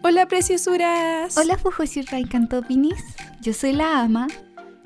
[0.00, 1.36] Hola preciosuras.
[1.36, 3.02] Hola Fujosirra y Cantopinis.
[3.42, 4.28] Yo soy la Ama.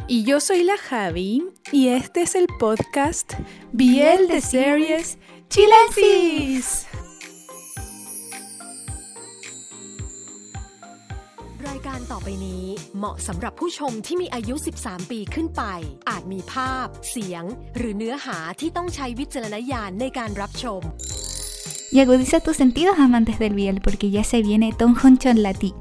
[0.09, 1.45] Y yo soy la Javi.
[1.71, 3.35] Y este es el podcast
[3.73, 5.19] Biel de Series
[5.51, 6.87] Chilensis.
[11.69, 12.65] รายการต่อไปนี้
[12.99, 15.63] เหมาะสำหรับผู้ชมที่มีอายุ 13 ปีขึ้นไป
[16.11, 17.45] อาจมีภาพ เสียง
[17.77, 20.83] หรือเนื้อหาที่ต้องใช้วิจารณญาณในการรับชม
[21.93, 25.75] Y agudiza tus sentidos amantes del Biel porque ya se viene Tom Honchon Lati.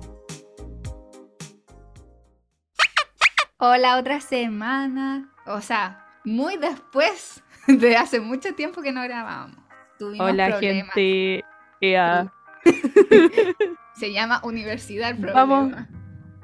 [3.57, 5.33] Hola, otra semana.
[5.46, 9.57] O sea, muy después de hace mucho tiempo que no grabábamos.
[9.97, 10.93] Tuvimos Hola problemas.
[10.93, 11.46] gente.
[13.96, 15.69] Se llama Universidad el Vamos.
[15.69, 15.89] Problema.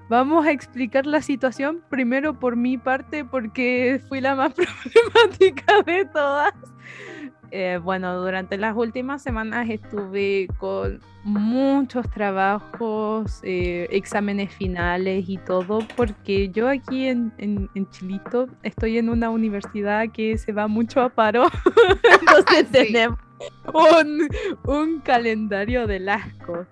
[0.10, 6.06] Vamos a explicar la situación primero por mi parte porque fui la más problemática de
[6.06, 6.54] todas.
[7.52, 15.80] Eh, bueno, durante las últimas semanas estuve con muchos trabajos, eh, exámenes finales y todo,
[15.96, 21.02] porque yo aquí en, en- en Chilito estoy en una universidad que se va mucho
[21.02, 21.46] a paro.
[22.22, 22.94] Entonces Sí.
[22.94, 23.20] tenemos
[23.74, 24.28] un,
[24.66, 26.66] un calendario del asco.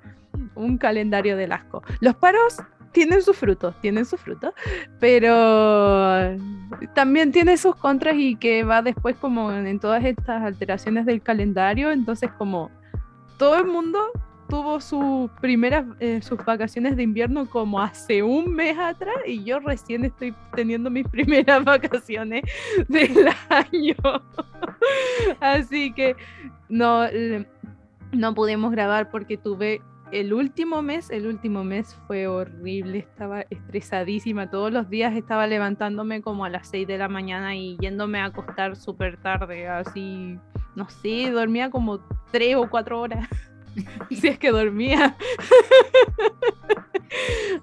[0.56, 1.84] Un calendario del asco.
[2.02, 2.58] Los paros
[2.96, 4.54] tienen sus frutos, tienen sus frutos,
[5.02, 6.38] pero
[6.94, 11.92] también tiene sus contras y que va después como en, todas estas alteraciones del calendario,
[11.92, 12.72] entonces como
[13.38, 14.00] todo el mundo
[14.48, 19.60] tuvo sus primeras, eh, sus vacaciones de invierno como hace un mes atrás y yo
[19.60, 22.44] recién estoy teniendo mis primeras vacaciones
[22.88, 23.96] del año.
[25.42, 26.16] Así que
[26.70, 27.46] no, eh,
[28.14, 34.50] no pudimos grabar porque tuve el último mes, el último mes fue horrible, estaba estresadísima,
[34.50, 38.26] todos los días estaba levantándome como a las 6 de la mañana y yéndome a
[38.26, 40.40] acostar súper tarde, así,
[40.76, 42.00] no sé, dormía como
[42.32, 43.28] 3 o 4 horas,
[44.10, 45.18] si es que dormía.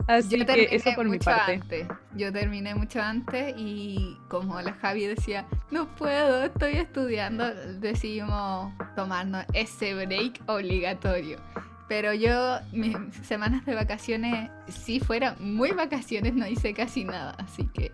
[0.07, 1.55] así Yo que eso por mi mucho parte.
[1.55, 1.87] antes.
[2.15, 9.45] Yo terminé mucho antes y como la Javi decía, no puedo, estoy estudiando, decidimos tomarnos
[9.53, 11.39] ese break obligatorio.
[11.89, 17.35] Pero yo, mis semanas de vacaciones, si fueran muy vacaciones, no hice casi nada.
[17.39, 17.93] Así que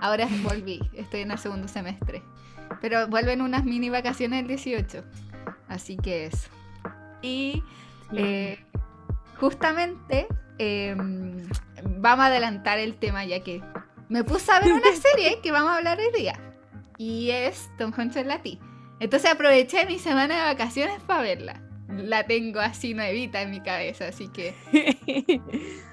[0.00, 2.22] ahora volví, estoy en el segundo semestre.
[2.80, 5.04] Pero vuelven unas mini vacaciones el 18.
[5.68, 6.48] Así que eso.
[7.22, 7.62] Y
[8.10, 8.16] Sí.
[8.18, 8.64] eh,
[9.38, 10.26] justamente
[10.58, 10.94] eh,
[11.84, 13.62] vamos a adelantar el tema ya que
[14.08, 16.38] me puse a ver una serie que vamos a hablar hoy día
[16.98, 18.58] y es Tom Honcho Lati.
[18.98, 21.62] Entonces aproveché mi semana de vacaciones para verla.
[21.96, 24.54] La tengo así nuevita en mi cabeza, así que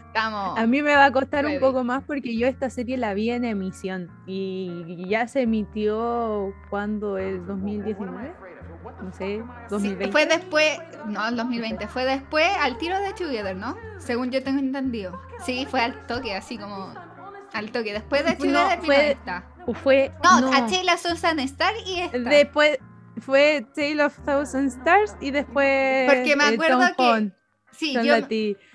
[0.07, 0.57] estamos.
[0.57, 1.55] A mí me va a costar ready.
[1.55, 6.53] un poco más porque yo esta serie la vi en emisión y ya se emitió
[6.69, 8.33] cuando el 2019,
[9.01, 10.11] no sé, Sí, 2020.
[10.11, 13.75] fue después, no, el 2020, fue después al tiro de Together, ¿no?
[13.99, 15.19] Según yo tengo entendido.
[15.45, 16.93] Sí, fue al toque, así como
[17.53, 17.93] al toque.
[17.93, 19.17] Después de No, Together vino fue-
[19.83, 22.17] fue No, no, a Sheila Susan Star y esta.
[22.17, 22.79] después
[23.22, 27.35] fue Tale of Thousand Stars y después Porque me eh, acuerdo Tom que
[27.72, 28.01] sí, yo,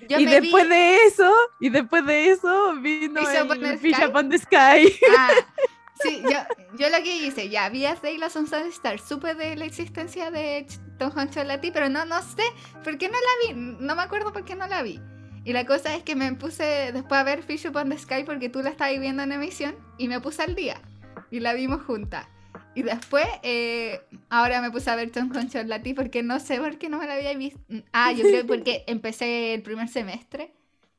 [0.07, 3.69] yo y me después vi- de eso y después de eso vino Fish Upon the
[3.69, 4.05] el Fish Sky.
[4.05, 4.93] Upon the Sky.
[5.17, 5.29] Ah,
[6.03, 6.37] sí, yo,
[6.77, 10.65] yo lo que hice, ya vi a Sheila Susan Star, supe de la existencia de
[10.97, 11.11] Tom
[11.45, 12.43] Lati, pero no, no sé
[12.83, 15.01] por qué no la vi, no me acuerdo por qué no la vi.
[15.45, 18.47] Y la cosa es que me puse después a ver Fish Upon the Sky porque
[18.47, 20.81] tú la estabas viendo en emisión y me puse al día
[21.29, 22.27] y la vimos juntas.
[22.75, 26.77] Y después, eh, ahora me puse a ver Tom Hanks Lati porque no sé por
[26.77, 27.59] qué no me la había visto.
[27.91, 30.53] Ah, yo creo porque empecé el primer semestre.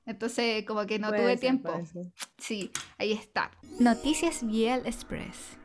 [0.07, 1.81] Entonces, como que no Puede tuve ser, tiempo.
[2.39, 3.51] Sí, ahí está.
[3.81, 5.57] Noticias Biel Express.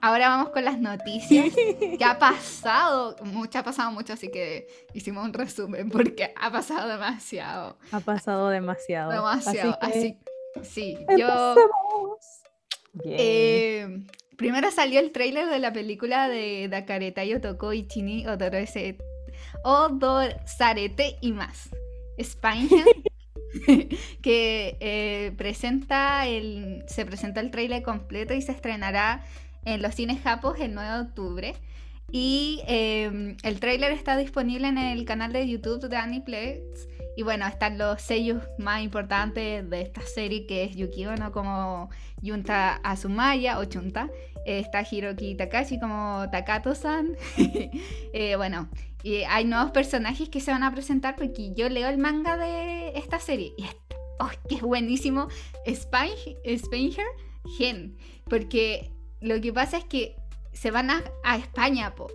[0.00, 1.46] Ahora vamos con las noticias.
[1.54, 3.16] ¿Qué ha pasado?
[3.24, 7.78] Mucho, ha pasado mucho, así que hicimos un resumen porque ha pasado demasiado.
[7.92, 9.12] Ha pasado demasiado.
[9.12, 9.78] Demasiado.
[9.80, 10.18] Así Así,
[10.54, 11.54] que sí, yo.
[12.92, 13.16] Bien.
[13.18, 14.06] eh,
[14.36, 18.98] primero salió el tráiler de la película de Dakareta Yotoko Ichini Odorese
[21.20, 21.70] y más.
[22.18, 22.68] Spine
[24.22, 29.24] que eh, presenta el, se presenta el tráiler completo y se estrenará
[29.64, 31.54] en los cines japos el 9 de octubre.
[32.12, 36.88] Y eh, el tráiler está disponible en el canal de YouTube de Aniplex.
[37.16, 41.90] Y bueno, están los sellos más importantes de esta serie, que es Yuki Ono como
[42.22, 44.10] Yunta Azumaya o Chunta.
[44.46, 47.16] Eh, está Hiroki Takashi como Takato-san.
[48.16, 48.68] Eh, bueno,
[49.02, 52.96] y hay nuevos personajes que se van a presentar porque yo leo el manga de
[52.96, 53.52] esta serie.
[53.58, 53.76] Y es,
[54.20, 55.26] oh, es buenísimo.
[55.66, 57.06] Spine- Spanger
[57.58, 57.96] Gen.
[58.30, 60.14] Porque lo que pasa es que
[60.52, 62.06] se van a, a España, po.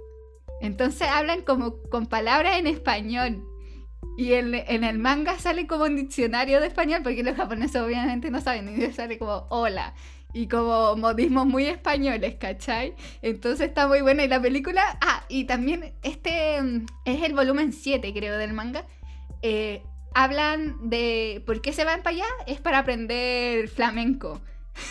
[0.62, 3.44] Entonces hablan como con palabras en español.
[4.20, 8.42] Y en, el manga sale como un diccionario de español, porque los japoneses obviamente no
[8.42, 9.94] saben, y sale como hola.
[10.34, 12.96] Y como modismos muy españoles, ¿cachai?
[13.22, 14.26] Entonces está muy buena.
[14.26, 14.84] Y la película.
[15.00, 18.86] Ah, y también este mm, es el volumen 7, creo, del manga.
[19.42, 19.84] Eh,
[20.14, 22.28] hablan de por qué se van para allá.
[22.46, 24.42] Es para aprender flamenco.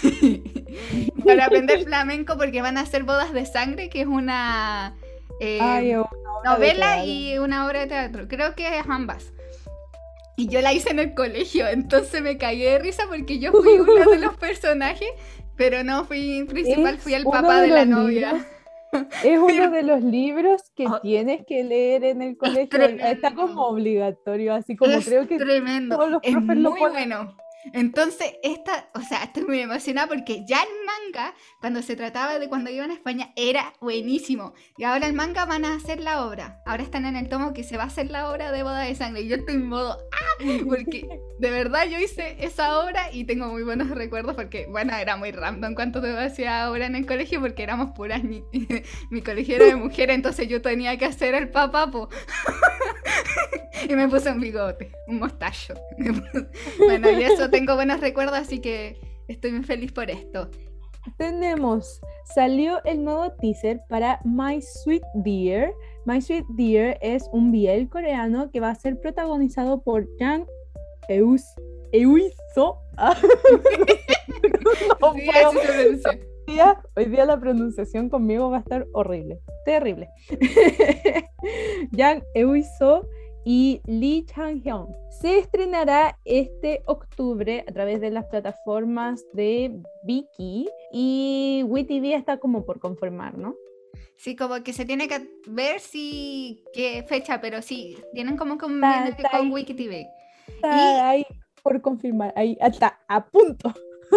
[1.27, 4.97] para aprender flamenco porque van a hacer bodas de sangre, que es una
[5.41, 6.05] eh, Ay, de
[6.45, 8.29] novela y una obra de teatro.
[8.29, 9.33] Creo que es ambas.
[10.37, 13.79] Y yo la hice en el colegio, entonces me caí de risa porque yo fui
[13.81, 15.09] uno de los personajes,
[15.57, 18.33] pero no fui principal, Es fui el papá de de la novia.
[18.33, 18.47] libros-
[19.23, 20.99] Es uno de los libros que Oh.
[21.01, 22.63] tienes que leer en el colegio.
[22.63, 23.35] Está tremendo.
[23.35, 27.09] como obligatorio, así como es creo que tremendo, todos los es profes lo muy ponen.
[27.11, 27.37] bueno.
[27.73, 32.49] Entonces, esta, o sea, estoy muy emocionada porque ya el manga, cuando se trataba de
[32.49, 34.55] cuando iban a España, era buenísimo.
[34.77, 36.61] Y ahora el manga van a hacer la obra.
[36.67, 38.95] Ahora están en el tomo que se va a hacer la obra de Boda de
[38.95, 39.23] Sangre.
[39.23, 40.45] Y yo estoy en modo, ¡ah!
[40.67, 45.17] Porque de verdad yo hice esa obra y tengo muy buenos recuerdos porque, bueno, era
[45.17, 48.45] muy random cuánto te hacía obra en el colegio porque éramos puras, ni-
[49.11, 52.09] mi colegio era de mujeres, entonces yo tenía que hacer el papapo.
[53.89, 55.75] y me puse un bigote, un mostacho.
[56.79, 60.51] Bueno, y eso tengo buenos recuerdos, así que estoy muy feliz por esto.
[61.17, 62.01] tenemos,
[62.35, 65.73] salió el nuevo teaser para My Sweet Dear.
[66.05, 70.47] My Sweet Dear es un BL coreano que va a ser protagonizado por Jang
[71.09, 71.43] Eus
[71.93, 72.79] Euiso.
[72.97, 73.17] Ah,
[75.01, 80.09] no Sí, así día, hoy día la pronunciación conmigo va a estar horrible, terrible.
[81.93, 83.07] Yang Eui-so
[83.51, 84.89] y Lee Chang-hyun.
[85.23, 89.73] Se estrenará este octubre a través de las plataformas de
[90.05, 93.55] Viki y WeTV está como por confirmar, ¿no?
[94.17, 98.67] Sí, como que se tiene que ver si qué fecha, pero sí, tienen como Está-
[98.67, 99.51] convenio está con ahí.
[99.51, 100.07] WikiTV.
[100.57, 101.25] Está ahí
[101.63, 103.73] por confirmar, ahí está a punto.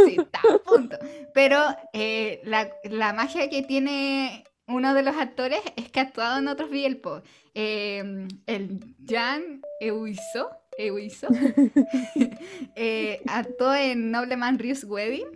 [0.07, 0.97] Sí, está a punto.
[1.33, 1.57] Pero
[1.93, 6.47] eh, la, la magia que tiene uno de los actores es que ha actuado en
[6.47, 7.21] otros Bielpo.
[7.53, 11.27] Eh, el Jan Euiso, Euiso
[12.75, 15.27] eh, actuó en Nobleman Ryu's Wedding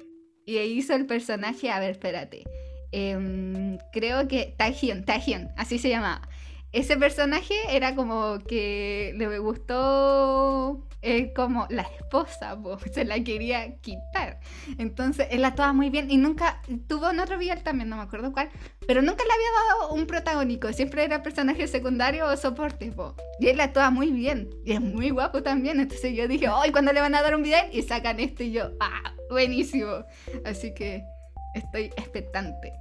[0.46, 2.44] y hizo el personaje, a ver, espérate.
[2.92, 6.30] Em, creo que Taehyun, Taehyun, así se llamaba.
[6.76, 13.78] Ese personaje era como que le gustó eh, como la esposa, po, se la quería
[13.78, 14.42] quitar.
[14.78, 18.34] Entonces él actuaba muy bien y nunca tuvo en otro video también, no me acuerdo
[18.34, 18.50] cuál,
[18.86, 19.48] pero nunca le había
[19.80, 22.92] dado un protagónico, siempre era personaje secundario o soporte.
[22.92, 23.16] po.
[23.40, 25.80] Y él actuaba muy bien y es muy guapo también.
[25.80, 27.64] Entonces yo dije, ¡ay, cuando le van a dar un video!
[27.72, 30.04] Y sacan esto y yo, ¡ah, buenísimo!
[30.44, 31.06] Así que
[31.54, 32.74] estoy expectante.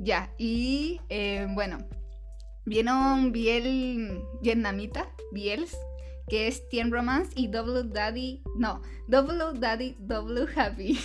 [0.00, 1.78] Ya, y eh, bueno,
[2.68, 5.76] viene un biel vietnamita, biels,
[6.28, 10.98] que es Tien Romance y Double Daddy, no, Double Daddy, Double Happy.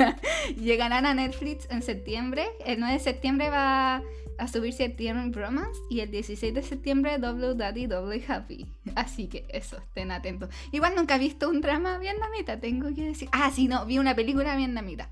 [0.56, 2.46] Llegarán a Netflix en septiembre.
[2.64, 4.02] El 9 de septiembre va
[4.38, 8.66] a subirse Tien Romance y el 16 de septiembre Double Daddy, Double Happy.
[8.94, 10.48] Así que eso, estén atentos.
[10.72, 13.28] Igual nunca he visto un drama vietnamita, tengo que decir.
[13.32, 15.10] Ah, sí, no, vi una película vietnamita.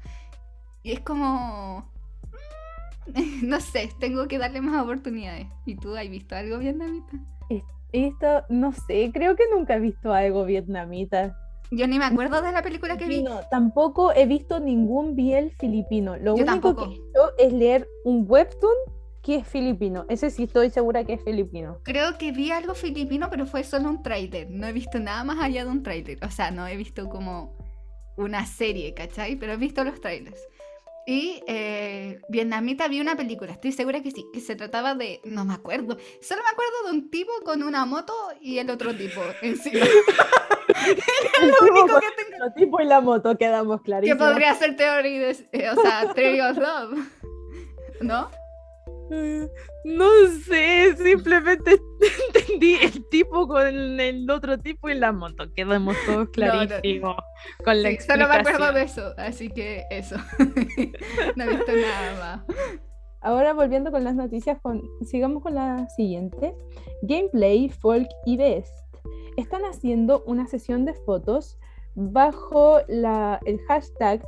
[0.82, 1.89] Y es como...
[3.42, 5.46] No sé, tengo que darle más oportunidades.
[5.66, 7.18] ¿Y tú has visto algo vietnamita?
[7.92, 11.36] Esto, no sé, creo que nunca he visto algo vietnamita.
[11.72, 13.22] Yo ni me acuerdo de la película que vi.
[13.22, 16.16] No, tampoco he visto ningún biel filipino.
[16.16, 16.84] Lo Yo único tampoco.
[16.84, 18.74] que he hecho es leer un webtoon
[19.22, 20.04] que es filipino.
[20.08, 21.78] Ese sí estoy segura que es filipino.
[21.84, 24.48] Creo que vi algo filipino, pero fue solo un tráiler.
[24.50, 26.18] No he visto nada más allá de un tráiler.
[26.24, 27.56] O sea, no he visto como
[28.16, 29.36] una serie, ¿cachai?
[29.36, 30.40] Pero he visto los trailers.
[31.06, 35.44] Y eh, vietnamita vi una película, estoy segura que sí, que se trataba de, no
[35.44, 39.20] me acuerdo, solo me acuerdo de un tipo con una moto y el otro tipo
[39.42, 39.84] encima.
[39.84, 44.28] El Lo único que tengo el tipo y la moto quedamos que clarísimos.
[44.28, 46.98] podría ser Theory, de- eh, o sea, Theory of Love.
[48.02, 48.30] ¿No?
[49.84, 50.08] No
[50.46, 51.80] sé, simplemente
[52.34, 53.66] entendí el tipo con
[54.00, 55.52] el otro tipo y la moto.
[55.54, 56.30] Quedamos todos no.
[56.30, 57.16] clarísimos
[57.64, 60.16] con la Sí, solo me acuerdo de eso, así que eso.
[61.36, 62.56] no he visto nada más.
[63.22, 66.54] Ahora volviendo con las noticias, con, sigamos con la siguiente.
[67.02, 68.74] Gameplay, Folk y Best
[69.36, 71.58] están haciendo una sesión de fotos
[71.94, 74.22] bajo la, el hashtag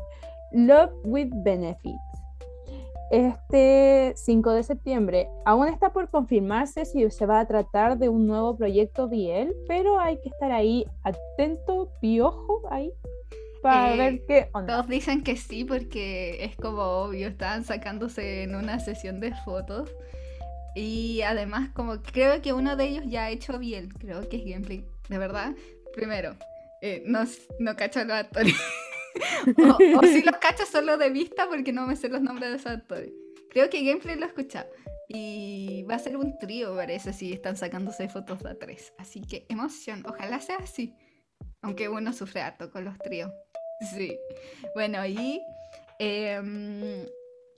[0.52, 2.11] Love with Benefits.
[3.12, 8.26] Este 5 de septiembre aún está por confirmarse si se va a tratar de un
[8.26, 12.90] nuevo proyecto BL, pero hay que estar ahí atento, piojo ahí,
[13.62, 14.76] para Eh, ver qué onda.
[14.76, 19.90] Todos dicen que sí porque es como obvio, estaban sacándose en una sesión de fotos.
[20.74, 24.44] Y además como creo que uno de ellos ya ha hecho bien, creo que es
[24.46, 24.86] gameplay.
[25.10, 25.52] de verdad.
[25.94, 26.34] Primero,
[26.80, 27.24] eh, no,
[27.58, 28.54] no cacho a los actores.
[29.58, 32.56] o, o si los cacho solo de vista porque no me sé los nombres de
[32.56, 33.12] esos actores.
[33.50, 34.68] Creo que Gameplay lo he escuchado.
[35.08, 38.94] Y va a ser un trío, parece, si están sacándose fotos de a tres.
[38.98, 40.94] Así que emoción, ojalá sea así.
[41.60, 43.30] Aunque uno sufre harto con los tríos.
[43.96, 44.16] Sí.
[44.76, 45.42] Bueno, y.
[45.98, 47.04] em,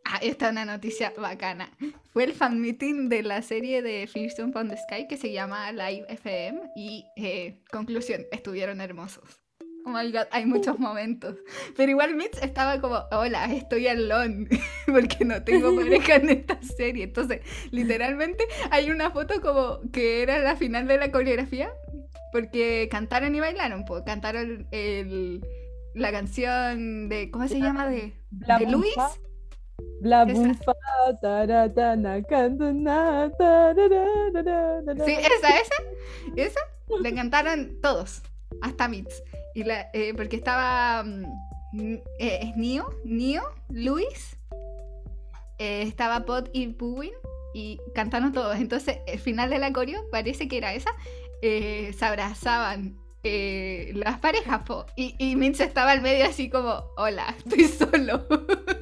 [0.07, 1.71] ah, esta es una noticia bacana.
[2.15, 5.33] Fue el fan meeting de la serie de First Jump on the Sky que se
[5.33, 6.73] llama Live FM.
[6.77, 9.44] Y eh, conclusión, estuvieron hermosos.
[9.87, 11.37] Oh my god, hay muchos momentos.
[11.77, 14.49] Pero igual Mitch estaba como, hola, estoy alone,
[14.87, 17.05] porque no tengo pareja en esta serie.
[17.05, 21.71] Entonces, literalmente hay una foto como que era la final de la coreografía,
[22.33, 25.45] porque cantaron y bailaron, pues cantaron el,
[25.95, 27.87] la canción de, ¿cómo se llama?
[27.87, 28.97] De, Bla de Luis.
[30.03, 30.25] Esa.
[30.25, 30.73] bumfa,
[31.21, 35.05] taratana, cantuna, tararararara.
[35.05, 35.75] Sí, esa, esa,
[36.37, 36.61] esa,
[37.03, 38.23] la cantaron todos,
[38.63, 39.13] hasta Mitch.
[39.55, 44.37] Y la, eh, porque estaba, mm, eh, es Nio, Nio, Luis,
[45.59, 47.13] eh, estaba Pot y Puwin,
[47.55, 48.57] y cantaron todos.
[48.57, 49.73] Entonces, el final de la
[50.11, 50.91] parece que era esa,
[51.41, 52.99] eh, se abrazaban
[53.95, 58.27] las parejas, po, y, y Mitch estaba al medio así como, hola, estoy solo.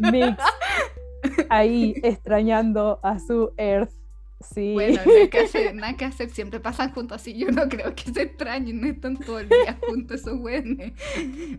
[0.01, 0.37] Mix.
[1.49, 4.02] Ahí extrañando a su Earth.
[4.43, 4.73] Sí.
[4.73, 7.35] Bueno, nada que hacer, nada que hacer, siempre pasan juntos así.
[7.35, 10.93] Yo no creo que se extrañen, no están todo el día juntos esos güeyes.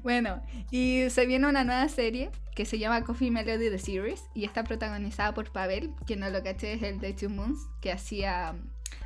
[0.01, 4.45] Bueno, y se viene una nueva serie que se llama Coffee Melody The Series y
[4.45, 8.55] está protagonizada por Pavel, que no lo caché, es el de Two Moons, que hacía.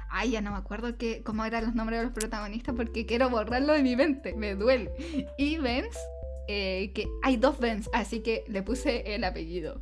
[0.10, 3.30] Ay, ya no me acuerdo qué, cómo eran los nombres de los protagonistas porque quiero
[3.30, 4.90] borrarlo de mi mente, me duele.
[5.38, 6.00] Y Vance,
[6.48, 9.82] eh, que hay dos Vance, así que le puse el apellido.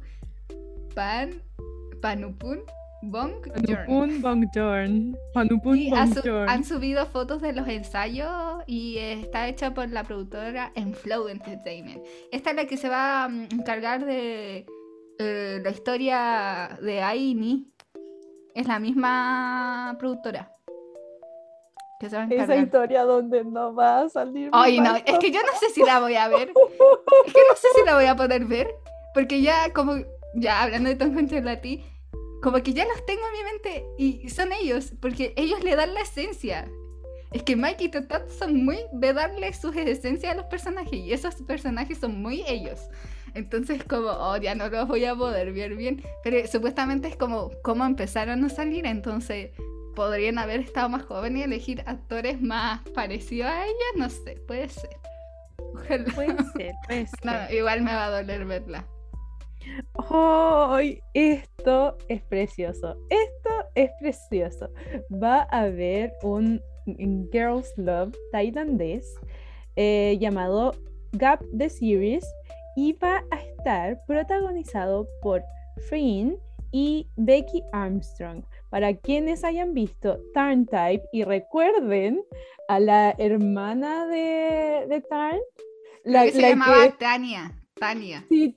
[0.95, 1.43] Pan,
[2.01, 2.61] Panupun,
[3.01, 3.55] Bong, Jorn.
[3.85, 5.17] Panupun Bongjorn.
[5.33, 6.49] Panupun Y ha su- Bongjorn.
[6.49, 12.03] han subido fotos de los ensayos y está hecha por la productora Enflow Entertainment.
[12.31, 14.65] Esta es la que se va a mm, encargar de
[15.19, 17.71] eh, la historia de Aini.
[18.55, 20.51] Es la misma productora.
[21.99, 24.49] Que se va a Esa historia donde no va a salir.
[24.51, 26.49] Ay, no, es que yo no sé si la voy a ver.
[27.25, 28.67] Es que no sé si la voy a poder ver.
[29.13, 29.93] Porque ya, como,
[30.33, 31.83] ya hablando de Tom Consolati,
[32.45, 35.95] como que ya los tengo en mi mente y son ellos, porque ellos le dan
[35.95, 36.69] la esencia.
[37.31, 41.11] Es que Mike y Totat son muy de darle su esencia a los personajes y
[41.11, 42.79] esos personajes son muy ellos.
[43.33, 46.03] Entonces como, oh, ya no los voy a poder ver bien.
[46.23, 49.49] Pero supuestamente es como cómo empezaron a salir, entonces
[49.95, 54.69] podrían haber estado más jóvenes y elegir actores más parecidos a ella, no sé, puede
[54.69, 54.97] ser.
[55.73, 56.13] Ojalá.
[56.13, 57.25] Puede ser, puede ser.
[57.25, 58.85] No, igual me va a doler verla.
[60.09, 60.99] ¡Ay!
[61.13, 62.95] esto es precioso.
[63.09, 64.69] Esto es precioso.
[65.11, 66.61] Va a haber un
[67.31, 69.15] Girls Love tailandés
[69.75, 70.73] eh, llamado
[71.13, 72.25] Gap the Series
[72.75, 75.43] y va a estar protagonizado por
[75.89, 76.37] Finn
[76.71, 78.43] y Becky Armstrong.
[78.69, 82.21] Para quienes hayan visto Tarn Type y recuerden
[82.67, 85.39] a la hermana de, de Tarn,
[86.03, 87.51] La, que se la llamaba que- Tania.
[87.79, 88.25] Tania.
[88.29, 88.53] sí,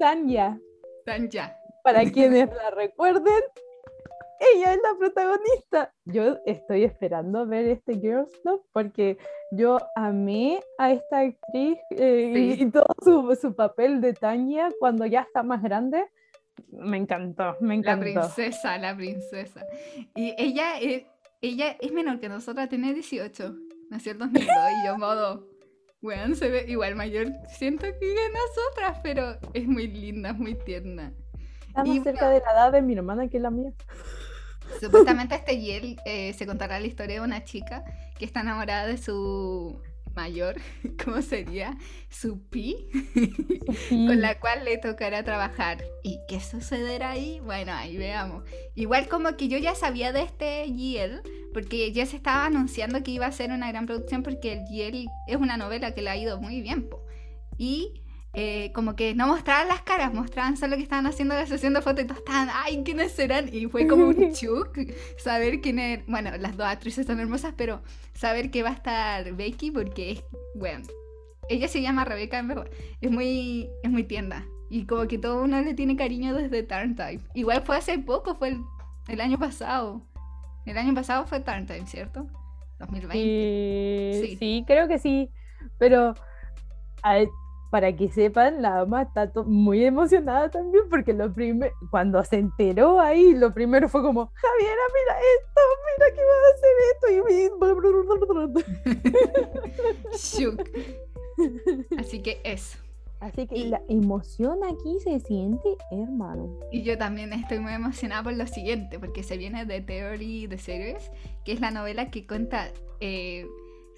[1.82, 3.42] Para quienes la recuerden,
[4.54, 5.92] ella es la protagonista.
[6.04, 9.18] Yo estoy esperando ver este Girls Love porque
[9.50, 12.62] yo amé a esta actriz eh, y- Sí.
[12.64, 16.04] y, todo su, su papel de Tanya cuando ya está más grande.
[16.70, 18.02] Me encantó, me La encantó.
[18.02, 19.64] princesa, la princesa.
[20.14, 21.04] Y ella es,
[21.40, 23.54] ella es menor que nosotras, tiene 18.
[23.90, 24.50] Nació el 2002
[24.82, 25.47] y yo modo...
[26.00, 31.12] Weón, se ve igual mayor, siento que nosotras, pero es muy linda, es muy tierna.
[31.66, 33.72] Está más y cerca de la edad de mi hermana que la mía.
[34.80, 37.84] Supuestamente este Yel eh, se contará la historia de una chica
[38.16, 39.80] que está enamorada de su
[40.18, 40.56] mayor,
[41.04, 41.78] ¿cómo sería?
[42.10, 42.88] Su pi,
[43.88, 45.84] con la cual le tocará trabajar.
[46.02, 47.40] ¿Y qué sucederá ahí?
[47.40, 48.42] Bueno, ahí veamos.
[48.74, 51.22] Igual como que yo ya sabía de este Yel,
[51.54, 55.06] porque ya se estaba anunciando que iba a ser una gran producción porque el Yel
[55.28, 56.88] es una novela que le ha ido muy bien.
[56.88, 57.04] po.
[57.56, 58.02] Y
[58.34, 61.82] eh, como que no mostraban las caras, mostraban solo que estaban haciendo la sesión de
[61.82, 63.48] fotos y todos estaban, ay, ¿quiénes serán?
[63.52, 64.76] Y fue como un chuk
[65.16, 67.82] saber quién es, bueno, las dos actrices son hermosas, pero
[68.14, 70.84] saber que va a estar Becky porque es, bueno,
[71.48, 72.68] ella se llama Rebeca en verdad,
[73.00, 76.94] es muy, es muy tierna y como que todo uno le tiene cariño desde Turn
[76.94, 77.20] Time.
[77.34, 78.60] Igual fue hace poco, fue el,
[79.08, 80.02] el año pasado.
[80.66, 82.26] El año pasado fue Turn Time, ¿cierto?
[82.78, 84.20] 2020.
[84.20, 84.36] Sí, Sí.
[84.36, 85.30] sí, creo que sí.
[85.78, 86.14] Pero
[87.02, 87.28] a ver,
[87.70, 93.00] para que sepan, la ama está muy emocionada también porque lo primer- cuando se enteró
[93.00, 97.06] ahí, lo primero fue como, Javiera, mira esto, mira que va a hacer esto.
[97.18, 97.18] Y...
[101.98, 102.78] Así que eso.
[103.20, 106.58] Así que Y- la emoción aquí se siente, hermano.
[106.70, 110.58] Y yo también estoy muy emocionada por lo siguiente, porque se viene The Theory The
[110.58, 111.10] Series,
[111.44, 112.68] que es la novela que cuenta
[113.00, 113.46] eh,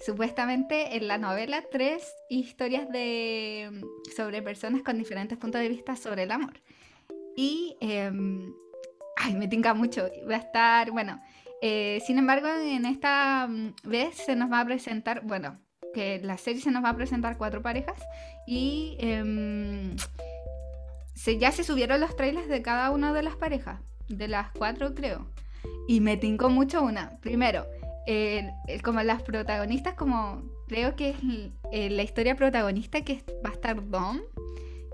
[0.05, 3.83] supuestamente en la novela tres historias de
[4.15, 6.61] sobre personas con diferentes puntos de vista sobre el amor.
[7.35, 8.53] Y em,
[9.17, 10.09] ay, me tinca mucho.
[10.29, 11.21] Va a estar, bueno,
[11.61, 15.59] eh, sin embargo, en esta mm, vez se nos va a presentar, bueno,
[15.93, 17.99] que la serie se nos va a presentar cuatro parejas
[18.47, 19.95] y em,
[21.13, 24.95] se, ya se subieron los trailers de cada una de las parejas, de las cuatro
[24.95, 25.29] creo.
[25.87, 27.19] Y me tincó mucho una.
[27.21, 27.67] Primero,
[28.83, 31.15] como las protagonistas, como creo que es
[31.71, 34.19] eh, la historia protagonista que va a estar Dom,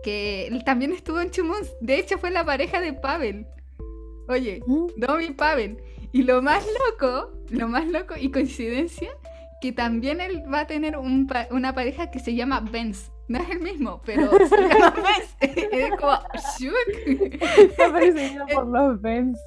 [0.03, 1.71] que él también estuvo en Chumons.
[1.81, 3.45] De hecho, fue la pareja de Pavel.
[4.29, 4.61] Oye,
[4.97, 5.77] Dom y Pavel.
[6.11, 9.09] Y lo más loco, lo más loco y coincidencia,
[9.61, 13.11] que también él va a tener un pa- una pareja que se llama Benz.
[13.29, 15.36] No es el mismo, pero llama Benz.
[15.72, 16.17] es como
[16.57, 17.41] shook.
[17.60, 19.38] Está por los Benz.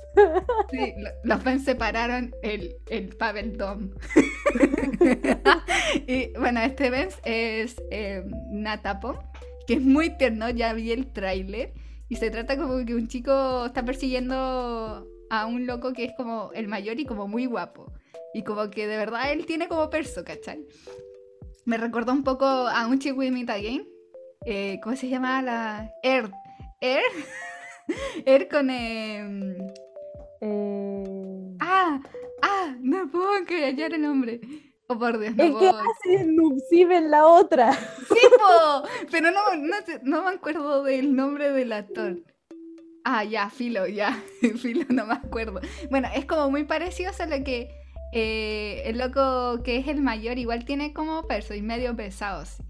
[0.71, 3.91] Sí, lo- los Benz separaron el, el Pavel Dom.
[6.07, 9.17] y bueno, este Benz es eh, Natapon,
[9.67, 11.73] que es muy tierno, ya vi el tráiler.
[12.09, 16.51] Y se trata como que un chico está persiguiendo a un loco que es como
[16.55, 17.93] el mayor y como muy guapo.
[18.35, 20.67] Y como que de verdad él tiene como perso, ¿cachai?
[21.71, 23.89] Me recordó un poco a un chico Meet Again.
[24.45, 25.89] Eh, ¿Cómo se llama la...?
[26.03, 26.29] Air.
[26.81, 27.05] Air.
[28.27, 28.71] Air con...
[28.71, 29.57] em,
[30.41, 32.01] Eh, Ah,
[32.43, 34.41] ah, no puedo hallar el nombre.
[34.89, 37.73] Oh, por Dios, no el que hace Nupsive en la otra.
[37.73, 38.89] ¡Sí, po!
[39.09, 42.17] Pero no, no, no me acuerdo del nombre del actor.
[43.05, 44.21] Ah, ya, Filo, ya.
[44.61, 45.61] Filo, no me acuerdo.
[45.89, 47.71] Bueno, es como muy parecido, solo que
[48.13, 52.45] eh, el loco que es el mayor igual tiene como perso y medio pesado.
[52.45, 52.63] sí.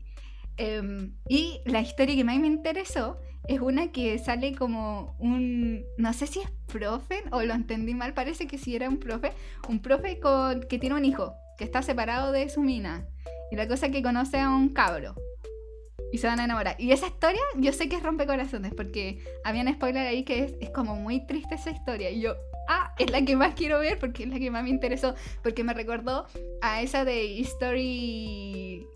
[0.56, 3.18] Em, y la historia que más me interesó
[3.48, 5.84] es una que sale como un.
[5.96, 9.32] No sé si es profe o lo entendí mal, parece que sí era un profe.
[9.68, 13.06] Un profe con, que tiene un hijo que está separado de su mina.
[13.50, 15.14] Y la cosa es que conoce a un cabro.
[16.12, 16.76] Y se van a enamorar.
[16.78, 20.70] Y esa historia, yo sé que es rompecorazones, porque había un spoiler ahí que es
[20.70, 22.10] como muy triste esa historia.
[22.10, 22.34] Y yo,
[22.70, 25.14] ah, es la que más quiero ver porque es la que más me interesó.
[25.42, 26.26] Porque me recordó
[26.62, 28.86] a esa de History.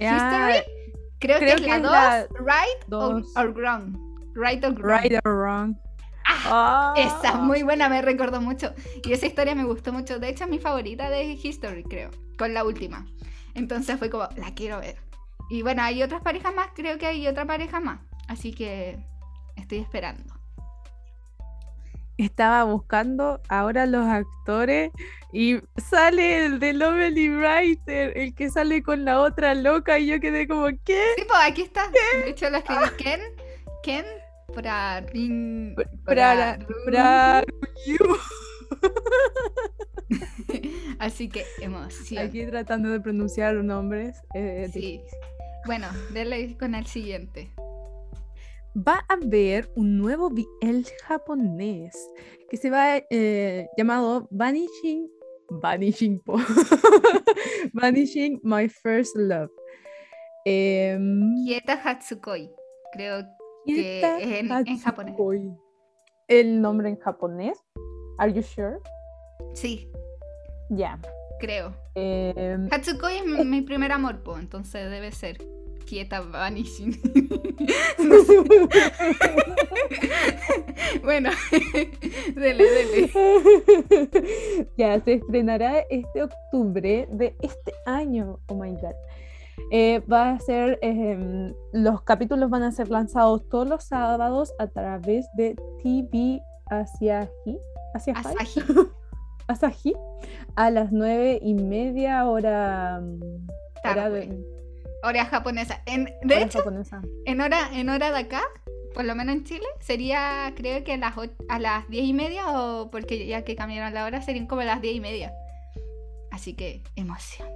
[0.00, 0.72] Ah, History.
[1.18, 3.36] Creo, creo que es la es 2, la Right dos.
[3.36, 4.10] or, or Wrong.
[4.34, 5.02] Right or Wrong.
[5.02, 5.76] Right or wrong.
[6.26, 8.72] Ah, Esa es muy buena, me recordó mucho.
[9.04, 10.18] Y esa historia me gustó mucho.
[10.18, 12.10] De hecho, es mi favorita de History, creo.
[12.38, 13.06] Con la última.
[13.54, 14.96] Entonces fue como, la quiero ver.
[15.50, 18.00] Y bueno, hay otras parejas más, creo que hay otra pareja más.
[18.28, 18.96] Así que
[19.56, 20.29] estoy esperando.
[22.24, 24.90] Estaba buscando ahora los actores
[25.32, 30.20] y sale el de Lovely Writer, el que sale con la otra loca y yo
[30.20, 31.02] quedé como, ¿qué?
[31.16, 31.90] Sí, pues aquí está.
[32.22, 33.20] De hecho, lo escribí Ken.
[33.82, 34.04] Ken.
[34.54, 35.00] Para.
[35.00, 37.44] Rin- Para, para.
[40.98, 42.26] Así que emoción.
[42.26, 44.16] Aquí tratando de pronunciar nombres.
[44.34, 45.00] eh, Sí.
[45.66, 47.50] Bueno, denle con el siguiente.
[48.74, 51.96] Va a haber un nuevo BL japonés
[52.48, 55.08] que se va eh, llamado Vanishing
[55.50, 56.36] Vanishing po.
[57.74, 59.50] Vanishing My First Love.
[60.44, 62.50] Em, Kieta Hatsukoi.
[62.92, 63.24] Creo
[63.66, 65.14] que es en, en japonés.
[66.28, 67.58] ¿El nombre en japonés?
[68.18, 68.78] Are you sure?
[69.54, 69.88] Sí,
[70.70, 71.00] Ya.
[71.40, 71.74] creo.
[71.96, 75.38] Em, Hatsukoi es mi, mi primer amor, po, entonces debe ser
[75.86, 76.92] Kieta Vanishing.
[81.02, 81.30] bueno,
[82.34, 83.10] dele, dele.
[84.76, 88.38] ya, se estrenará este octubre de este año.
[88.46, 88.94] Oh my god.
[89.70, 94.66] Eh, va a ser, em, los capítulos van a ser lanzados todos los sábados a
[94.66, 97.28] través de TV Asahi.
[97.94, 98.14] Asahi.
[99.46, 99.94] Asahi.
[100.56, 103.00] A las nueve y media hora,
[103.84, 104.26] hora, Tarde.
[104.26, 104.59] de,
[105.02, 105.82] Hora japonesa.
[105.86, 107.00] En, de hora hecho, japonesa.
[107.24, 108.42] en hora, en hora de acá,
[108.94, 111.14] por lo menos en Chile, sería creo que a las,
[111.48, 114.80] a las diez y media, o porque ya que cambiaron la hora, serían como las
[114.82, 115.32] diez y media.
[116.30, 117.48] Así que, emoción.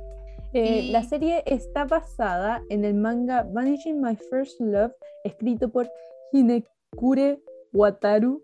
[0.52, 4.92] Eh, La Y- serie está basada en el manga Vanishing My First Love,
[5.24, 5.90] escrito por
[6.32, 7.40] Hinekure
[7.72, 8.42] Wataru.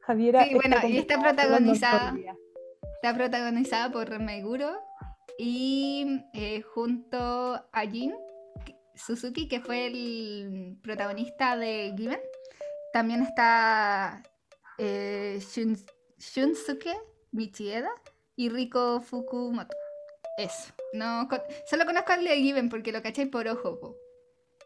[0.00, 0.44] Javiera.
[0.44, 2.14] Sí, bueno, y está protagonizada.
[2.94, 4.70] Está protagonizada por Meguro
[5.38, 7.18] y eh, junto
[7.72, 8.14] a Jin,
[8.94, 12.20] Suzuki, que fue el protagonista de Given.
[12.92, 14.22] También está
[14.78, 15.84] eh, Shun-
[16.18, 16.96] Shunsuke
[17.32, 17.90] Michieda
[18.36, 19.76] y Riko Fukumoto.
[20.38, 20.72] Eso.
[20.92, 23.78] No, con- solo conozco al de Given porque lo caché por ojo.
[23.78, 23.96] po.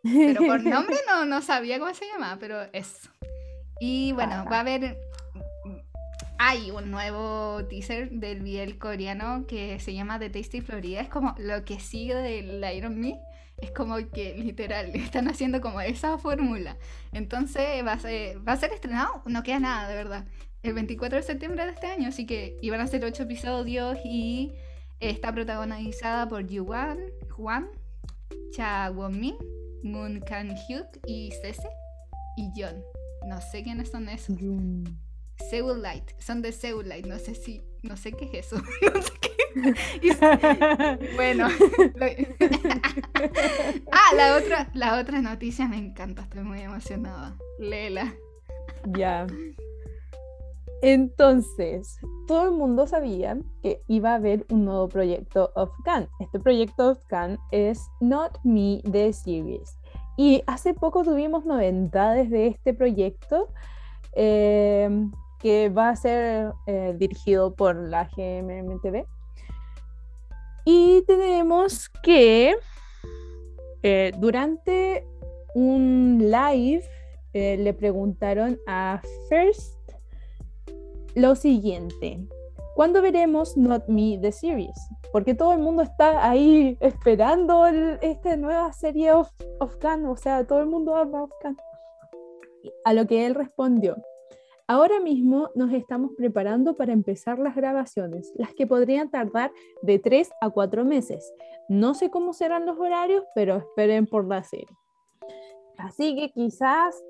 [0.03, 3.11] Pero por nombre no, no sabía cómo se llamaba, pero eso.
[3.81, 4.97] Y bueno, va a haber.
[6.43, 11.03] Hay un nuevo teaser del BL coreano que se llama The Tasty Florida.
[11.03, 13.21] Es como lo que sigue del Iron Me.
[13.59, 16.79] Es como que literal están haciendo como esa fórmula.
[17.13, 17.99] Entonces va a
[18.57, 20.25] ser, estrenado, no queda nada, de verdad.
[20.63, 22.09] El 24 de septiembre de este año.
[22.09, 24.55] Así que iban a ser ocho episodios y
[24.99, 27.01] está protagonizada por Yuan,
[27.37, 27.69] Juan,
[28.53, 29.37] Cha Won-min,
[29.83, 31.69] Moon Kang-hyuk y Sese
[32.39, 32.83] y John.
[33.29, 34.39] No sé quiénes son esos.
[35.83, 36.11] Light.
[36.19, 37.07] Son de Seoul Light.
[37.07, 37.63] No sé si.
[37.83, 38.57] No sé qué es eso.
[38.95, 39.31] No sé qué.
[40.03, 40.11] Y-
[41.17, 41.49] bueno.
[41.97, 42.07] lo-
[43.93, 46.23] ah, la otra, la otra noticia me encanta.
[46.23, 47.37] Estoy muy emocionada.
[47.59, 48.15] Léela.
[48.97, 49.27] Ya.
[50.83, 56.09] Entonces, todo el mundo sabía que iba a haber un nuevo proyecto of Gun.
[56.21, 59.77] Este proyecto of Gun es Not Me The Series.
[60.17, 63.53] Y hace poco tuvimos novedades de este proyecto
[64.15, 64.89] eh,
[65.41, 69.07] que va a ser eh, dirigido por la GMMTV.
[70.65, 72.55] Y tenemos que
[73.83, 75.07] eh, durante
[75.55, 76.85] un live
[77.33, 79.79] eh, le preguntaron a First
[81.15, 82.21] lo siguiente.
[82.77, 84.79] ¿Cuándo veremos Not Me The Series?
[85.13, 90.61] Porque todo el mundo está ahí esperando esta nueva serie of, of o sea, todo
[90.61, 91.57] el mundo habla of Gun.
[92.85, 93.97] A lo que él respondió,
[94.71, 99.51] ahora mismo nos estamos preparando para empezar las grabaciones, las que podrían tardar
[99.83, 101.33] de 3 a 4 meses.
[101.69, 104.77] No sé cómo serán los horarios, pero esperen por la serie.
[105.77, 107.03] Así que quizás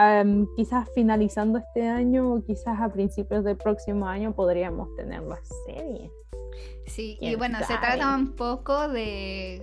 [0.00, 5.40] Am, quizás finalizando este año o quizás a principios del próximo año podríamos tener la
[5.66, 6.12] serie.
[6.86, 7.80] Sí, y ¿Quién bueno, se sabe?
[7.80, 9.60] trata un poco de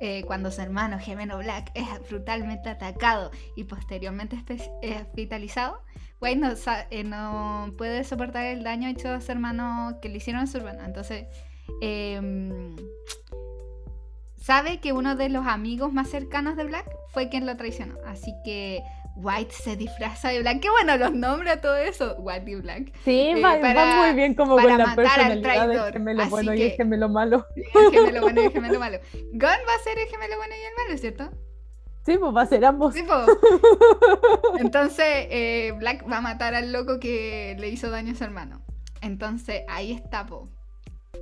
[0.00, 4.42] eh, cuando su hermano gemelo Black es brutalmente atacado y posteriormente
[5.00, 5.82] hospitalizado.
[6.22, 6.48] Wade no,
[6.90, 10.56] eh, no puede soportar el daño hecho a su hermano que le hicieron a su
[10.58, 10.84] hermano.
[10.84, 11.26] Entonces,
[11.80, 12.76] em,
[14.36, 17.96] sabe que uno de los amigos más cercanos de Black fue quien lo traicionó.
[18.06, 18.82] Así que
[19.16, 20.60] White se disfraza de Black.
[20.60, 22.14] Qué bueno los nombres a todo eso.
[22.18, 22.92] White y Black.
[23.04, 26.54] Sí, Eh, va, va para- muy bien como con la personalidad del gemelo Así bueno
[26.54, 27.46] y que- el gemelo malo.
[27.56, 28.98] El gemelo bueno y el gemelo malo.
[29.32, 31.30] Gon va a ser el gemelo bueno y el malo, ¿cierto?
[32.04, 32.94] Sí, pues va a ser ambos.
[32.94, 33.14] Sí, po.
[34.58, 38.62] Entonces, eh, Black va a matar al loco que le hizo daño a su hermano.
[39.00, 40.48] Entonces, ahí está, po.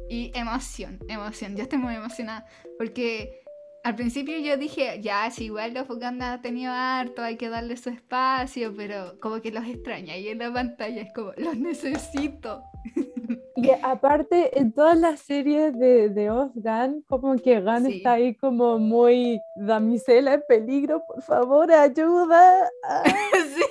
[0.09, 1.57] Y emoción, emoción.
[1.57, 2.47] Yo estoy muy emocionada
[2.79, 3.40] porque
[3.85, 7.77] al principio yo dije, ya, si igual los Fuganda ha tenido harto, hay que darle
[7.77, 10.17] su espacio, pero como que los extraña.
[10.17, 12.63] Y en la pantalla es como, los necesito.
[13.57, 17.99] Y aparte, en todas las series de, de Gun, como que Gun Sí.
[17.99, 22.71] está ahí como muy damisela en peligro, por favor, ayuda.
[22.83, 23.03] Ah,
[23.35, 23.63] sí.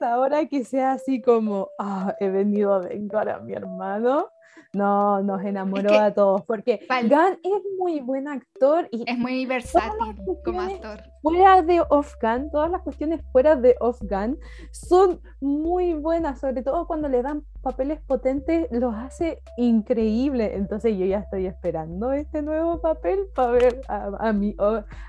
[0.00, 4.30] Ahora que sea así como, ah, he venido a vengar a mi hermano.
[4.74, 9.46] No, nos enamoró que- a todos, porque Gunn es muy buen actor y Es muy
[9.46, 11.00] versátil como actor.
[11.22, 14.38] fuera de Off Gun, todas las cuestiones fuera de Off Gun
[14.72, 20.54] son muy buenas, sobre todo cuando le dan papeles potentes, los hace increíble.
[20.56, 24.54] Entonces yo ya estoy esperando este nuevo papel para ver a, a mi,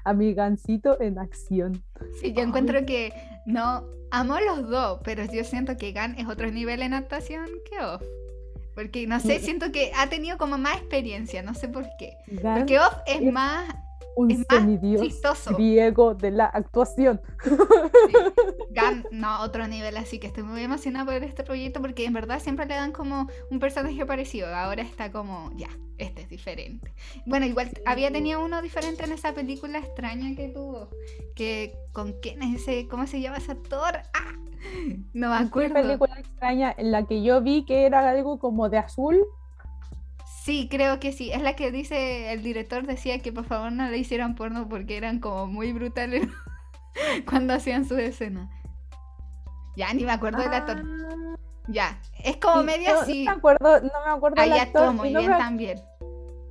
[0.04, 1.84] a mi gancito en acción.
[2.22, 2.48] Sí, yo Ay.
[2.48, 3.12] encuentro que
[3.46, 7.80] no amo los dos, pero yo siento que Gan es otro nivel en actuación que
[7.84, 8.04] Off.
[8.76, 9.46] Porque no sé, Sí.
[9.46, 12.18] siento que ha tenido como más experiencia, no sé por qué.
[12.42, 13.74] Porque Off es más
[14.16, 15.56] un es semidios chistoso.
[15.56, 17.22] griego de la actuación.
[18.72, 22.40] Gan, no, otro nivel, así que estoy muy emocionada por este proyecto porque en verdad
[22.40, 24.54] siempre le dan como un personaje parecido.
[24.54, 26.94] Ahora está como, ya, este es diferente.
[27.26, 30.90] Bueno, igual había tenido uno diferente en esa película extraña que tuvo.
[31.36, 33.98] Que con quién es ese, ¿cómo se llama ese actor?
[34.14, 34.34] ¡Ah!
[35.14, 35.76] No me Una acuerdo.
[35.76, 39.20] película extraña en la que yo vi que era algo como de azul.
[40.46, 41.32] Sí, creo que sí.
[41.32, 44.96] Es la que dice, el director decía que por favor no le hicieran porno porque
[44.96, 46.28] eran como muy brutales
[47.28, 48.48] cuando hacían su escena.
[49.76, 50.84] Ya, ni me acuerdo del actor.
[50.86, 51.36] Ah,
[51.68, 53.26] Ya, es como sí, media no, así.
[53.26, 55.80] No me acuerdo, no me acuerdo del actor muy no bien me, también.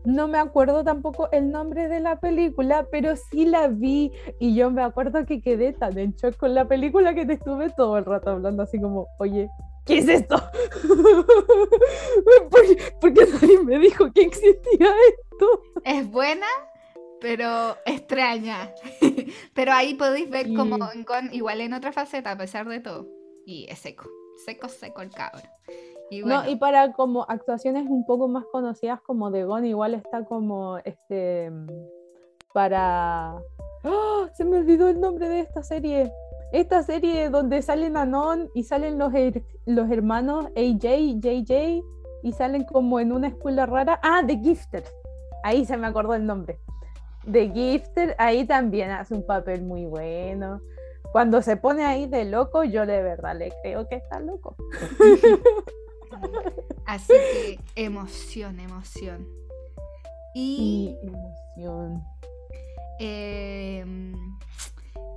[0.04, 4.72] no me acuerdo tampoco el nombre de la película, pero sí la vi y yo
[4.72, 8.04] me acuerdo que quedé tan en shock con la película que te estuve todo el
[8.04, 9.48] rato hablando así como, oye,
[9.86, 10.42] ¿qué es esto?
[13.04, 15.62] ¿Por, por qué nadie me dijo que existía esto?
[15.84, 16.46] Es buena,
[17.20, 18.72] pero extraña.
[19.54, 21.04] pero ahí podéis ver como Sí.
[21.04, 23.06] con, igual en otra faceta, a pesar de todo.
[23.46, 24.08] Y es seco,
[24.44, 25.42] seco, seco el cabro.
[26.10, 30.24] Y No, y para como actuaciones un poco más conocidas como de Gon, igual está
[30.24, 31.50] como este
[32.52, 33.36] para
[33.84, 34.28] ¡Ah!
[34.34, 36.10] se me olvidó el nombre de esta serie.
[36.52, 41.82] Esta serie donde salen Anon y salen los, her- los hermanos AJ, JJ
[42.24, 44.00] y salen como en una escuela rara.
[44.02, 44.84] Ah, The Gifted.
[45.44, 46.58] Ahí se me acordó el nombre.
[47.30, 50.60] The Gifted, ahí también hace un papel muy bueno.
[51.12, 54.56] Cuando se pone ahí de loco, yo de verdad le creo que está loco.
[56.86, 59.26] así que emoción, emoción.
[60.34, 62.02] Y Y emoción.
[63.00, 63.84] eh,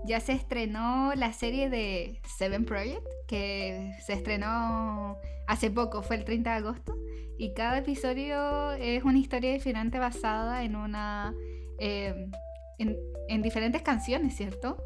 [0.07, 5.17] ya se estrenó la serie de Seven Project, que se estrenó
[5.47, 6.97] hace poco, fue el 30 de agosto.
[7.37, 11.35] Y cada episodio es una historia diferente basada en una.
[11.79, 12.29] eh,
[12.79, 12.95] en,
[13.27, 14.77] en diferentes canciones, ¿cierto?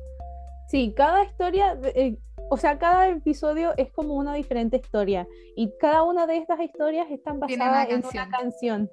[0.68, 2.18] Sí, cada historia, eh,
[2.50, 7.12] o sea, cada episodio es como una diferente historia y cada una de estas historias
[7.12, 8.90] están una basadas en una canción.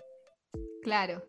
[0.83, 1.23] Claro.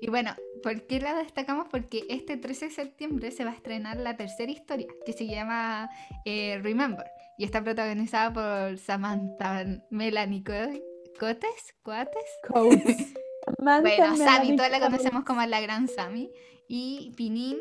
[0.00, 0.30] Y bueno,
[0.62, 1.66] ¿por qué la destacamos?
[1.70, 5.90] Porque este 13 de septiembre se va a estrenar la tercera historia, que se llama
[6.24, 7.06] eh, Remember.
[7.38, 10.80] Y está protagonizada por Samantha Melanie Co-
[11.18, 12.24] Cotes, Coates.
[12.48, 13.14] Coates.
[13.58, 16.30] Samantha Bueno, Sammy, todos la conocemos como la gran Sammy.
[16.68, 17.58] Y Pinin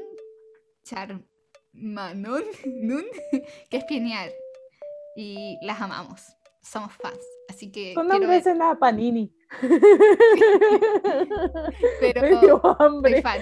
[0.83, 3.05] Charmanon, Nun,
[3.69, 4.29] que es Pinear.
[5.15, 6.21] Y las amamos.
[6.61, 7.19] Somos fans.
[7.49, 9.31] Así que Son nombres en la Panini.
[11.99, 13.21] pero Me dio soy hambre.
[13.21, 13.39] fan.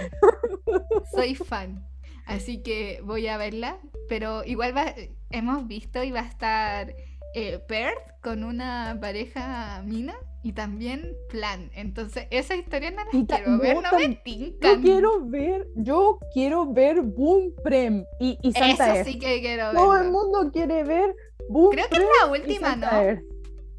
[1.13, 1.85] Soy fan.
[2.25, 3.79] Así que voy a verla.
[4.09, 4.93] Pero igual va-
[5.31, 6.93] hemos visto y va a estar
[7.33, 11.71] eh, Perth con una pareja mina y también Plan.
[11.75, 14.75] Entonces, esas historias no ta- quiero ver, no, me tincan.
[14.77, 19.07] Yo quiero ver, yo quiero ver Boom Prem y, y Santa Eso Earth.
[19.07, 21.15] sí que quiero Todo el mundo quiere ver
[21.49, 22.87] Boom Creo que es Prem la última, ¿no?
[22.91, 23.23] Earth.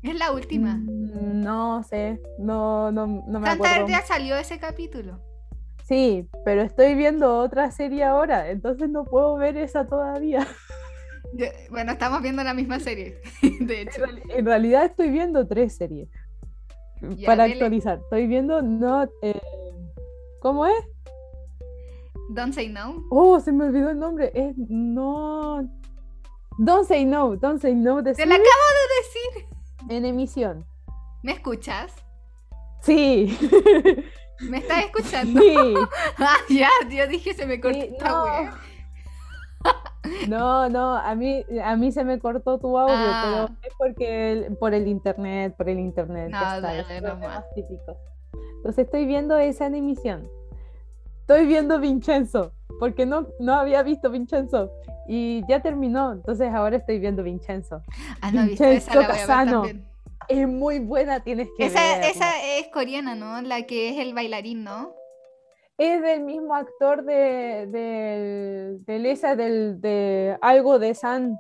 [0.03, 0.75] Es la última.
[0.77, 3.89] Mm, No sé, no, no, no me Santa acuerdo.
[3.89, 5.21] Ya salió ese capítulo.
[5.85, 10.47] Sí, pero estoy viendo otra serie ahora, entonces no puedo ver esa todavía.
[11.35, 13.21] Yo- bueno, estamos viendo la misma serie.
[13.61, 14.03] De En, hecho.
[14.29, 16.09] en realidad estoy viendo tres series.
[17.03, 17.55] Ya, para dele.
[17.57, 17.99] actualizar.
[18.01, 19.11] Estoy viendo Not.
[19.23, 19.41] eh,
[20.41, 20.75] ¿Cómo es?
[22.31, 23.05] Don't say no.
[23.11, 24.33] Oh, se me olvidó el nombre.
[24.35, 25.63] Es No.
[26.59, 27.37] Don't say no.
[27.37, 28.03] Don't say no.
[28.03, 29.56] Te la serie acabo de decir.
[29.88, 30.64] En emisión.
[31.22, 31.94] ¿Me escuchas?
[32.81, 33.37] Sí.
[34.51, 35.40] ¿Me estás escuchando?
[35.40, 35.55] sí.
[36.18, 38.25] Ah, ya, yo dije se me cortó Sí, no.
[38.25, 38.55] wea.
[40.29, 43.46] No, no, a mí, a mí se me cortó tu audio, Ah.
[43.49, 47.01] pero es porque el- por el internet, por el internet, No, ya dale nomás.
[47.18, 47.96] problemas típicos.
[48.57, 50.29] Entonces estoy viendo esa en emisión.
[51.20, 54.71] Estoy viendo Vincenzo, porque no, no había visto Vincenzo
[55.09, 57.83] y ya terminó, entonces ahora estoy viendo Vincenzo.
[58.21, 59.65] Ah, no esa, Vincenzo la voy a ver Casano.
[60.29, 62.09] Es muy buena, tienes que Esa, verla.
[62.09, 63.41] esa es coreana, ¿no?
[63.43, 64.93] La que es el bailarín, ¿no?
[65.79, 67.67] Es del mismo actor de,
[68.87, 71.39] del esa del de algo de San.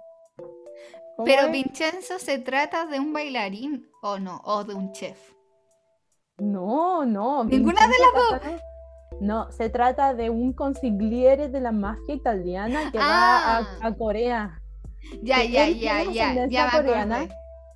[1.16, 1.52] ¿Cómo Pero es?
[1.52, 5.18] Vincenzo se trata de un bailarín o no, o de un chef.
[6.38, 7.44] No, no.
[7.44, 8.60] Ninguna de las dos.
[9.20, 13.66] No, se trata de un consigliere de la mafia italiana que Ah.
[13.80, 14.60] va a, a Corea,
[15.22, 17.28] Ya, Que ya, ya, ya, ya coreana,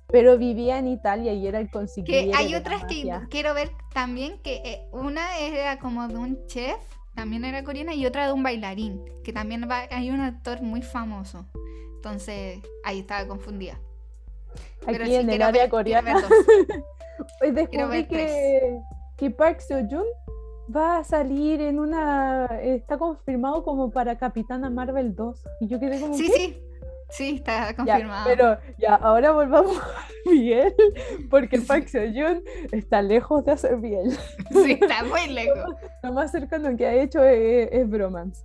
[0.07, 3.53] pero vivía en Italia y era el consigliere Que hay de la otras que quiero
[3.53, 6.75] ver también, que eh, una era como de un chef,
[7.15, 10.81] también era coreana, y otra de un bailarín, que también va, hay un actor muy
[10.81, 11.45] famoso.
[11.95, 13.79] Entonces, ahí estaba confundida.
[14.85, 16.21] Pero Aquí sí, en el quiero área ver- quiero coreana.
[17.39, 17.53] Quiero
[17.89, 18.79] descubrí que,
[19.17, 20.05] que Park Seo-joon
[20.75, 22.45] va a salir en una.
[22.61, 25.43] Está confirmado como para Capitana Marvel 2.
[25.61, 26.13] Y yo quedé como.
[26.13, 26.33] Sí, ¿qué?
[26.33, 26.61] sí,
[27.09, 28.25] sí, está Ya, confirmado.
[28.29, 29.77] pero ya, ahora volvamos
[30.25, 30.73] a Miguel,
[31.29, 34.11] porque el Park Seo-joon está lejos de hacer bien.
[34.51, 35.75] Sí, está muy lejos.
[36.03, 38.43] Lo más cercano que ha hecho es, es Bromance.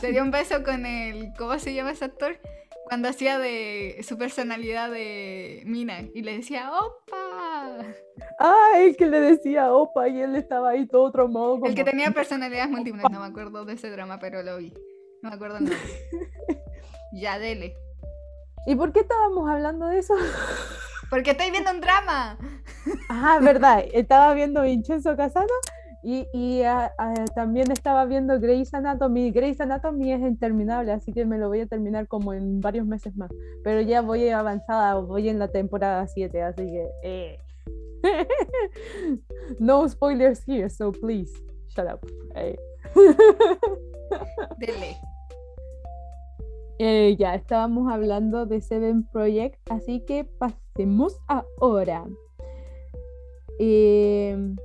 [0.00, 1.32] Se dio un beso con el.
[1.38, 2.36] ¿Cómo se llama ese actor?
[2.86, 7.78] Cuando hacía de su personalidad de Mina y le decía ¡Opa!
[8.38, 11.54] Ah, el que le decía opa y él estaba ahí todo traumado.
[11.54, 14.72] El como- que tenía personalidades múltiples, no me acuerdo de ese drama, pero lo vi.
[15.22, 15.80] No me acuerdo el nombre.
[17.16, 17.76] Ya, dele.
[18.66, 20.14] ¿Y por qué estábamos hablando de eso?
[21.10, 22.36] Porque estoy viendo un drama.
[23.08, 25.46] Ah, verdad, estaba viendo Vincenzo Casano
[26.04, 29.30] y, y, ah, ah, también estaba viendo Grey's Anatomy.
[29.30, 33.16] Grey's Anatomy es interminable, así que me lo voy a terminar como en varios meses
[33.16, 33.30] más.
[33.62, 36.90] Pero ya voy avanzada, voy en la temporada 7, así que...
[37.02, 37.38] eh.
[39.58, 41.32] no spoilers here, so please.
[41.74, 42.00] shut up.
[42.36, 42.56] Eh.
[44.58, 44.96] Dele.
[46.78, 52.04] Eh, ya estábamos hablando de Seven Project, así que pasemos ahora.
[53.58, 54.56] Em,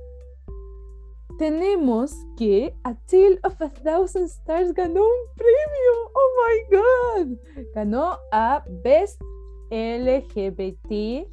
[1.40, 5.92] tenemos que A Tale of a Thousand Stars ganó un premio.
[6.14, 7.38] Oh my god.
[7.74, 9.22] Ganó a Best
[9.70, 11.26] LGBT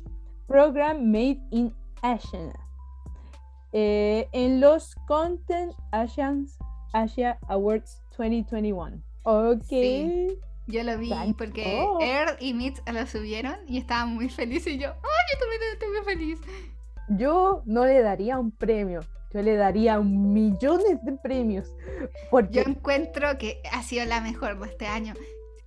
[0.47, 2.53] Program Made in Asia.
[3.73, 6.57] eh, en los Content Asians,
[6.93, 9.03] Asia Awards 2021.
[9.23, 9.63] Ok.
[9.67, 10.39] Sí.
[10.67, 11.83] Yo lo vi porque.
[11.99, 15.89] Earl y Mitch lo subieron y estaba muy feliz y yo, ¡ay, yo también estoy
[15.89, 16.39] muy feliz!
[17.09, 19.01] Yo no le daría un premio,
[19.37, 21.67] yo le daría millones de premios.
[22.01, 25.13] Yo Porque encuentro que ha sido la mejor de este año.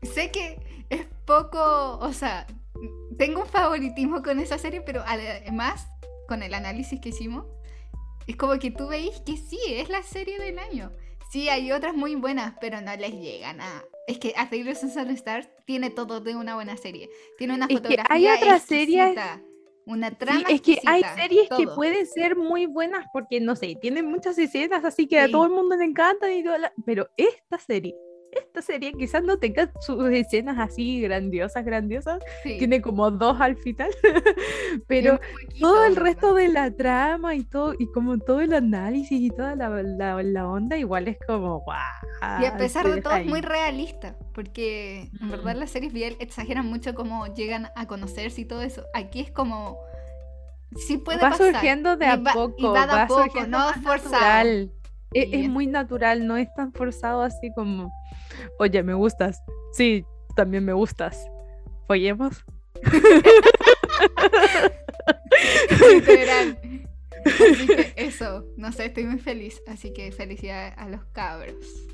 [0.02, 0.58] Sé que
[0.90, 2.46] es poco, o sea,
[3.16, 5.86] tengo un favoritismo con esa serie, pero además,
[6.26, 7.46] con el análisis que hicimos,
[8.26, 10.90] es como que tú veis que sí, es la serie del año.
[11.30, 13.84] Sí, hay otras muy buenas, pero no les llegan a...
[14.08, 17.08] Es que A Tale of Sunset Stars tiene todo de una buena serie.
[17.38, 19.14] Tiene una Es que fotografía hay otras series-
[19.90, 21.74] Una sí, trama es que hay series que todo.
[21.74, 25.32] pueden ser muy buenas porque, no sé, tienen muchas escenas así que a Sí.
[25.32, 27.94] todo el mundo le encantan y la- Pero esta serie,
[28.32, 32.22] esta serie quizás no tenga sus escenas así grandiosas, grandiosas.
[32.42, 33.90] Sí, Tiene como dos al final.
[34.86, 36.02] Pero poquito, todo el ¿verdad?
[36.02, 40.22] resto de la trama y todo, y como todo el análisis y toda la, la-
[40.22, 41.78] la onda, igual es como guau.
[42.42, 43.28] Y a pesar de todo es ahí".
[43.28, 45.58] muy realista, porque en verdad Mm.
[45.58, 48.84] las series bien exageran mucho cómo llegan a conocerse y todo eso.
[48.94, 49.78] Aquí es como
[50.76, 51.52] sí puede va pasar.
[51.52, 54.10] surgiendo de y a y poco, va de a va poco, surgiendo no forzado.
[54.12, 54.72] natural.
[55.12, 55.28] E-.
[55.32, 57.92] Es, muy natural, no es tan forzado así como,
[58.58, 59.42] oye, me gustas.
[59.72, 60.04] Sí,
[60.36, 61.28] también me gustas.
[61.86, 62.44] ¿Follemos?
[65.90, 66.58] Literal.
[67.24, 69.60] Así que eso, no sé, estoy muy feliz.
[69.66, 71.88] Así que felicidades a los cabros.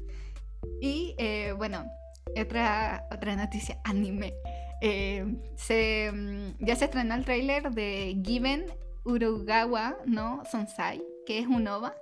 [0.81, 1.85] Y eh, bueno,
[2.41, 4.35] otra, otra noticia anime.
[4.83, 5.25] Eh,
[5.57, 8.67] se, mm, ya se estrenó el tráiler de Given
[9.05, 11.95] Urugawa no Sonsai, que es un OVA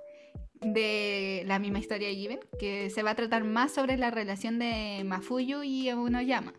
[0.73, 4.59] de la misma historia de Given, que se va a tratar más sobre la relación
[4.59, 6.53] de Mafuyu y Unoyama.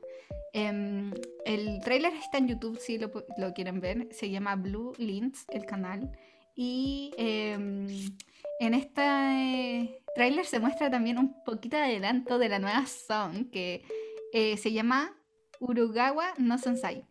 [0.52, 1.12] Em,
[1.44, 3.10] el tráiler está en YouTube si lo,
[3.54, 4.08] quieren ver.
[4.12, 6.10] Se llama Blue Links, el canal.
[6.54, 7.86] Y em,
[8.60, 13.84] en este tráiler se muestra también un poquito de adelanto de la nueva song que
[14.32, 15.14] eh, se llama
[15.60, 17.04] Urugawa no Sensai.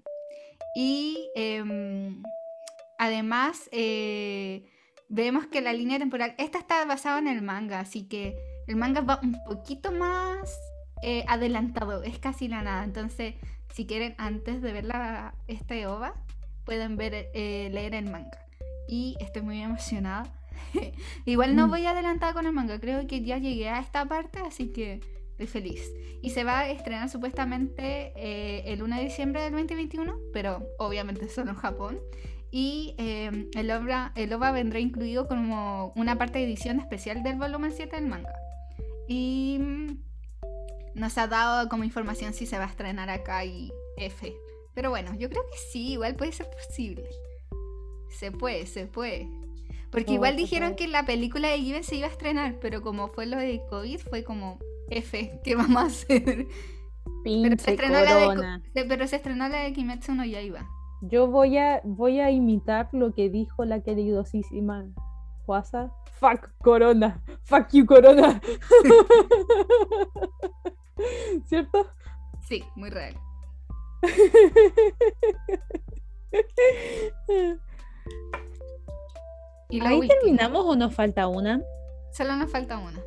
[0.76, 2.24] Y em,
[2.98, 4.64] además eh,
[5.10, 8.36] vemos que la línea temporal, esta está basada en el manga, así que
[8.68, 10.58] el manga va un poquito más
[11.04, 12.84] eh, adelantado, es casi la nada.
[12.84, 13.36] Entonces,
[13.74, 16.14] si quieren, antes de ver la, este OVA,
[16.66, 18.40] pueden ver, eh, leer el manga.
[18.88, 20.24] Y estoy muy emocionada.
[21.26, 21.70] Igual no Mm.
[21.70, 25.48] voy adelantada con el manga, creo que ya llegué a esta parte, así que estoy
[25.48, 25.92] feliz.
[26.22, 31.28] Y se va a estrenar supuestamente eh, el 1 de diciembre del 2021, pero obviamente
[31.30, 32.00] solo en Japón.
[32.52, 37.38] Y eh, el, obra, el OVA vendrá incluido como una parte de edición especial del
[37.38, 38.34] volumen 7 del manga.
[39.08, 39.98] Y mm,
[40.96, 44.34] nos ha dado como información si se va a estrenar acá y F.
[44.74, 47.06] Pero bueno, yo creo que sí, igual puede ser posible.
[48.10, 49.28] Se puede, se puede.
[49.92, 50.86] Porque igual dijeron puede.
[50.86, 54.00] que la película de Given se iba a estrenar, pero como fue lo de COVID,
[54.00, 56.48] fue como F, ¿qué vamos a hacer?
[57.24, 60.70] Pero se estrenó la de, pero se estrenó la de Kimetsu no Yaiba.
[61.08, 64.86] Yo voy a, voy a imitar lo que dijo la queridosísima
[65.46, 65.92] Juasa.
[66.20, 67.22] Fuck Corona.
[67.44, 68.42] Fuck you Corona.
[71.46, 71.86] ¿Cierto?
[72.48, 73.16] Sí, muy real.
[79.70, 81.62] Y ¿Ahí terminamos o nos falta una?
[82.12, 83.00] Solo nos falta una.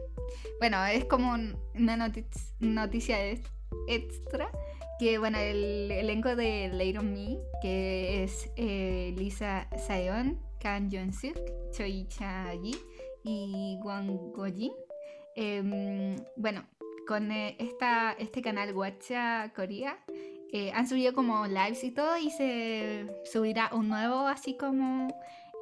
[0.59, 3.49] Bueno, es como un- una notic- noticia ex-
[3.87, 4.51] extra.
[4.99, 11.39] Que bueno, el elenco de Later Me, que es eh, Lisa Saeon, Kang Yeon-suk,
[11.71, 12.75] Choi Cha-yi
[13.23, 14.73] y Wang Go-jin.
[15.37, 16.65] em, bueno,
[17.07, 19.99] con eh, esta, este canal Watcha Korea
[20.53, 25.07] eh, han subido como lives y todo y se subirá un nuevo así como...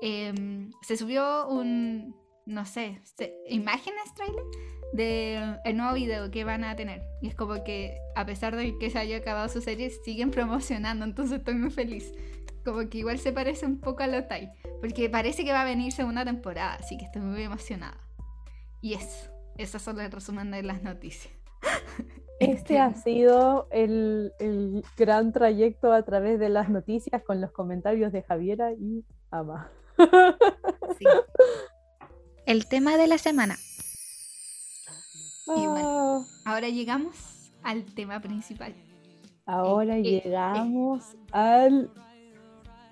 [0.00, 2.16] em, se subió un,
[2.46, 4.44] no sé, se- imágenes trailer
[4.92, 7.02] de el nuevo video que van a tener.
[7.20, 11.04] Y es como que a pesar de que se haya acabado su serie, siguen promocionando,
[11.04, 12.12] entonces estoy muy feliz.
[12.64, 15.64] Como que igual se parece un poco a lo Tai, porque parece que va a
[15.64, 17.98] venir segunda temporada, así que estoy muy emocionada.
[18.82, 21.32] Y eso, esos son el resumen de las noticias.
[22.38, 28.12] Este ha sido el, el gran trayecto a través de las noticias con los comentarios
[28.12, 29.70] de Javiera y Ama.
[30.98, 31.06] Sí.
[32.46, 33.56] el tema de la semana.
[35.46, 38.74] Y Ah, bueno, ahora llegamos al tema principal.
[39.46, 40.22] ahora eh, eh.
[40.24, 41.90] llegamos al.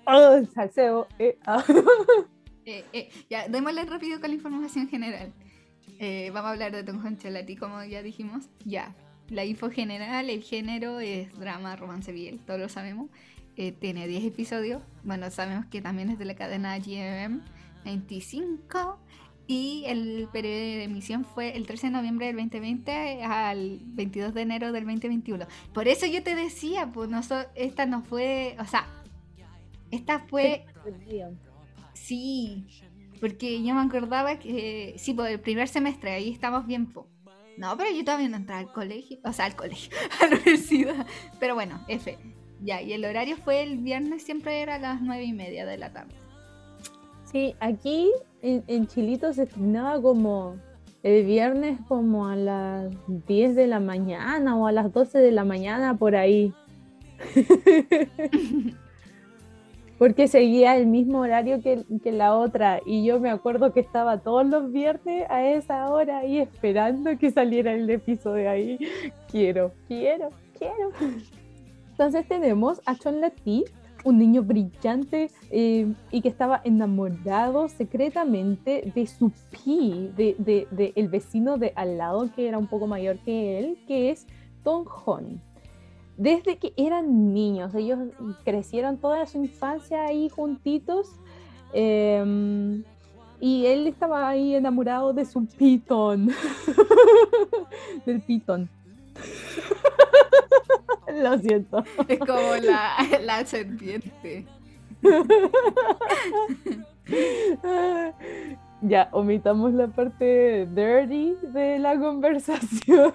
[0.05, 1.07] ¡Oh, salseo!
[1.19, 1.37] eh.
[2.67, 5.31] Eh, eh, ya, démosle rápido con la información general.
[5.99, 8.45] Eh, vamos a hablar de Tom Concholati, como ya dijimos.
[8.65, 8.95] Ya,
[9.29, 13.11] la info general, el género es drama, romance biel, todos lo sabemos.
[13.55, 14.81] Eh, tiene 10 episodios.
[15.03, 17.41] Bueno, sabemos que también es de la cadena GMM
[17.83, 18.97] 25.
[19.47, 24.41] Y el periodo de emisión fue el 13 de noviembre del 2020 al 22 de
[24.41, 25.45] enero del 2021.
[25.73, 28.87] Por eso yo te decía, pues no so- esta no fue, o sea,
[29.91, 30.65] esta fue
[31.93, 32.65] Sí,
[33.19, 36.91] porque yo me acordaba que sí, por el primer semestre ahí estamos bien.
[36.91, 37.07] po.
[37.57, 39.91] No, pero yo todavía no entraba al colegio, o sea, al colegio,
[40.21, 41.05] a la universidad.
[41.39, 42.17] Pero bueno, F.
[42.61, 45.77] Ya, y el horario fue el viernes, siempre era a las nueve y media de
[45.77, 46.15] la tarde.
[47.31, 48.11] Sí, aquí
[48.45, 50.55] en, en Chilito se estrenaba como
[51.01, 52.93] el viernes como a las
[53.27, 56.53] 10 de la mañana o a las 12 de la mañana por ahí.
[59.97, 64.19] Porque seguía el mismo horario que, que la otra y yo me acuerdo que estaba
[64.19, 68.77] todos los viernes a esa hora ahí esperando que saliera el episodio ahí.
[69.31, 70.91] Quiero, quiero, quiero.
[71.91, 73.63] Entonces tenemos a Chon Lati,
[74.05, 80.35] un niño brillante eh, y que estaba enamorado secretamente de su pi, de,
[80.71, 84.25] de- el vecino de al lado que era un poco mayor que él, que es
[84.63, 85.41] Don Hon.
[86.17, 87.99] Desde que eran niños, ellos
[88.45, 91.09] crecieron toda su infancia ahí juntitos.
[91.73, 92.81] eh,
[93.41, 96.29] y él estaba ahí enamorado de su pitón.
[98.05, 98.69] Del pitón.
[101.13, 101.83] Lo siento.
[102.07, 104.45] Es como la, la serpiente.
[108.81, 113.13] Ya, omitamos la parte dirty de la conversación.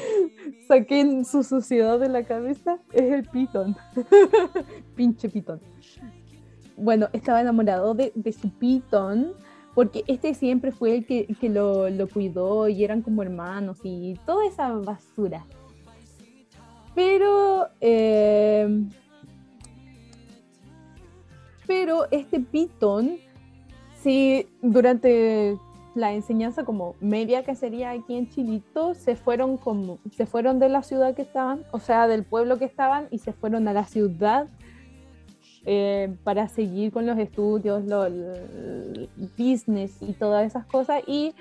[0.68, 2.78] Saquen su suciedad de la cabeza.
[2.92, 3.74] Es el pitón.
[4.96, 5.60] Pinche pitón.
[6.76, 9.32] Bueno, estaba enamorado de, de su pitón
[9.78, 14.72] porque este siempre fue el que, lo cuidó y eran como hermanos y toda esa
[14.72, 15.46] basura.
[16.96, 18.88] Pero eh,
[21.64, 23.18] pero este pitón,
[24.02, 25.56] sí, durante
[25.94, 30.70] la enseñanza como media que sería aquí en Chilito, se fueron como, se fueron de
[30.70, 33.84] la ciudad que estaban, o sea, del pueblo que estaban y se fueron a la
[33.84, 34.48] ciudad
[35.70, 41.02] eh, para seguir con los estudios, lo- el business y todas esas cosas.
[41.06, 41.34] Y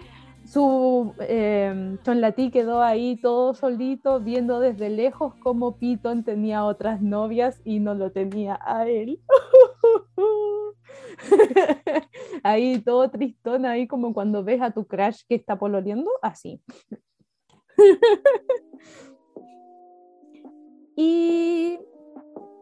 [0.46, 7.62] su eh, Chonlatí quedó ahí todo solito, viendo desde lejos cómo Piton tenía otras novias
[7.64, 9.22] y no lo tenía a él.
[12.44, 16.62] ahí todo tristón, ahí como cuando ves a tu crush que está pololeando, así.
[20.98, 21.80] y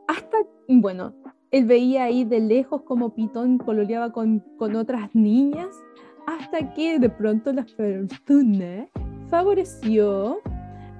[0.08, 0.38] hasta,
[0.68, 1.16] bueno,
[1.52, 5.70] él veía ahí de lejos como Pitón pololeaba con, con otras niñas,
[6.28, 8.88] hasta que de pronto la fortuna
[9.30, 10.40] favoreció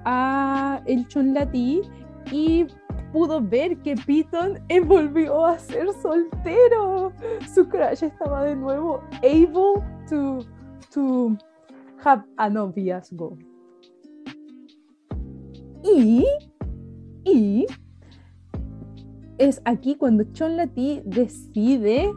[0.04, 1.82] a el Chonlatí
[2.30, 2.66] y
[3.12, 7.12] pudo ver que Piton volvió a ser soltero.
[7.54, 10.38] Su crush estaba de nuevo able to,
[10.92, 11.36] to
[12.04, 13.36] have a noviazgo.
[15.82, 16.26] Y,
[17.24, 17.66] y
[19.38, 22.12] es aquí cuando Chonlatí decide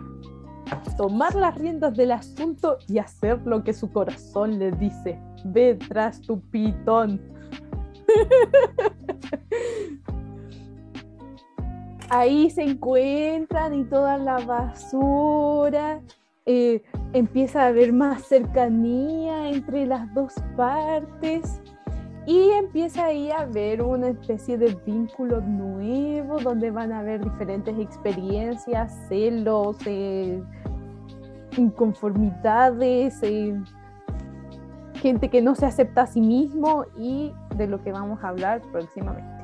[0.97, 5.20] tomar las riendas del asunto y hacer lo que su corazón le dice.
[5.45, 7.22] Ve tras tu pitón.
[12.09, 16.01] Ahí se encuentran y toda la basura.
[16.45, 21.61] eh, empieza a haber más cercanía entre las dos partes
[22.30, 27.80] y empieza ahí a haber una especie de vínculo nuevo donde van a haber diferentes
[27.80, 30.39] experiencias, celos, eh,
[31.57, 33.59] inconformidades, eh,
[35.01, 38.61] gente que no se acepta a sí mismo y de lo que vamos a hablar
[38.71, 39.43] próximamente.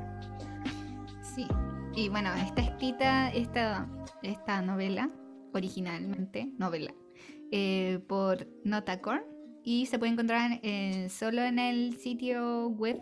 [1.24, 1.48] Sí,
[1.96, 3.88] y bueno, está escrita esta,
[4.22, 5.10] esta novela,
[5.56, 6.94] originalmente, novela,
[7.52, 9.35] eh, por Notacorn
[9.66, 13.02] y se puede encontrar eh, solo en el sitio web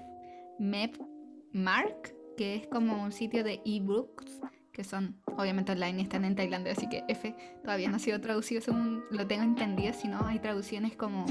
[0.60, 4.40] MapMark, que es como un sitio de ebooks,
[4.72, 8.20] que son obviamente online y están en tailandés, así que F todavía no ha sido
[8.22, 11.26] traducido según lo tengo entendido, si no hay traducciones como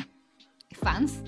[0.72, 1.22] fans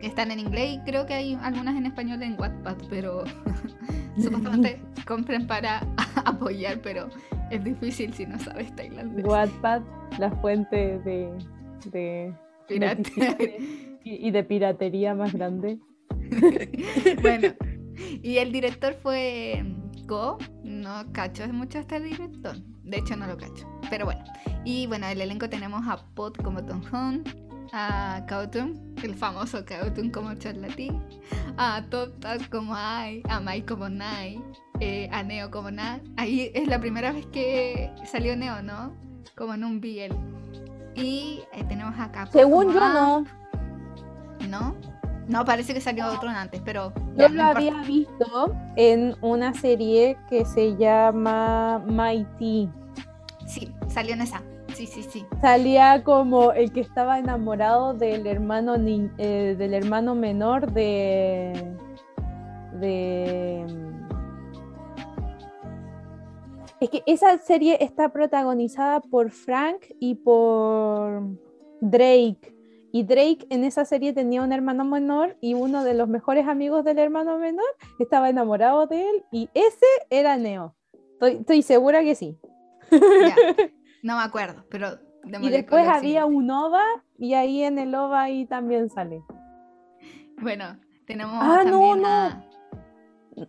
[0.00, 3.24] que están en inglés y creo que hay algunas en español en Wattpad, pero
[4.18, 5.86] supuestamente compren para
[6.24, 7.08] apoyar, pero
[7.50, 9.24] es difícil si no sabes tailandés.
[9.24, 9.82] Wattpad,
[10.18, 11.30] la fuente de,
[11.90, 12.34] de
[12.68, 13.10] Pirata.
[14.04, 15.78] y, de piratería más grande.
[17.22, 17.54] bueno,
[18.22, 19.64] y el director fue
[20.06, 20.38] Go.
[20.62, 22.56] No cacho mucho este director.
[22.84, 23.68] De hecho, no lo cacho.
[23.90, 24.24] Pero bueno.
[24.64, 27.28] Y bueno, el elenco tenemos a Pot como Tom Hunt,
[27.72, 31.00] a Kautun, el famoso Kautun como Charlatín,
[31.56, 32.14] a Top
[32.50, 34.40] como Ai, a Mai como Nai,
[34.80, 36.00] eh, a Neo como Na.
[36.16, 38.92] Ahí es la primera vez que salió Neo, ¿no?
[39.36, 40.35] Como en un BL.
[40.96, 42.32] Y eh, tenemos a Capo.
[42.32, 43.24] Según yo, no.
[44.48, 44.74] ¿No?
[45.28, 46.92] No, parece que salió otro antes, pero.
[47.16, 52.68] Yo lo había visto en una serie que se llama Mighty.
[53.46, 54.40] Sí, salió en esa.
[54.74, 55.26] Sí, sí, sí.
[55.40, 61.76] Salía como el que estaba enamorado del hermano ni- eh, del hermano menor de
[62.74, 63.64] de
[66.80, 71.22] es que esa serie está protagonizada por Frank y por
[71.80, 72.54] Drake.
[72.92, 76.84] Y Drake en esa serie tenía un hermano menor y uno de los mejores amigos
[76.84, 77.66] del hermano menor
[77.98, 80.74] estaba enamorado de él y ese era Neo.
[81.12, 82.38] Estoy, estoy segura que sí.
[82.90, 83.34] Ya.
[84.02, 84.86] No me acuerdo, pero.
[85.24, 86.24] Y démosle después había siguiente.
[86.36, 86.84] un OVA
[87.18, 89.20] y ahí en el OVA ahí también sale.
[90.40, 92.06] Bueno, tenemos Ah, no, no.
[92.06, 92.44] a.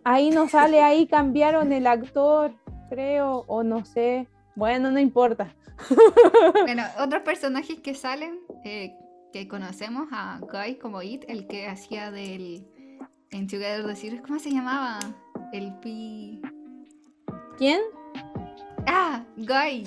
[0.02, 2.52] Ahí no sale, ahí cambiaron el actor,
[2.88, 4.28] creo, o no sé.
[4.54, 5.54] Bueno, no importa.
[6.62, 8.94] Bueno, otros personajes que salen, eh,
[9.32, 12.66] que conocemos a Guy como It, el que hacía del.
[13.30, 14.98] En Together the Series, ¿cómo se llamaba?
[15.52, 16.40] El Pi.
[17.58, 17.80] ¿Quién?
[18.86, 19.84] Ah, Guy.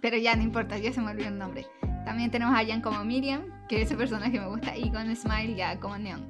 [0.00, 1.66] Pero ya no importa, ya se me olvidó el nombre.
[2.04, 5.78] También tenemos a Jan como Miriam, que ese personaje me gusta, y con Smile ya
[5.78, 6.26] como Neon.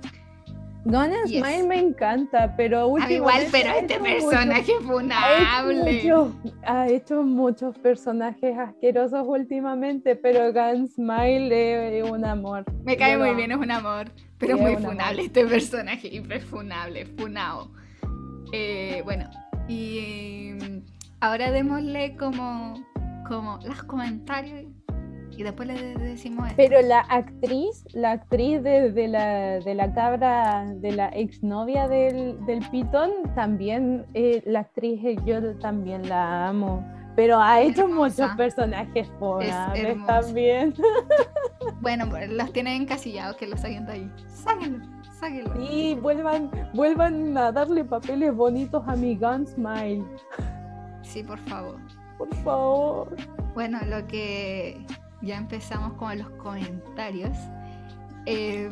[0.84, 1.40] Gonna Yes.
[1.44, 4.82] Smile me encanta, pero Ah, últimamente igual, pero este hecho mucho- personaje es ha hecho
[4.88, 5.92] funable.
[6.02, 6.32] mucho-
[6.66, 12.64] ha hecho muchos personajes asquerosos últimamente, pero Gun Smile es un amor.
[12.84, 14.10] Me cae lo muy bien, es un amor.
[14.38, 14.90] Pero es muy un amor.
[14.92, 17.70] funable este personaje, hiper funable, funao.
[18.52, 19.28] Eh, bueno,
[19.68, 20.78] y mm,
[21.20, 22.74] ahora démosle como,
[23.28, 24.64] como los comentarios
[25.40, 26.56] y después le de- decimos esto.
[26.56, 32.44] Pero la actriz, la actriz de, de la, de la cabra, de la exnovia del,
[32.44, 36.84] del pitón, también, eh, la actriz eh, yo también la amo.
[37.16, 38.22] Pero ha hecho Hermosa.
[38.24, 40.74] muchos personajes fonables también.
[41.80, 44.12] Bueno, pues, los tienen encasillados, que los saquen de ahí.
[44.26, 44.84] Sáquenlo,
[45.18, 45.52] sáquenlo.
[45.60, 50.04] Y vuelvan, vuelvan a darle papeles bonitos a mi Gun Smile,
[51.02, 51.76] Sí, por favor.
[52.18, 53.16] por favor.
[53.54, 54.84] Bueno, lo que
[55.22, 57.36] ya empezamos con los comentarios.
[58.26, 58.70] Eh,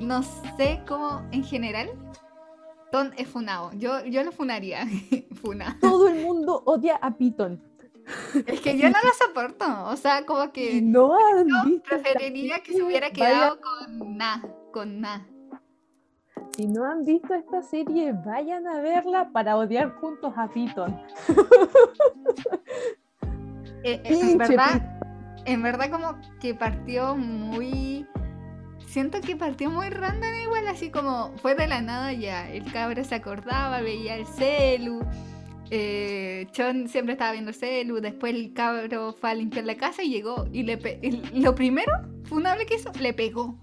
[0.00, 0.22] no
[0.56, 1.90] sé cómo en general.
[2.90, 3.70] Ton es funado.
[3.74, 4.86] Yo, yo lo funaría.
[5.42, 5.78] Funa.
[5.80, 7.62] Todo el mundo odia a Piton.
[8.46, 9.64] Es que yo no lo soporto.
[9.86, 14.42] O sea, como que no han yo preferiría que se hubiera quedado con Na.
[14.72, 15.26] Con Na.
[16.56, 21.00] Si no han visto esta serie, vayan a verla para odiar juntos a Piton.
[23.82, 24.99] Eh, eh, verdad,
[25.46, 28.06] en verdad como que partió muy...
[28.86, 32.50] Siento que partió muy random igual, así como fue de la nada ya.
[32.50, 35.00] El cabro se acordaba, veía el celu.
[35.70, 38.00] Eh, Chon siempre estaba viendo el celu.
[38.00, 40.46] Después el cabro fue a limpiar la casa y llegó.
[40.52, 40.98] Y le pe-
[41.34, 41.92] lo primero,
[42.24, 43.56] funable que hizo, le pegó.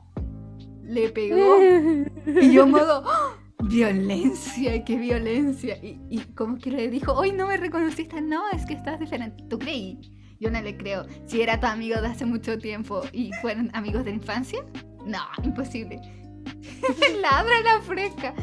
[0.83, 1.57] Le pegó.
[2.41, 3.33] Y yo modo, ¡Ah!
[3.63, 5.77] violencia, qué violencia.
[5.83, 9.43] Y, y como que le dijo, hoy no me reconociste, no, es que estás diferente.
[9.49, 9.99] ¿Tú creí?
[10.39, 11.05] Yo no le creo.
[11.25, 14.59] Si era tu amigo de hace mucho tiempo y fueron amigos de la infancia,
[15.05, 15.99] no, imposible.
[17.21, 18.33] Ladra la fresca.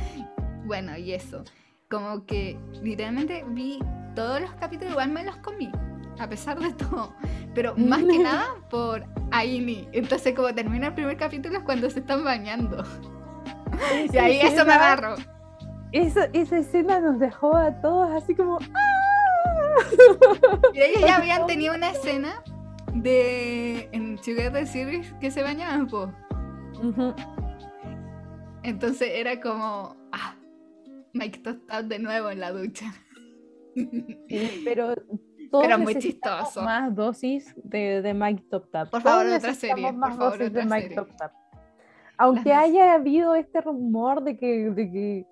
[0.65, 1.45] Bueno, y eso.
[1.91, 3.79] Como que literalmente vi
[4.15, 5.71] todos los capítulos, igual me los comí,
[6.19, 7.15] a pesar de todo.
[7.55, 9.89] Pero más que nada por Aini.
[9.93, 12.83] Entonces, como termina el primer capítulo es cuando se están bañando.
[14.13, 15.15] Y ahí Esa eso me escena- agarro.
[15.93, 18.59] Esa, esa escena nos dejó a todos así como.
[18.59, 19.01] ¡ah!
[20.73, 22.43] Y ellos ya habían tenido una escena
[22.95, 26.13] de en Together Series que se bañaban, po.
[28.63, 30.35] Entonces era como, ah,
[31.13, 32.87] Mike Top de nuevo en la ducha.
[33.75, 34.95] Sí, pero
[35.51, 36.63] todos Pero muy chistoso.
[36.63, 38.91] Más dosis de, de Mike Top Tap.
[38.91, 40.97] Por Todos favor, otra serie, Más por favor, dosis de Mike serie.
[40.97, 41.33] Top Tap.
[42.17, 45.27] Aunque Las- haya habido este rumor de que, de que.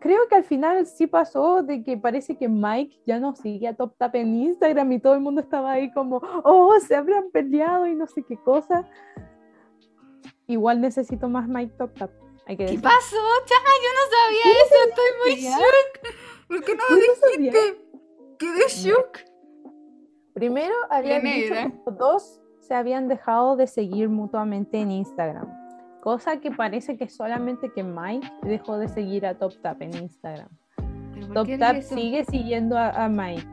[0.00, 3.74] Creo que al final sí pasó de que parece que Mike ya no sigue a
[3.74, 7.86] Top Tap en Instagram y todo el mundo estaba ahí como, oh, se habrán peleado
[7.86, 8.88] y no sé qué cosa.
[10.46, 12.10] Igual necesito más Mike Top Tap.
[12.46, 13.70] Hay que ¿Qué pasó, Chama?
[13.82, 16.48] Yo no sabía eso, estoy muy shook.
[16.48, 16.82] ¿Por qué no
[17.20, 17.52] sabía.
[17.52, 17.88] dijiste?
[18.38, 19.18] Quedé shook.
[20.32, 21.72] Primero habían dicho negra.
[21.84, 25.48] como dos se habían dejado de seguir mutuamente en Instagram,
[26.00, 30.48] cosa que parece que solamente que Mike dejó de seguir a Top Tap en Instagram.
[31.14, 33.46] ¿Pero por Top Tap sigue siguiendo a, a Mike.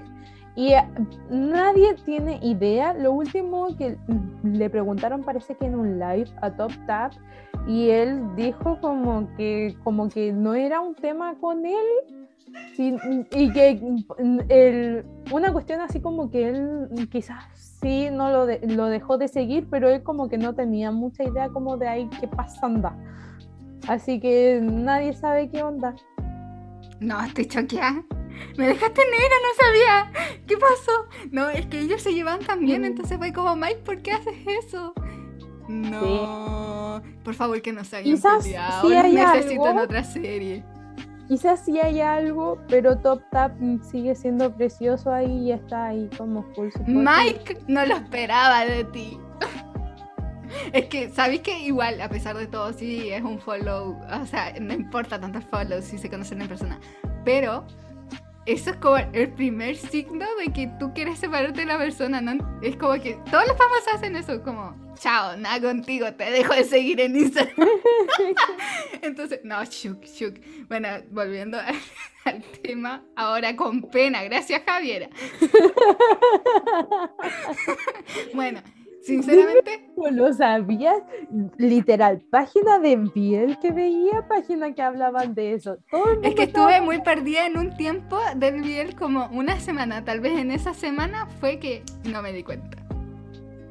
[0.55, 0.87] Y eh,
[1.29, 2.93] nadie tiene idea.
[2.93, 3.97] Lo último que
[4.43, 7.13] le preguntaron parece que en un live a Top Tap
[7.67, 11.85] y él dijo como que como que no era un tema con él
[12.75, 12.95] sí,
[13.31, 13.79] y que
[14.49, 17.43] el- una cuestión así como que él quizás
[17.81, 21.23] sí no lo, de- lo dejó de seguir, pero él como que no tenía mucha
[21.23, 22.95] idea como de ahí qué pasa anda.
[23.87, 25.95] Así que nadie sabe qué onda.
[26.99, 28.03] No, estoy choqueada.
[28.57, 30.39] Me dejaste negra, no sabía.
[30.47, 30.91] ¿Qué pasó?
[31.31, 32.85] No, es que ellos se llevan tan bien, Mm.
[32.85, 34.35] entonces fue como, Mike, ¿por qué haces
[34.65, 34.93] eso?
[35.67, 37.01] No.
[37.23, 38.87] Por favor, que no se hayan Quizás peleado.
[38.87, 39.81] sí hay en algo.
[39.81, 40.63] otra serie.
[41.27, 46.43] Quizás sí hay algo, pero Top Tap sigue siendo precioso ahí y está ahí como
[46.53, 46.69] full.
[46.85, 49.19] Mike, no lo esperaba de ti.
[50.71, 53.99] Es que, ¿sabéis que igual, a pesar de todo, sí es un follow?
[54.21, 56.79] O sea, no importa tanto el follow si se conocen en persona.
[57.25, 57.65] Pero
[58.45, 62.59] eso es como el primer signo de que tú quieres separarte de la persona, ¿no?
[62.61, 66.63] Es como que todos los famosos hacen eso, como, chao, nada contigo, te dejo de
[66.63, 67.67] seguir en Instagram.
[69.01, 70.35] Entonces, no, shuk, shuk.
[70.67, 71.65] Bueno, volviendo a-
[72.25, 75.09] al tema, ahora con pena, gracias Javiera.
[78.33, 78.61] Bueno,
[79.05, 80.97] sinceramente, ¿No lo sabías?
[81.57, 85.77] Literal, página de Biel que veía, página que hablaban de eso.
[85.89, 90.03] Todo es que estaba estuve muy perdida en un tiempo del Biel como una semana.
[90.03, 92.77] Tal vez en esa semana fue que no me di cuenta.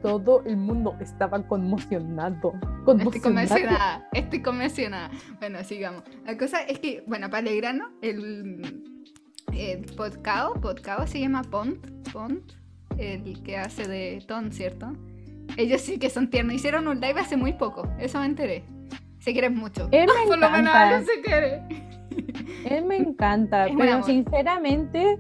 [0.03, 2.55] todo el mundo estaba conmocionado.
[2.87, 5.11] Estoy convencionada, estoy convencionada.
[5.39, 6.03] Bueno, sigamos.
[6.27, 8.93] La cosa es que, bueno, para el grano, el,
[9.53, 11.79] el Podcao, Podcao se llama Pont,
[12.13, 12.53] Pont,
[12.99, 14.93] el que hace de Ton, ¿cierto?
[15.57, 16.55] Ellos sí que son tiernos.
[16.55, 18.65] Hicieron un live hace muy poco, eso me enteré.
[19.19, 19.89] Se quieren mucho.
[19.91, 20.89] Él me Por lo menos encanta.
[20.89, 21.63] Aaron se quiere.
[22.71, 25.19] Él me encanta, Es pero sinceramente,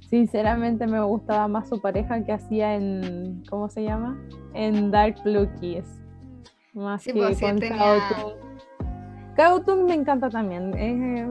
[0.00, 4.18] sinceramente me gustaba más su pareja que hacía en, ¿cómo se llama?
[4.54, 5.84] En Dark Blue Kiss.
[6.74, 8.32] Más Sí, que pues, sí, él con.
[9.36, 10.72] Kaotung me encanta también.
[10.76, 11.26] eh,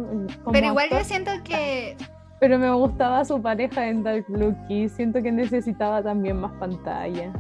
[0.52, 1.96] Pero igual yo siento que
[2.40, 4.92] pero me gustaba su pareja en Dark Blue Kiss.
[4.92, 7.32] Siento que necesitaba también más pantalla.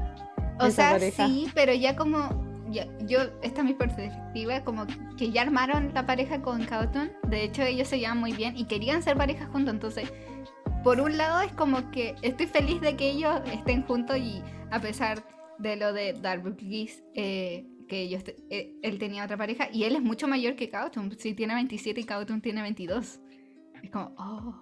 [0.60, 1.28] O esa sea, pareja.
[1.28, 2.44] sí, pero ya como.
[2.70, 4.86] ya- yo, esta es mi perspectiva, como
[5.18, 7.12] que ya armaron la pareja con Cauton.
[7.28, 9.74] De hecho, ellos se llevan muy bien y querían ser pareja juntos.
[9.74, 10.12] Entonces,
[10.84, 14.42] por un lado, es como que estoy feliz de que ellos estén juntos y
[14.72, 15.24] a pesar
[15.60, 19.84] de lo de Dark Kiss, eh, que ellos te- eh, él tenía otra pareja y
[19.84, 21.16] él es mucho mayor que Cauton.
[21.18, 23.20] Sí, tiene 27 y Cauton tiene 22.
[23.84, 24.56] Es como, oh.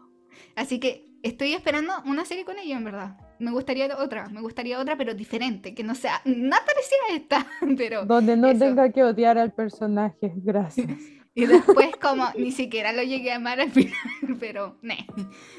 [0.56, 3.18] Así que estoy esperando una serie con ellos, en verdad.
[3.39, 7.47] Me gustaría otra, me gustaría otra, pero diferente, que no sea nada parecida a esta,
[7.77, 8.05] pero...
[8.05, 8.59] Donde no eso.
[8.59, 10.31] tenga que odiar al personaje.
[10.38, 10.88] Gracias.
[11.36, 13.97] Y después como ni siquiera lo llegué a amar al final,
[14.39, 14.77] pero...
[14.84, 15.07] ne.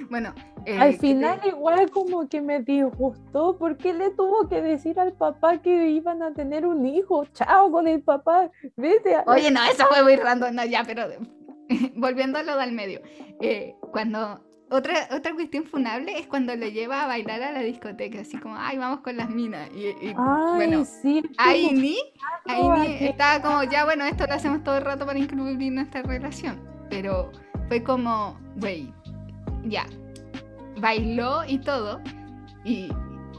[0.08, 0.32] Bueno,
[0.66, 5.00] eh, Al ¿qué te- final igual como que me disgustó porque le tuvo que decir
[5.00, 7.24] al papá que iban a tener un hijo.
[7.32, 8.52] Chao con el papá.
[8.76, 9.24] Vete a...
[9.26, 11.08] Oye, no, eso fue muy random, no, ya, pero
[11.96, 13.00] volviendo a lo del medio.
[13.40, 14.40] eh, cuando
[14.74, 18.56] otra, otra cuestión funable es cuando lo lleva a bailar a la discoteca, así como,
[18.58, 19.68] ay, vamos con las minas.
[19.74, 21.22] Y, y, Ay, bueno, sí.
[21.38, 21.96] ahí ni,
[22.46, 22.68] ahí
[23.00, 26.60] ni estaba como, ya, bueno, esto lo hacemos todo el rato para incluir nuestra relación.
[26.90, 27.30] Pero
[27.68, 28.92] fue como, güey,
[29.64, 29.86] ya,
[30.80, 32.00] bailó y todo.
[32.64, 32.88] Y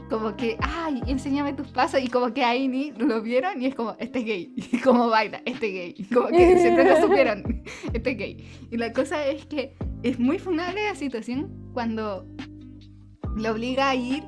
[0.08, 2.00] como que, ay, enséñame tus pasos.
[2.02, 4.54] Y como que ahí ni lo vieron y es como, este es gay.
[4.56, 6.06] Y como baila, este es gay.
[6.14, 8.68] Como que siempre lo supieron, este es gay.
[8.70, 12.26] Y la cosa es que es muy funable la situación cuando
[13.36, 14.24] lo obliga a ir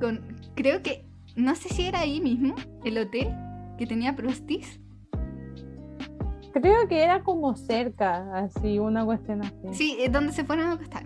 [0.00, 0.20] con,
[0.54, 1.04] creo que,
[1.36, 2.54] no sé si era ahí mismo,
[2.84, 3.28] el hotel
[3.78, 4.80] que tenía prostis.
[6.52, 9.54] Creo que era como cerca, así, una cuestión así.
[9.72, 11.04] Sí, es donde se fueron a acostar.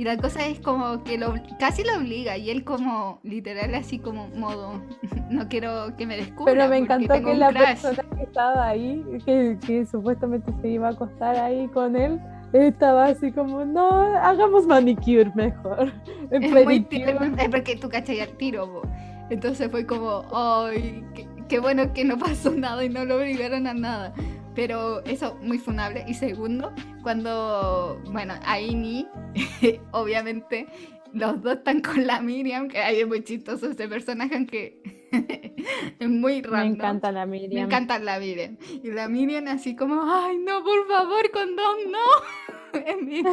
[0.00, 3.98] Y la cosa es como que lo, casi lo obliga y él como literal así
[3.98, 4.82] como modo,
[5.30, 6.54] no quiero que me descubra.
[6.54, 7.62] Pero me encantó que la crush".
[7.64, 12.18] persona que estaba ahí, que, que supuestamente se iba a acostar ahí con él,
[12.54, 15.92] estaba así como, no, hagamos manicure mejor.
[16.30, 16.80] Es muy pedicure".
[17.20, 18.82] tierno, es porque tú cachai al tiro, bo.
[19.28, 23.66] Entonces fue como, ay, qué, qué bueno que no pasó nada y no lo obligaron
[23.66, 24.14] a nada.
[24.54, 26.04] Pero eso, muy funable.
[26.08, 26.72] Y segundo,
[27.02, 29.06] cuando, bueno, ahí ni,
[29.92, 30.66] obviamente,
[31.12, 34.80] los dos están con la Miriam, que ay, es muy chistoso ese personaje, aunque
[35.98, 36.64] es muy Me raro.
[36.66, 37.66] encanta la Me Miriam.
[37.66, 38.56] encanta la Miriam.
[38.82, 41.98] Y la Miriam así como, ay, no, por favor, condón, no.
[42.86, 43.24] Es mi es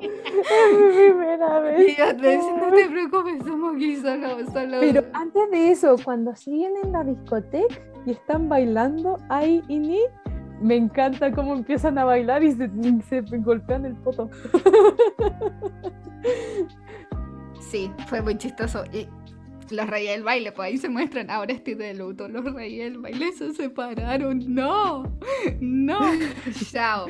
[0.00, 1.88] mi primera vez.
[1.88, 4.80] Y yo te no te preocupes, somos aquí solo, solo.
[4.80, 10.00] Pero antes de eso, cuando siguen en la discoteca y están bailando ahí y ni,
[10.60, 12.68] me encanta cómo empiezan a bailar y se,
[13.08, 14.30] se golpean el poto.
[17.60, 18.84] Sí, fue muy chistoso.
[18.92, 19.08] Y
[19.74, 23.00] los reyes del baile, pues ahí se muestran, ahora estoy de luto, los reyes del
[23.00, 24.42] baile se separaron.
[24.54, 25.02] No,
[25.60, 26.00] no,
[26.72, 27.06] chao.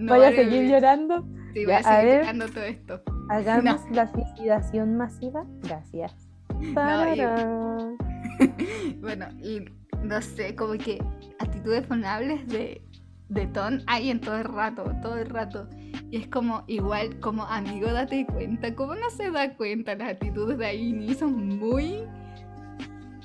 [0.00, 1.24] No Vaya a seguir llorando.
[1.52, 3.02] Sí, voy a Ya, a seguir llorando todo esto.
[3.28, 5.44] Hagamos la suicidación masiva.
[5.62, 6.14] Gracias.
[6.60, 7.96] No.
[9.00, 9.64] Bueno, y
[10.02, 11.02] no sé, como que
[11.38, 12.82] actitudes funables de,
[13.28, 15.68] de Ton hay en todo el rato, todo el rato.
[16.10, 18.74] Y es como, igual, como amigo, date cuenta.
[18.74, 21.14] ¿Cómo no se da cuenta las actitudes de Aini?
[21.14, 22.04] Son muy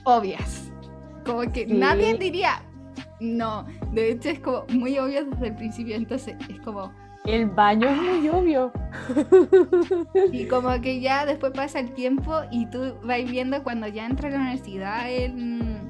[0.03, 0.71] obvias.
[1.25, 1.73] Como que Sí.
[1.73, 2.61] nadie diría,
[3.19, 3.65] no.
[3.91, 5.95] De hecho, es como muy obvio desde el principio.
[5.95, 6.91] Entonces, es como,
[7.25, 8.71] El baño es muy obvio.
[10.31, 14.29] Y como que ya después pasa el tiempo y tú vas viendo cuando ya entra
[14.29, 15.89] a la universidad en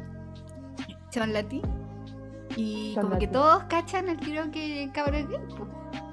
[1.12, 1.62] Chonlati.
[2.56, 5.28] Y como que todos cachan el tiro que cabrón.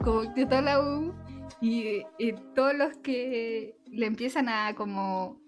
[0.03, 1.15] Como que toda la U
[1.61, 5.42] y, y todos los que le empiezan a como...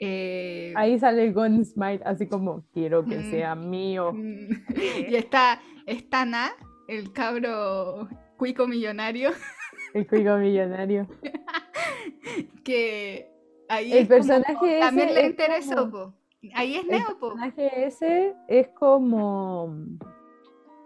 [0.00, 3.30] eh, Ahí sale Gon Smile, así como, quiero que Mm.
[3.30, 4.12] sea mío.
[4.14, 6.50] y está, está Na,
[6.88, 9.30] el cabro cuico millonario,
[9.94, 11.06] El cuico millonario.
[12.64, 13.30] que
[13.68, 16.14] ahí El es como- personaje ese también le es interesó, como-.
[16.54, 17.28] Ahí es El Neo, po.
[17.30, 19.74] personaje ese es como.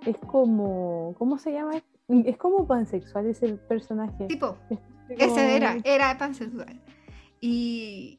[0.07, 1.15] Es como.
[1.19, 1.73] ¿Cómo se llama?
[2.09, 4.27] Es como pansexual ese personaje.
[4.27, 4.79] Tipo, Es
[5.19, 6.81] ese era, era pansexual.
[7.41, 8.19] Y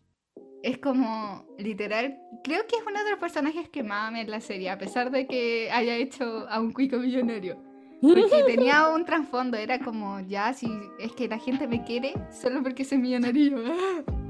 [0.64, 4.40] es como, literal, creo que es uno de los personajes que más amé en la
[4.40, 7.62] serie, a pesar de que haya hecho a un cuico millonario.
[8.02, 10.68] Porque tenía un trasfondo, era como, ya, si
[11.00, 13.62] es que la gente me quiere solo porque soy millonario.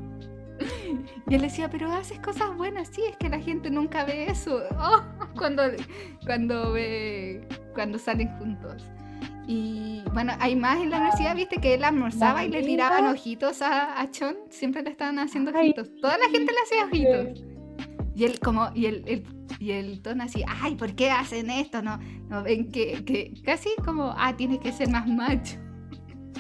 [1.28, 4.62] Y él decía, pero haces cosas buenas, sí, es que la gente nunca ve eso.
[4.80, 5.02] Oh,
[5.36, 5.64] cuando,
[6.26, 8.88] cuando ve, cuando salen juntos.
[9.48, 13.62] Y bueno, hay más en la universidad, viste que él almorzaba y le tiraban ojitos
[13.62, 15.90] a, a Chon, siempre le estaban haciendo Ay, ojitos.
[16.02, 17.44] Toda la gente le hacía ojitos.
[18.16, 19.24] Y él como, y el, el-
[19.60, 21.82] y el tono así, ay, ¿por qué hacen esto?
[21.82, 21.98] No,
[22.30, 25.58] no ven que, que casi como, ah, tienes que ser más macho.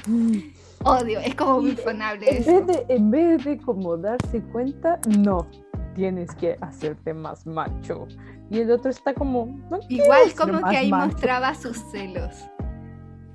[0.85, 2.51] Odio, es como muy En eso.
[2.51, 5.47] vez, de, en vez de como darse cuenta, no.
[5.95, 8.07] Tienes que hacerte más macho.
[8.49, 9.45] Y el otro está como.
[9.69, 11.13] "No Igual como que ahí macho".
[11.13, 12.35] mostraba sus celos.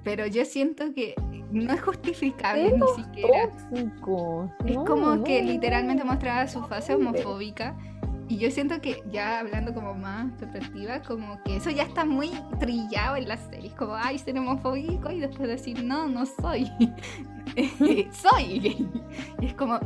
[0.05, 1.15] Pero yo siento que
[1.51, 3.51] no es justificable ni siquiera.
[3.51, 4.51] tóxicos.
[4.67, 6.11] Es no, como que no, literalmente no.
[6.11, 7.77] mostraba su fase homofóbica.
[8.31, 12.31] Y yo siento que ya hablando como más perspectiva, como que eso ya está muy
[12.61, 13.73] trillado en las series.
[13.73, 16.71] Como, ay, ser homofóbico y después decir, no, no soy.
[18.13, 18.91] soy gay.
[19.41, 19.79] Y es como,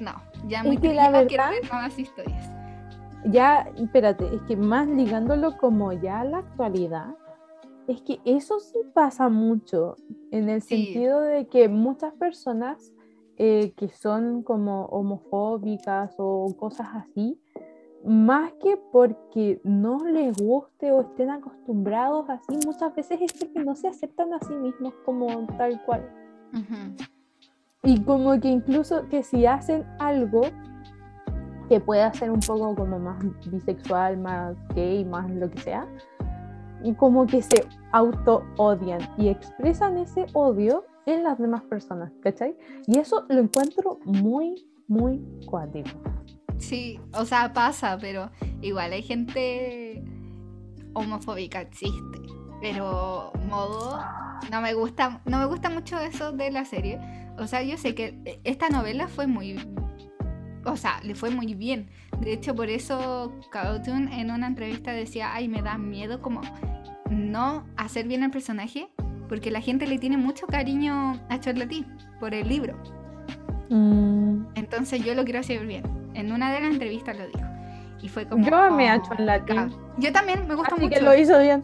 [0.00, 0.12] no,
[0.48, 2.50] ya muy que la trillado, quiero verdad- ver nuevas historias.
[3.26, 7.14] Ya, espérate, es que más ligándolo como ya a la actualidad,
[7.90, 9.96] es que eso sí pasa mucho,
[10.30, 10.76] en el Sí.
[10.76, 12.92] sentido de que muchas personas
[13.42, 17.40] eh, que son como homofóbicas o cosas así,
[18.04, 23.74] más que porque no les guste o estén acostumbrados así, muchas veces es porque no
[23.74, 25.26] se aceptan a sí mismos como
[25.56, 26.06] tal cual.
[27.82, 30.42] Y como que incluso que si hacen algo
[31.70, 35.88] que pueda ser un poco como más bisexual, más gay, más lo que sea,
[36.98, 42.56] como que se auto odian y expresan ese odio en las demás personas, ¿cachai?
[42.86, 45.90] Y eso lo encuentro muy, muy cuático.
[46.58, 50.04] Sí, o sea, pasa, pero igual hay gente
[50.94, 52.18] homofóbica, existe.
[52.60, 53.98] Pero modo,
[54.50, 57.00] no me gusta, no me gusta mucho eso de la serie.
[57.38, 59.56] O sea, yo sé que esta novela fue muy,
[60.66, 61.88] o sea, le fue muy bien.
[62.20, 66.42] De hecho, por eso Carlton en una entrevista decía, ay, me da miedo como
[67.10, 68.88] no hacer bien al personaje,
[69.28, 71.86] porque la gente le tiene mucho cariño a Charlotte
[72.18, 72.76] por el libro.
[73.70, 75.82] Mm, Entonces yo lo quiero hacer bien.
[76.14, 77.48] En una de las entrevistas lo dijo.
[78.02, 78.44] Y fue como.
[78.46, 79.68] Yo amé a oh, ca-
[79.98, 80.94] Yo también me gusta así mucho.
[80.98, 81.62] que lo hizo bien.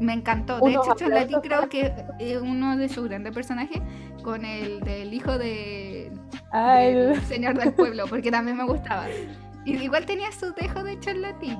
[0.00, 0.56] Me encantó.
[0.56, 3.80] De Unos hecho, aplausos creo que es uno de sus grandes personajes
[4.22, 6.12] con el del hijo de,
[6.52, 9.06] Ah, del el- señor del pueblo, porque también me gustaba.
[9.64, 11.56] Y igual tenía su dejo de Chon Latin.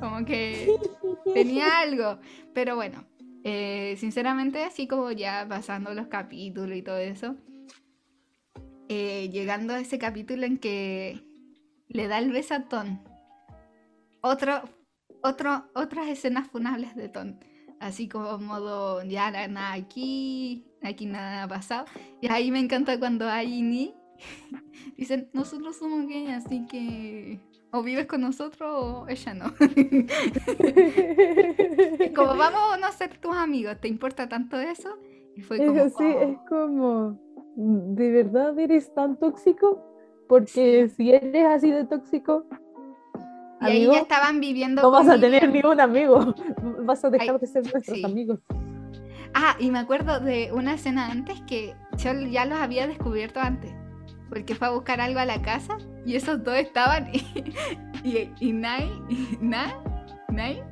[0.00, 0.68] Como que
[1.34, 2.18] tenía algo.
[2.54, 3.04] Pero bueno,
[3.44, 7.36] eh, sinceramente, así como ya pasando los capítulos y todo eso,
[8.88, 11.22] eh, llegando a ese capítulo en que
[11.88, 13.00] le da el beso a Ton.
[14.20, 14.62] Otro,
[15.22, 17.38] otro, otras escenas funables de Ton.
[17.80, 21.84] así como modo, ya na- nada aquí, aquí nada ha pasado.
[22.20, 23.94] Y ahí me encanta cuando hay ni
[24.96, 27.40] dicen, nosotros somos gay, así que
[27.70, 29.52] o vives con nosotros o ella no.
[32.14, 34.96] como vamos a no ser tus amigos, ¿te importa tanto eso?
[35.36, 36.20] Y fue como, Eso sí, "Oh".
[36.22, 37.18] es como,
[37.56, 39.84] ¿de verdad eres tan tóxico?
[40.28, 42.44] Porque si eres así de tóxico,
[43.60, 45.66] Y ahí amigo, ya estaban viviendo no vas a tener Miriam.
[45.66, 46.34] ni un amigo.
[46.84, 48.04] Vas a dejar Ay, de ser nuestros sí.
[48.04, 48.40] amigos.
[49.34, 53.72] Ah, y me acuerdo de una escena antes que yo ya los había descubierto antes.
[54.28, 57.18] Porque fue a buscar algo a la casa y esos dos estaban y,
[58.04, 60.62] y, y Nai, y Nai,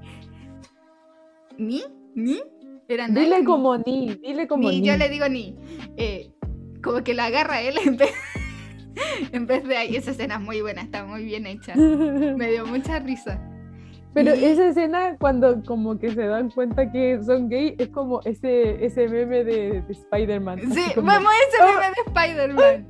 [1.58, 1.82] Ni,
[2.14, 2.40] Ni,
[2.88, 3.24] era Nai.
[3.24, 4.86] Dile como ni, dile como Ni, ni.
[4.86, 5.56] yo le digo Ni.
[5.96, 6.30] Eh,
[6.82, 8.12] como que lo agarra él en vez,
[9.32, 9.96] en vez de ahí.
[9.96, 11.74] Esa escena es muy buena, está muy bien hecha.
[11.76, 13.40] Me dio mucha risa.
[14.12, 18.82] Pero esa escena cuando como que se dan cuenta que son gay es como ese,
[18.84, 20.60] ese meme de, de Spider-Man.
[20.72, 21.66] Sí, como- vamos a ese ¡Oh!
[21.74, 22.86] meme de Spider-Man.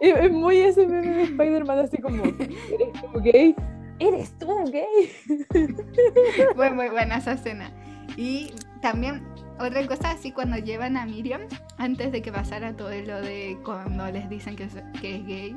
[0.00, 3.56] Es muy ese meme de Spider-Man así como, ¿eres tú gay?
[3.98, 5.10] ¿Eres tú gay?
[6.56, 7.70] Fue muy buena esa escena.
[8.16, 9.22] Y también
[9.58, 11.42] otra cosa, así cuando llevan a Miriam,
[11.78, 15.56] antes de que pasara todo lo de cuando les dicen que es, que es gay,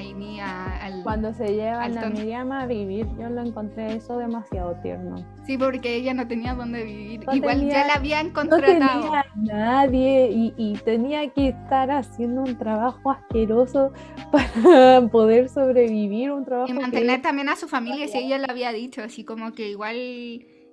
[0.00, 1.02] al...
[1.02, 2.08] Cuando se llevan a.
[2.10, 5.16] Miriam a vivir, yo lo encontré eso demasiado tierno.
[5.44, 7.24] Sí, porque ella no tenía dónde vivir.
[7.26, 9.02] No Igual tenía- ya la habían No contratado.
[9.02, 13.92] tenía nadie y, y tenía que estar haciendo un trabajo asqueroso
[14.32, 18.46] para poder sobrevivir, un trabajo y que mantener también a su familia, si ella lo
[18.48, 19.96] había dicho, así como que igual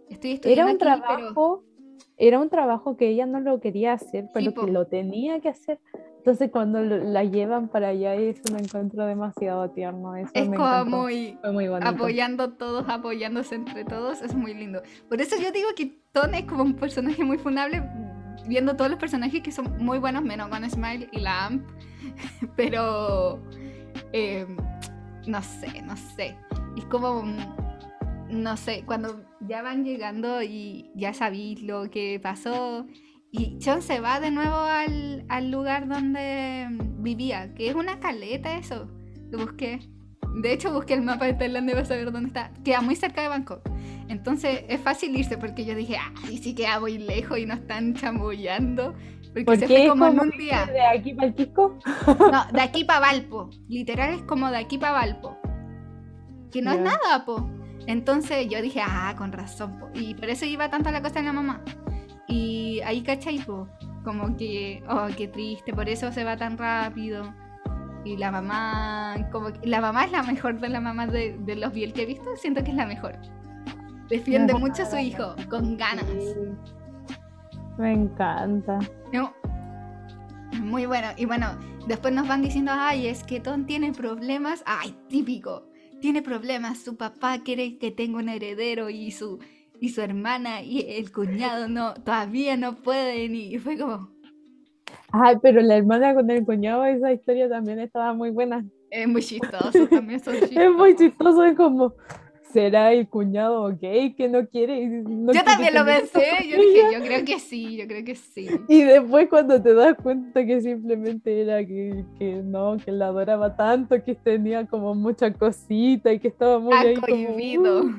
[0.10, 1.64] estoy estudiando era un aquí, pero- trabajo,
[2.24, 4.66] era un trabajo que ella no lo quería hacer, pero po.
[4.66, 5.80] que lo tenía que hacer.
[6.18, 10.16] Entonces cuando lo- la llevan para allá eso lo encuentro demasiado tierno.
[10.16, 11.90] Eso es me como muy Fue muy bonito.
[11.90, 14.84] apoyando todos, apoyándose entre todos, es muy lindo.
[15.10, 17.82] Por eso yo digo que Ton es como un personaje muy funable,
[18.48, 21.66] viendo todos los personajes que son muy buenos, menos One Smile y la AMP.
[22.56, 23.42] Pero,
[24.14, 24.46] eh,
[25.26, 26.36] no sé, no sé.
[26.78, 27.38] Es como, mm,
[28.30, 32.86] no sé, cuando ya van llegando y ya sabéis lo que pasó.
[33.32, 36.68] Y John se va de nuevo al, al lugar donde
[37.00, 38.90] vivía, que es una caleta eso.
[39.30, 39.80] Lo busqué.
[40.42, 42.52] De hecho, busqué el mapa de Tailandia para saber dónde está.
[42.64, 43.70] Queda muy cerca de Bangkok.
[44.08, 47.54] Entonces es fácil irse porque yo dije, ah, y sí queda muy lejos y no
[47.54, 48.94] están chamullando.
[49.28, 50.66] Porque ¿Por se qué fue como en un día.
[50.66, 51.80] de aquí para el Quisco?
[52.08, 53.50] No, de aquí para Valpo.
[53.70, 55.38] Literal es como de aquí para Valpo.
[56.52, 57.50] Que no es nada, po.
[57.88, 59.90] Entonces yo dije, ah, con razón, po.
[59.94, 61.62] Y por eso iba tanto a la cosa de la mamá.
[62.28, 63.68] Y ahí, ¿cachai, po?
[64.04, 67.34] Como que, oh, qué triste, por eso se va tan rápido.
[68.04, 71.56] Y la mamá, como que, la mamá es la mejor de las mamás de, de
[71.56, 73.20] los Biel que he visto, siento que es la mejor.
[74.10, 76.06] Defiende mucho a su hijo, con ganas.
[77.78, 78.80] Me encanta.
[79.14, 79.34] No.
[80.60, 81.08] Muy bueno.
[81.16, 81.48] Y bueno,
[81.88, 84.64] después nos van diciendo, ay, es que Tom tiene problemas.
[84.66, 85.71] Ay, típico.
[86.02, 86.80] Tiene problemas.
[86.80, 89.40] Su papá quiere que tenga un heredero y su,
[89.80, 93.36] y su hermana y el cuñado no, todavía no pueden.
[93.36, 94.10] Y fue como,
[95.12, 98.66] Ay, pero la hermana con el cuñado, esa historia también estaba muy buena.
[98.90, 100.20] es muy chistoso también.
[100.24, 100.96] Son Es muy chistosos.
[100.96, 101.96] chistoso, es como,
[102.52, 104.88] ¿será el cuñado gay que no quiere?
[104.88, 106.26] no Yo quiere también lo pensé.
[106.50, 108.48] Yo dije, yo creo que sí, yo creo que sí.
[108.68, 113.56] Y después cuando te das cuenta que simplemente era que, que no, que la adoraba
[113.56, 117.82] tanto, que tenía como mucha cosita y que estaba muy Ha ahí como, cohibido.
[117.84, 117.92] "Uh",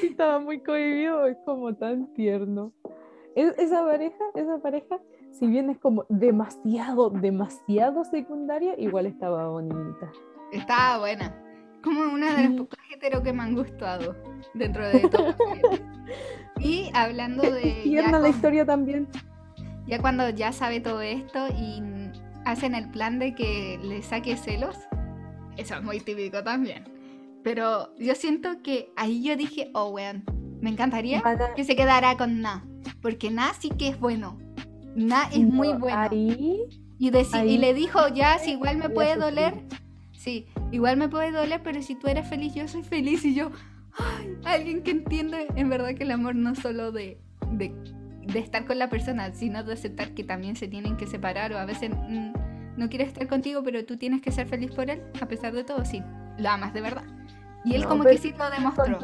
[0.00, 2.72] sí, estaba muy cohibido, es como tan tierno.
[3.34, 5.00] Es- esa pareja, esa pareja,
[5.32, 10.12] si bien es como demasiado, demasiado secundaria, igual estaba bonita.
[10.52, 11.43] Estaba buena.
[11.84, 14.16] Como una de las pocas hetero que me han gustado
[14.54, 15.34] dentro de todo.
[16.58, 17.80] Y hablando de.
[17.82, 19.06] Tierna la con- historia también.
[19.86, 21.82] Ya cuando ya sabe todo esto y
[22.46, 24.76] hacen el plan de que le saque celos,
[25.58, 26.84] eso es muy típico también.
[27.42, 30.24] Pero yo siento que ahí yo dije, oh, weón,
[30.62, 32.64] me encantaría Van a- que se quedara con Na.
[33.02, 34.38] Porque Na sí que es bueno.
[34.96, 35.98] Na es muy no, bueno.
[36.10, 36.62] Ahí,
[36.98, 39.52] Y, ahí y le dijo, ya, si igual me puede doler.
[40.12, 43.24] Sí, igual me puede doler, pero si tú eres feliz, yo soy feliz.
[43.24, 43.50] Y yo,
[43.98, 47.18] ay, alguien que entiende en verdad que el amor no es solo de,
[47.52, 47.74] de,
[48.26, 51.58] de estar con la persona, sino de aceptar que también se tienen que separar o
[51.58, 52.32] a veces mm,
[52.76, 55.62] no quiere estar contigo, pero tú tienes que ser feliz por él, a pesar de
[55.64, 56.02] todo, sí,
[56.38, 57.04] lo amas de verdad.
[57.64, 58.98] Y él No, como que sí lo demostró.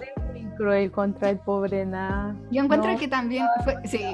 [0.57, 2.37] cruel contra el pobre Na.
[2.51, 4.05] Yo encuentro No, que también fue, sí,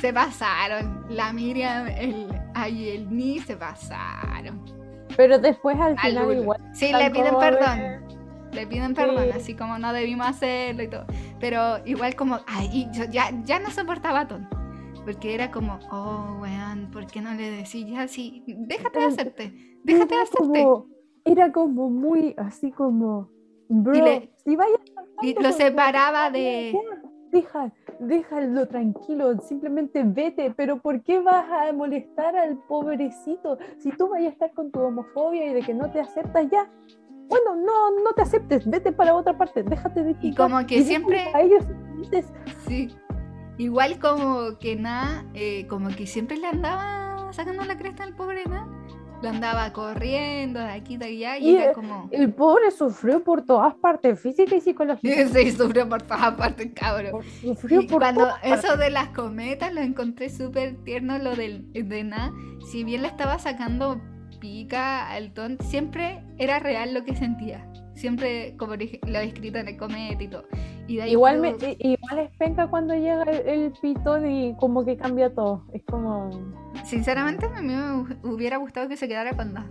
[0.00, 1.06] se pasaron.
[1.08, 4.62] La Miriam, el, ay, el Ni se pasaron.
[5.18, 7.78] Pero después al final igual Sí, le piden perdón.
[8.52, 9.30] le piden perdón, Sí.
[9.34, 11.04] así como no debimos hacerlo y todo.
[11.40, 14.48] Pero igual como, ay, y yo ya, ya no soportaba a Ton.
[15.04, 18.42] Porque era como, oh, weón, ¿por qué no le decís ya así?
[18.46, 20.62] Déjate de hacerte, déjate de hacerte.
[20.62, 20.86] como,
[21.24, 23.28] era como muy así como,
[23.68, 24.78] bro, le- si vayas
[25.22, 26.78] Y lo separaba de...
[27.32, 33.58] Deja, déjalo tranquilo, simplemente vete, pero ¿por qué vas a molestar al pobrecito?
[33.78, 36.70] Si tú vayas a estar con tu homofobia y de que no te aceptas ya,
[37.28, 41.30] bueno, no, no te aceptes, vete para otra parte, déjate de Y como que siempre-
[41.34, 41.64] A ellos.
[42.66, 42.88] Sí.
[43.58, 48.44] Igual como que nada, eh, como que siempre le andaba sacando la cresta al pobre
[48.46, 48.66] nada.
[49.20, 52.08] Lo andaba corriendo de aquí de allá y Y, era como...
[52.12, 55.28] El pobre sufrió por todas partes, física y psicológica.
[55.38, 57.22] Sí, sufrió por todas partes, cabrón.
[57.40, 58.64] Sufrió por cuando todas partes.
[58.64, 62.32] eso de las cometas lo encontré súper tierno, lo del, de nada.
[62.70, 64.00] Si bien le estaba sacando
[64.40, 67.66] pica al ton, siempre era real lo que sentía.
[67.98, 68.82] Siempre como lo
[69.18, 70.44] he escrito en el cometa y todo.
[70.86, 71.48] Y de ahí Igual, me,
[71.80, 75.64] igual es penca cuando llega el, el pitón y como que cambia todo.
[75.72, 76.30] Es como.
[76.84, 79.64] Sinceramente, a mí me hu- hubiera gustado que se quedara con dos.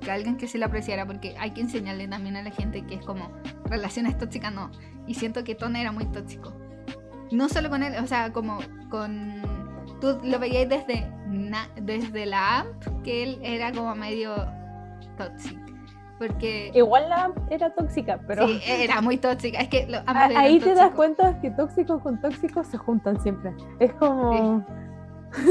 [0.00, 2.94] Que alguien que sí la apreciara, porque hay que enseñarle también a la gente que
[2.96, 3.30] es como
[3.66, 4.70] relaciones tóxicas, no.
[5.06, 6.52] Y siento que Ton era muy tóxico.
[7.32, 8.58] No solo con él, o sea, como
[8.90, 9.42] con.
[10.00, 14.34] Tú lo veías desde, na- desde la AMP, que él era como medio
[15.18, 15.60] tóxico.
[16.26, 16.70] Porque.
[16.74, 18.46] Igual la era tóxica, pero.
[18.46, 19.58] Sí, era muy tóxica.
[19.60, 23.52] Es que lo- a- ahí te das cuenta que tóxicos con tóxicos se juntan siempre.
[23.80, 24.64] Es como.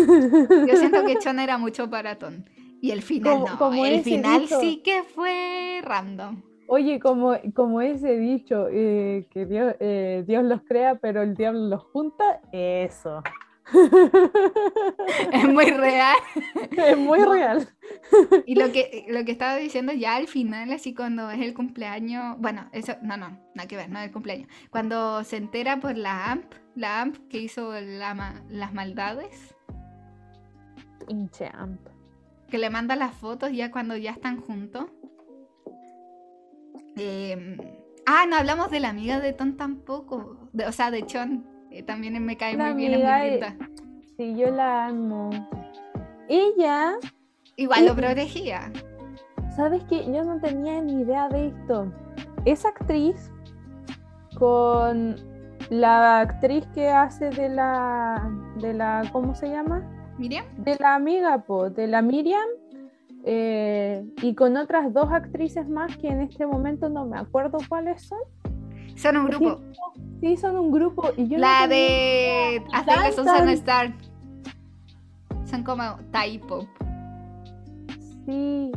[0.68, 2.46] Yo siento que Chon era mucho para Ton.
[2.82, 3.58] Y el final Como- no.
[3.58, 4.60] como el final dicho.
[4.60, 6.42] sí que fue random.
[6.68, 11.60] Oye, como, como ese dicho, eh, que Dios, eh, Dios los crea, pero el diablo
[11.68, 13.22] los junta, eso.
[15.34, 16.18] Es muy real.
[16.72, 17.34] es muy No.
[17.34, 17.68] real.
[18.46, 22.38] Y lo que, lo que estaba diciendo ya al final, así cuando es el cumpleaños,
[22.40, 24.48] bueno, eso, no, no, nada que ver, no es el cumpleaños.
[24.70, 29.56] Cuando se entera por la AMP, la AMP que hizo la las maldades,
[31.08, 31.82] Pinche amp.
[32.50, 34.86] que le manda las fotos ya cuando ya están juntos.
[36.98, 37.58] Em,
[38.06, 41.84] ah, no hablamos de la amiga de Ton tampoco, de- o sea, de Chon, eh,
[41.84, 43.56] también me cae La muy bien, es muy linda.
[44.18, 45.30] Sí, yo la amo.
[46.28, 46.94] Ella,
[47.56, 48.72] Igual lo protegía.
[49.56, 50.06] ¿sabes qué?
[50.12, 51.92] Yo no tenía ni idea de esto.
[52.46, 53.32] Esa actriz
[54.38, 55.16] con
[55.70, 59.84] la actriz que hace de la, de la, ¿cómo se llama?
[60.18, 62.48] Miriam, De la amiga, po, de la Miriam,
[63.24, 68.02] eh, y con otras dos actrices más que en este momento no me acuerdo cuáles
[68.02, 68.20] son.
[68.96, 69.62] Son un grupo.
[70.22, 71.10] Sí, son un grupo.
[71.18, 73.50] Y yo La de Hasta Tan, Susan.
[73.50, 73.94] Star.
[75.46, 76.68] Son como Thai pop.
[78.26, 78.72] Sí,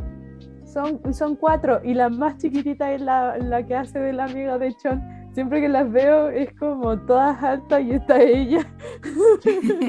[0.65, 4.57] son, son cuatro y la más chiquitita es la, la que hace de la amiga
[4.57, 5.01] de Chon.
[5.33, 8.65] Siempre que las veo es como todas altas y está ella.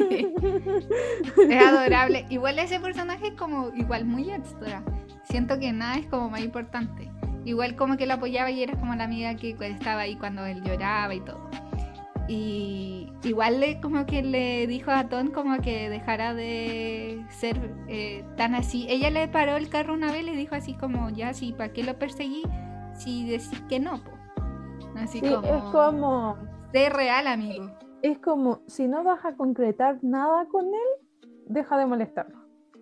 [1.49, 2.27] Es adorable.
[2.31, 4.83] Igual ese personaje es como igual muy extra.
[5.24, 7.11] Siento que nada es como más importante.
[7.47, 10.62] Igual como que la apoyaba y era como la amiga que estaba ahí cuando él
[10.62, 11.49] lloraba y todo.
[12.28, 17.57] Y igual le como que le dijo a Ton como que dejara de ser
[17.88, 18.86] eh, tan así.
[18.88, 21.72] Ella le paró el carro una vez y le dijo así como, ya, sí, ¿para
[21.72, 22.42] qué lo perseguí?
[22.94, 24.11] Si decís que no, po.
[24.97, 26.36] Así Sí, como, es como,
[26.72, 27.70] Sé real, amigo.
[28.03, 32.38] es como, si no vas a concretar nada con él, deja de molestarlo.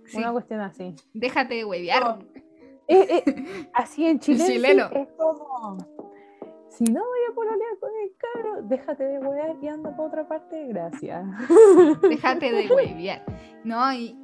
[0.07, 0.95] Sí, Una cuestión así.
[1.13, 2.19] déjate de huevear.
[2.89, 4.89] Eh, eh, así en Chile chileno.
[4.93, 5.79] es como,
[6.77, 10.27] si no voy a pololear con el cabro, déjate de huear y anda para otra
[10.27, 11.25] parte, gracias.
[12.03, 13.25] Déjate de huevear.
[13.63, 14.19] No, y,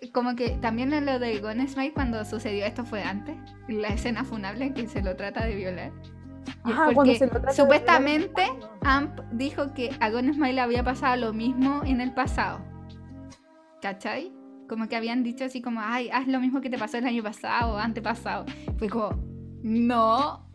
[0.00, 3.36] y como que también en lo de Gone Smile cuando sucedió esto fue antes,
[3.68, 5.92] la escena funable en que se lo trata de violar.
[6.64, 10.60] Ajá, porque se lo trata de supuestamente violar, Amp dijo que a Gone Smile le
[10.62, 12.64] había pasado lo mismo en el pasado.
[13.82, 14.32] ¿Cachai?
[14.70, 17.24] Como que habían dicho así como, ay, haz lo mismo que te pasó el año
[17.24, 18.44] pasado o antepasado.
[18.78, 19.10] Fue como,
[19.64, 20.46] no.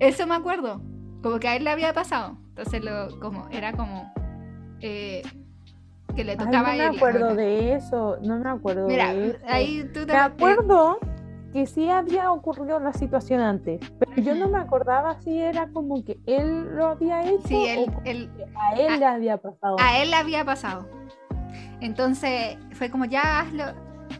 [0.00, 0.82] Eso me acuerdo.
[1.22, 2.36] Como que a él le había pasado.
[2.48, 4.12] Entonces lo, como, era como
[4.80, 5.22] eh,
[6.16, 9.28] que le Ay, tocaba no a me acuerdo de eso, no me acuerdo Mira, de
[9.28, 9.38] eso.
[9.48, 10.98] ahí tú te Me acuerdo
[11.52, 16.04] que sí había ocurrido la situación antes, pero yo no me acordaba si era como
[16.04, 19.76] que él lo había hecho Sí, él, o él, a él a- le había pasado.
[19.78, 20.88] a él le había pasado.
[21.80, 23.64] Entonces fue como, ya hazlo.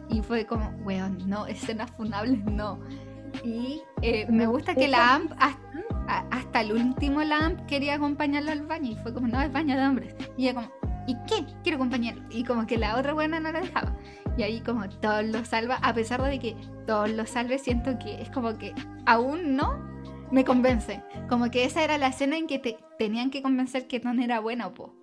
[0.09, 2.79] Y fue como, weón, no, escenas funables, no.
[3.43, 7.95] Y eh, me No, gusta que la AMP, hasta, hasta el último, la AMP quería
[7.95, 8.91] acompañarlo al baño.
[8.91, 10.15] Y fue como, no, es baño de hombres.
[10.37, 10.71] Y ella como,
[11.07, 11.45] ¿y qué?
[11.63, 12.23] Quiero acompañarlo.
[12.29, 13.95] Y como que la otra buena no la dejaba.
[14.37, 16.55] Y ahí como todos lo salva, a pesar de que
[16.87, 18.73] todos los salve, siento que es como que
[19.05, 19.79] aún no,
[20.31, 21.03] me convence.
[21.29, 24.39] Como que esa era la escena en que te tenían que convencer que Ton era
[24.39, 24.95] bueno, po.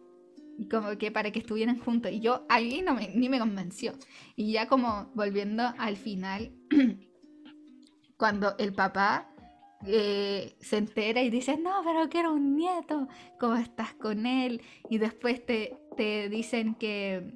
[0.59, 2.11] Y como que para que estuvieran juntos.
[2.11, 3.93] Y yo ahí no me, ni me convenció.
[4.35, 6.51] Y ya como volviendo al final,
[8.17, 9.29] cuando el papá
[9.87, 13.07] eh, se entera y dice, no, pero quiero un nieto,
[13.39, 14.61] ¿cómo estás con él?
[14.91, 17.35] Y después te, te dicen que...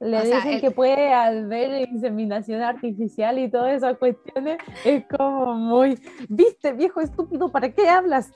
[0.00, 4.58] Le sea, dicen el- que puede haber inseminación artificial y todas esas cuestiones.
[4.84, 8.32] Es como muy, viste, viejo estúpido, ¿para qué hablas?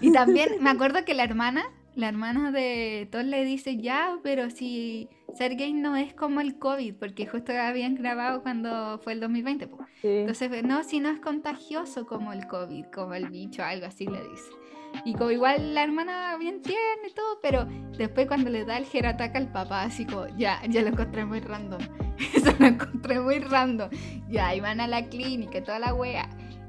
[0.00, 1.64] Y también me acuerdo que la hermana,
[1.96, 6.58] la hermana de Tom le dice, ya, pero si ser gay no es como el
[6.58, 9.66] COVID, porque justo habían grabado cuando fue el 2020.
[9.66, 9.78] po.
[10.02, 10.08] Sí.
[10.08, 14.22] Entonces, no, si no es contagioso como el COVID, como el bicho, algo así le
[14.28, 14.50] dice.
[15.04, 17.66] Y como igual la hermana bien tierna y todo, pero
[17.96, 21.40] después cuando le da el jerataca al papá, así como, ya, ya lo encontré muy
[21.40, 21.80] random.
[22.34, 23.88] Eso lo encontré muy random.
[24.28, 26.28] Ya, y van a la clínica toda la wea.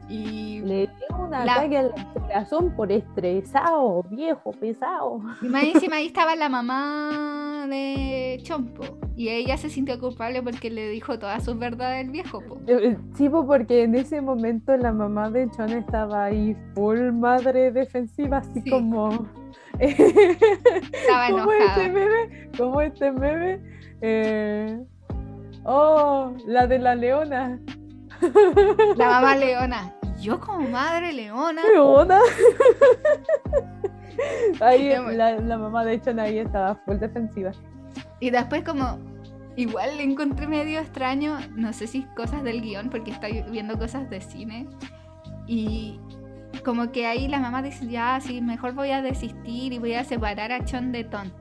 [0.10, 5.20] Y, Le dio un ataque al corazón por estresado, viejo, pesado.
[5.42, 8.84] y más encima ahí estaba la mamá de Chompo.
[9.18, 12.58] Y ella se sintió culpable porque le dijo todas sus verdades al viejo, po.
[12.68, 17.72] Eh, Sí, po, porque en ese momento la mamá de John estaba ahí full madre
[17.72, 18.70] defensiva, así Sí.
[18.70, 19.28] como...
[19.80, 23.60] Estaba como este meme, como este meme.
[24.02, 24.80] eh,
[25.70, 27.60] Oh, la de la leona.
[28.96, 29.94] La mamá leona.
[30.20, 31.62] Yo como madre leona.
[31.64, 32.20] Leona.
[34.60, 37.52] Ahí la, la mamá de John ahí estaba full defensiva.
[38.20, 39.00] Y después como,
[39.56, 44.10] igual le encontré medio extraño, no sé si cosas del guion, porque estoy viendo cosas
[44.10, 44.68] de cine.
[45.46, 46.00] Y
[46.66, 50.04] como que ahí la mamá dice, ya, sí, mejor voy a desistir y voy a
[50.04, 51.32] separar a Chon de Ton.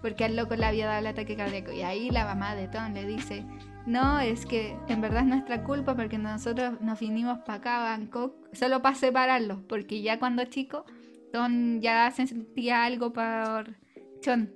[0.00, 1.72] Porque al loco le había dado el ataque cardíaco.
[1.72, 3.44] Y ahí la mamá de Ton le dice,
[3.86, 7.96] no, es que en verdad es nuestra culpa porque nosotros nos vinimos para acá a
[7.96, 9.58] Bangkok solo para separarlos.
[9.68, 10.84] Porque ya cuando chico,
[11.32, 13.76] Ton ya se sentía algo por
[14.20, 14.52] Chon.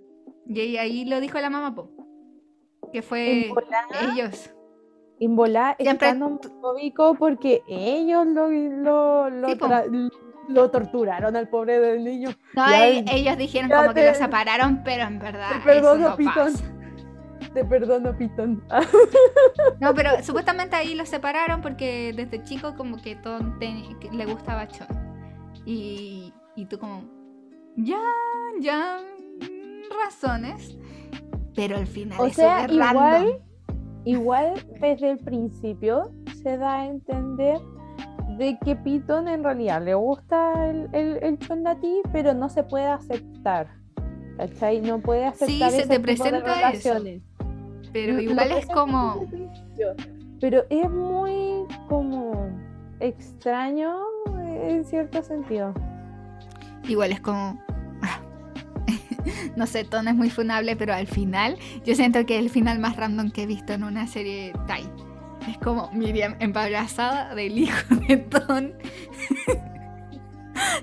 [0.46, 1.90] Y ahí- lo dijo la mamá, po.
[2.92, 4.50] Que fue En volá, ellos.
[5.20, 9.66] en volá es Siempre tan homofóbico porque ellos lo, lo, lo, Sí, po.
[9.66, 10.10] tra-
[10.48, 12.30] lo torturaron al pobre del niño.
[12.54, 15.50] No, e- ellos dijeron como que lo separaron, pero en verdad.
[15.50, 16.72] Te eso perdono, no pasa.
[17.54, 18.62] Te perdono, Pitón.
[19.80, 23.16] No, pero supuestamente ahí los separaron porque desde chico como que
[24.12, 24.86] le gustaba Chon.
[25.64, 27.04] Y, y tú como,
[27.76, 28.00] ya,
[28.60, 28.98] ya,
[30.04, 30.76] razones.
[31.54, 32.78] Pero al final O es sea, random.
[32.78, 33.42] igual,
[34.04, 37.60] igual desde el principio se da a entender
[38.38, 42.86] de que Piton en realidad le gusta el, el, el chondati, pero no se puede
[42.86, 43.68] aceptar.
[44.36, 44.80] ¿Cachai?
[44.80, 46.38] No puede aceptar se ese te tipo de
[46.72, 46.94] eso.
[47.92, 49.26] Pero igual es como,
[50.40, 52.50] Pero es muy como
[53.00, 53.98] extraño
[54.66, 55.74] en cierto sentido.
[56.88, 57.62] igual es como...
[59.56, 62.78] No sé, Ton es muy funable, pero al final yo siento que es el final
[62.78, 64.84] más random que he visto en una serie Thai.
[65.48, 67.76] Es como Miriam embarazada del hijo
[68.08, 68.74] de Ton.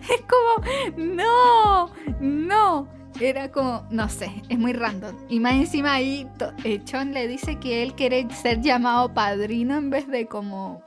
[0.02, 0.66] es como,
[0.98, 1.90] no,
[2.20, 2.88] no.
[3.20, 5.16] Era como, no sé, es muy random.
[5.30, 6.28] Y más encima ahí,
[6.64, 10.84] eh, Chon le dice que él quiere ser llamado padrino en vez de como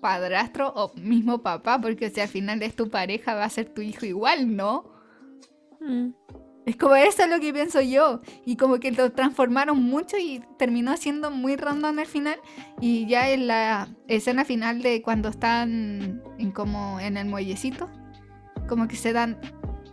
[0.00, 3.80] padrastro o mismo papá, porque si al final es tu pareja va a ser tu
[3.80, 4.92] hijo igual, ¿no?
[6.64, 8.20] Es como eso es lo que pienso yo.
[8.44, 12.36] Y como que lo transformaron mucho y terminó siendo muy random al final.
[12.80, 17.88] Y ya en la escena final de cuando están en como en el muellecito,
[18.68, 19.38] como que se dan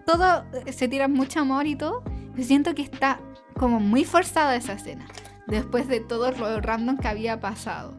[0.09, 2.03] todo, eh, se tiran mucho amor y todo.
[2.35, 3.19] Yo siento que está
[3.55, 5.05] como muy forzada esa escena.
[5.45, 7.95] Después de todo lo random que había pasado.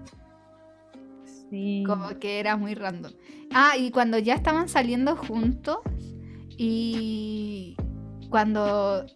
[1.50, 1.84] Sí.
[1.86, 3.12] Como que era muy random.
[3.52, 5.78] Ah, y cuando ya estaban saliendo juntos
[6.56, 7.76] y
[8.28, 9.06] cuando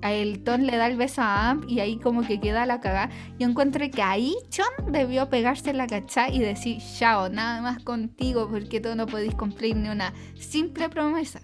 [0.00, 2.80] a el Ton le da el beso a Amp y ahí como que queda la
[2.80, 7.82] cagada, yo encuentro que ahí Chon debió pegarse la cachá y decir, chao, nada más
[7.84, 11.42] contigo porque tú no podéis cumplir ni una simple promesa.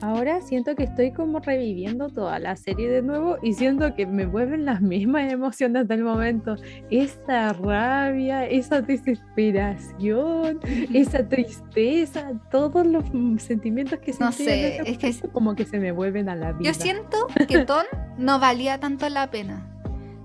[0.00, 4.26] Ahora siento que estoy como reviviendo toda la serie de nuevo y siento que me
[4.26, 6.56] vuelven las mismas emociones del momento.
[6.90, 10.60] Esa rabia, esa desesperación,
[10.94, 13.04] esa tristeza, todos los
[13.42, 16.28] sentimientos que No sentí en sé, ese es que momento como que se me vuelven
[16.28, 16.70] a la vida.
[16.70, 19.66] Yo siento que Ton no valía tanto la pena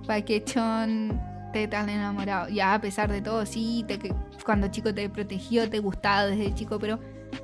[0.06, 1.20] para que Chon
[1.54, 2.50] esté tan enamorado.
[2.50, 4.14] Ya a pesar de todo, sí, te, que
[4.44, 7.00] cuando chico te protegió, te gustaba desde chico, pero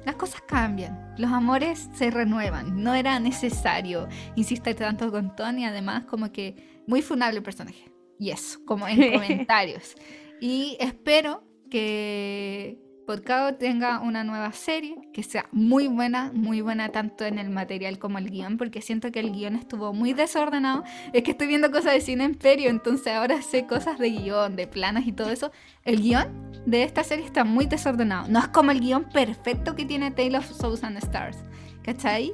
[0.05, 1.13] las cosas cambian.
[1.17, 2.83] Los amores se renuevan.
[2.83, 7.91] No era necesario insistir tanto con Ton y además como que muy funable el personaje.
[8.19, 9.95] Y eso, como en comentarios.
[10.41, 17.25] Y espero que Podcast tenga una nueva serie que sea muy buena, muy buena tanto
[17.25, 20.83] en el material como el guion, porque siento que el guion estuvo muy desordenado.
[21.11, 24.67] Es que estoy viendo cosas de cine imperio, entonces ahora sé cosas de guion, de
[24.67, 25.51] planos y todo eso.
[25.85, 26.27] El guion
[26.67, 28.27] de esta serie está muy desordenado.
[28.27, 31.37] No es como el guion perfecto que tiene Tale of Souls and Stars.
[31.81, 32.33] ¿Cachai?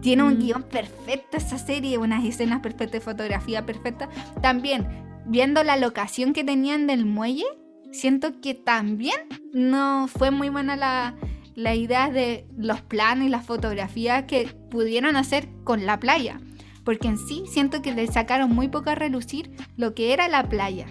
[0.00, 0.38] Tiene un Mm.
[0.38, 4.08] guion perfecto esa serie, unas escenas perfectas, fotografía perfecta.
[4.40, 4.88] También,
[5.26, 7.44] viendo la locación que tenían del muelle,
[7.92, 9.16] siento que también
[9.52, 11.14] no fue muy buena la,
[11.54, 16.40] la idea de los planos y las fotografías que pudieron hacer con la playa.
[16.84, 20.48] Porque en sí siento que le sacaron muy poco a relucir lo que era la
[20.48, 20.86] playa.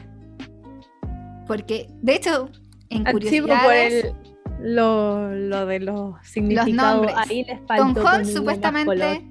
[1.48, 2.50] Porque, de hecho,
[2.90, 4.06] en Ah, sí, pues, por curiosidades...
[4.06, 4.14] el-
[4.62, 6.74] lo, lo de los significados.
[6.76, 7.16] nombres.
[7.18, 7.96] Ahí les Tom
[8.26, 9.26] supuestamente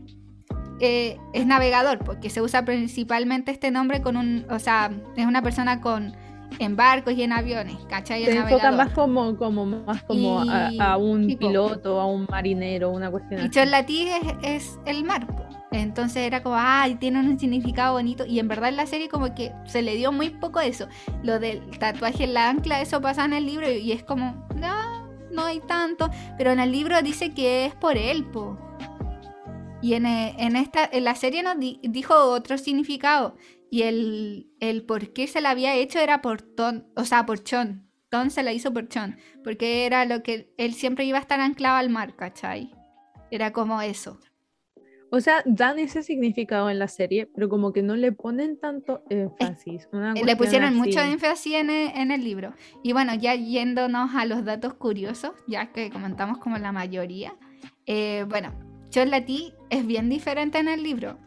[0.81, 5.43] eh, es navegador, porque se usa principalmente este nombre con un, o sea, es una
[5.43, 6.17] persona con
[6.59, 8.25] en barcos y en aviones, ¿cachai?
[8.25, 8.77] Se El enfoca navegador.
[8.87, 13.41] más como, como, más como a, Y- a un piloto, a un marinero, una cuestión
[13.41, 13.51] Y así.
[13.51, 15.45] Cholatí es, es el mar, po.
[15.71, 18.25] Entonces era como, ay, tiene un significado bonito.
[18.25, 20.89] Y en verdad en la serie como que se le dio muy poco eso.
[21.23, 25.07] Lo del tatuaje en la ancla, eso pasa en el libro y es como, no,
[25.31, 26.09] no hay tanto.
[26.39, 28.57] Pero en el libro dice que es por él, po.
[29.83, 33.37] Y en, eh, en esta, en la serie nos di- dijo otro significado.
[33.71, 37.43] Y el, el por qué se la había hecho era por Ton, o sea, por
[37.43, 37.89] Chon.
[38.11, 39.17] Ton se la hizo por Chon.
[39.45, 42.73] Porque era lo que él siempre iba a estar anclado al mar, ¿cachai?
[43.31, 44.19] Era como eso.
[45.11, 49.03] O sea, dan ese significado en la serie, pero como que no le ponen tanto
[49.09, 49.89] énfasis.
[49.91, 52.53] una Le pusieron mucho énfasis en el, en el libro.
[52.83, 57.35] Y bueno, ya yéndonos a los datos curiosos, ya que comentamos como la mayoría.
[57.87, 58.53] eh, bueno,
[58.91, 61.19] Cholatí es bien diferente en el libro.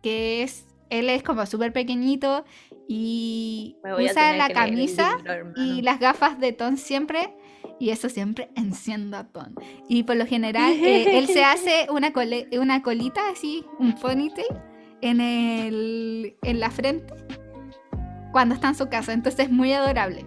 [0.00, 2.44] Que es, él es como súper pequeñito
[2.88, 3.76] y
[4.10, 5.18] usa la leer camisa
[5.56, 7.34] y las gafas de Ton siempre.
[7.80, 9.54] Y eso siempre enciende a Ton.
[9.88, 14.46] Y por lo general, eh, él se hace una, cole- una colita así, un ponytail,
[15.00, 17.12] en, el, en la frente
[18.32, 19.12] cuando está en su casa.
[19.12, 20.24] Entonces es muy adorable.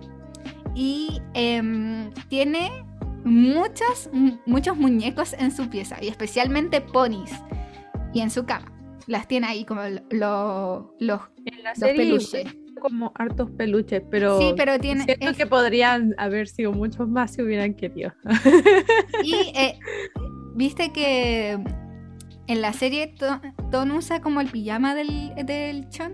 [0.76, 2.70] Y em, tiene
[3.24, 5.98] muchos, mu- muchos muñecos en su pieza.
[6.02, 7.32] Y especialmente ponis.
[8.14, 8.72] Y en su cama.
[9.08, 12.56] Las tiene ahí como lo- lo- los, En la los serie peluches.
[12.82, 15.04] como hartos peluches, pero Sí, pero tiene...
[15.06, 18.14] siento es- que podrían haber sido muchos más si hubieran querido.
[19.24, 19.80] Y eh,
[20.56, 21.58] viste que
[22.48, 26.14] en la serie To- Ton usa como el pijama del, del Chon,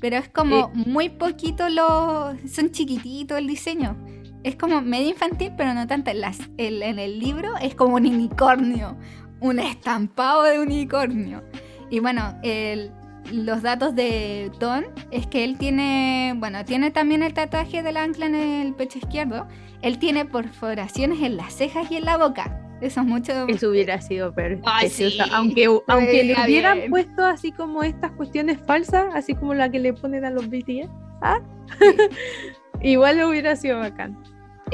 [0.00, 2.34] pero es como muy poquito lo.
[2.46, 3.96] Son chiquititos el diseño.
[4.42, 6.10] Es como medio infantil, pero no tanto.
[6.10, 8.96] En, las- en el libro es como un unicornio,
[9.40, 11.42] un estampado de unicornio.
[11.90, 12.90] Y bueno, el-
[13.32, 18.26] los datos de Ton es que él tiene, bueno, tiene también el tatuaje del ancla
[18.26, 19.46] en el pecho izquierdo.
[19.82, 22.60] Él tiene perforaciones en las cejas y en la boca.
[22.80, 23.46] Eso es mucho.
[23.48, 24.68] Eso hubiera sido precioso.
[24.90, 26.90] sí, Aunque, aunque le hubieran bien.
[26.90, 30.90] puesto así como estas cuestiones falsas, así como la que le ponen a los BTS,
[31.22, 31.38] ¿ah?
[32.82, 34.18] igual hubiera sido bacán.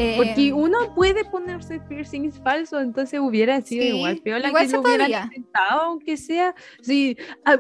[0.03, 4.69] Eh, Porque uno puede ponerse piercings falsos, entonces hubiera sido Sí, igual piola igual que
[4.71, 5.25] se podría.
[5.25, 6.55] intentado, aunque sea.
[6.81, 7.59] Si ah,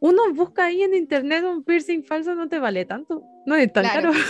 [0.00, 3.22] uno busca ahí en internet un piercing falso, no te vale tanto.
[3.46, 4.10] No es tan Claro.
[4.12, 4.24] caro.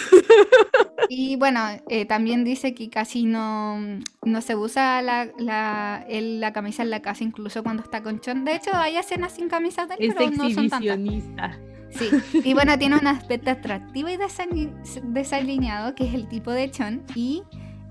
[1.09, 3.81] Y bueno, eh, también dice que casi no,
[4.25, 8.21] no se usa la, la, el- la camisa en la casa, incluso cuando está con
[8.21, 8.45] chon.
[8.45, 11.59] De hecho, hay escenas sin camisas de él, Es pero no son tantas.
[11.91, 12.09] Sí,
[12.45, 14.73] y bueno, tiene un aspecto atractivo y desali-
[15.13, 17.43] desalineado, que es el tipo de chon, y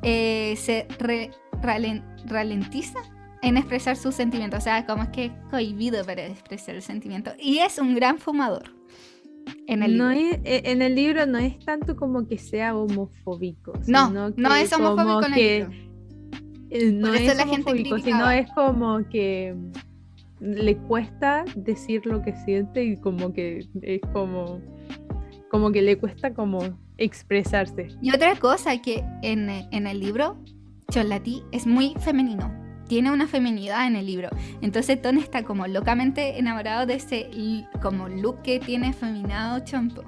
[0.03, 1.31] eh, se re-
[2.25, 2.99] ralentiza
[3.41, 4.59] en expresar sus sentimientos.
[4.59, 7.31] O sea, como es que es cohibido para expresar el sentimiento.
[7.39, 8.73] Y es un gran fumador.
[9.67, 10.37] En el no libro.
[10.43, 13.73] es, e- en el libro no es tanto como que sea homofóbico.
[13.87, 15.71] No, sino no que es homofóbico como en el libro.
[16.69, 17.71] eh, no Por eso es la gente
[18.03, 19.55] sino es como que
[20.39, 24.61] le cuesta decir lo que siente y como que es como
[25.49, 26.59] como que le cuesta como
[26.97, 27.87] expresarse.
[28.01, 30.37] Y otra cosa que en, en el libro,
[30.91, 32.53] Cholatí es muy femenino.
[32.87, 34.29] Tiene una feminidad en el libro.
[34.61, 37.29] Entonces Ton está como locamente enamorado de ese
[37.81, 40.03] como look que tiene feminado Chompo.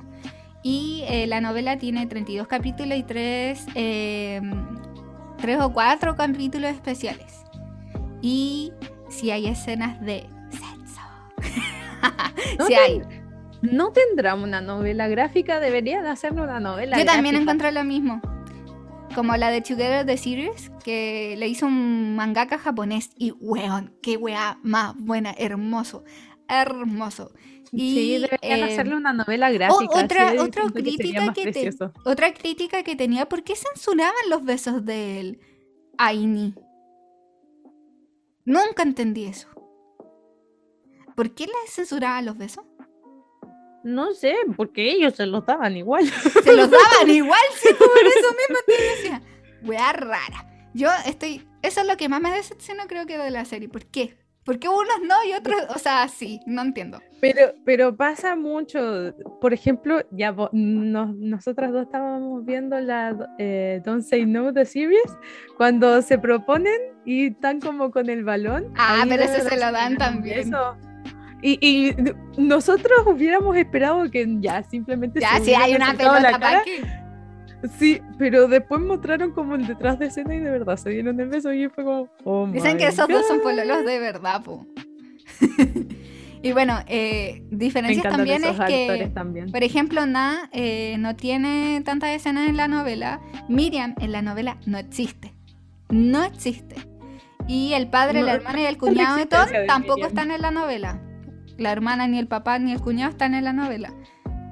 [0.63, 3.65] Y eh, la novela tiene 32 capítulos y 3,
[5.59, 7.43] o 4 capítulos especiales.
[8.21, 8.71] Y
[9.11, 11.01] si hay escenas de sexo.
[12.59, 13.01] No te- hay.
[13.61, 18.19] No tendrá una novela gráfica, deberían hacerle una novela Yo también encontré lo mismo.
[19.13, 23.11] Como la de Together the Series, que le hizo un mangaka japonés.
[23.17, 26.03] Y weón, qué wea más buena, hermoso.
[26.47, 27.31] Hermoso.
[27.71, 29.83] Y, Sí, deberían eh, hacerle una novela gráfica.
[30.03, 31.71] otra- sí, otra siento que sería crítica que te-.
[32.05, 35.39] Otra crítica que tenía, ¿por qué censuraban los besos de él?
[35.97, 36.55] Aini?
[38.45, 39.47] Nunca entendí eso.
[41.15, 42.65] ¿Por qué le censuraban los besos?
[43.83, 46.05] No sé, porque ellos se los daban igual.
[46.43, 49.21] Se los daban igual, sí, por eso mismo te decía.
[49.63, 50.69] Wea rara.
[50.73, 51.47] Yo estoy.
[51.61, 53.69] Eso es lo que más me decepciona, creo que de la serie.
[53.69, 54.17] ¿Por qué?
[54.43, 57.01] Porque unos no y otros, o sea, sí, no entiendo.
[57.21, 59.13] Pero, pero pasa mucho.
[59.39, 64.65] Por ejemplo, ya vo- nos- nosotras dos estábamos viendo la eh, Don't Say No the
[64.65, 65.03] series
[65.55, 66.73] cuando se proponen
[67.05, 68.73] y están como con el balón.
[68.75, 70.49] Ah, pero ese se lo dan también.
[70.49, 70.75] beso.
[71.43, 71.95] Y, y
[72.37, 76.39] nosotros hubiéramos esperado que ya simplemente Ya, se si hay una pelota.
[76.39, 76.81] ¿para qué?
[77.77, 81.29] Sí, pero después mostraron como el detrás de escena y de verdad se dieron el
[81.29, 82.09] beso y fue como.
[82.23, 84.65] oh Dicen que esos dos son pololos de verdad, po.
[86.43, 89.51] y bueno, eh, diferencias también esos es que, también.
[89.51, 93.21] por ejemplo, Na eh, no tiene tantas escenas en la novela.
[93.47, 95.33] Miriam en la novela no existe.
[95.89, 96.75] No existe.
[97.47, 100.07] Y el padre, No, la hermana y el cuñado de de tampoco Miriam.
[100.09, 101.01] están en la novela.
[101.57, 103.93] La hermana, ni el papá, ni el cuñado están en la novela.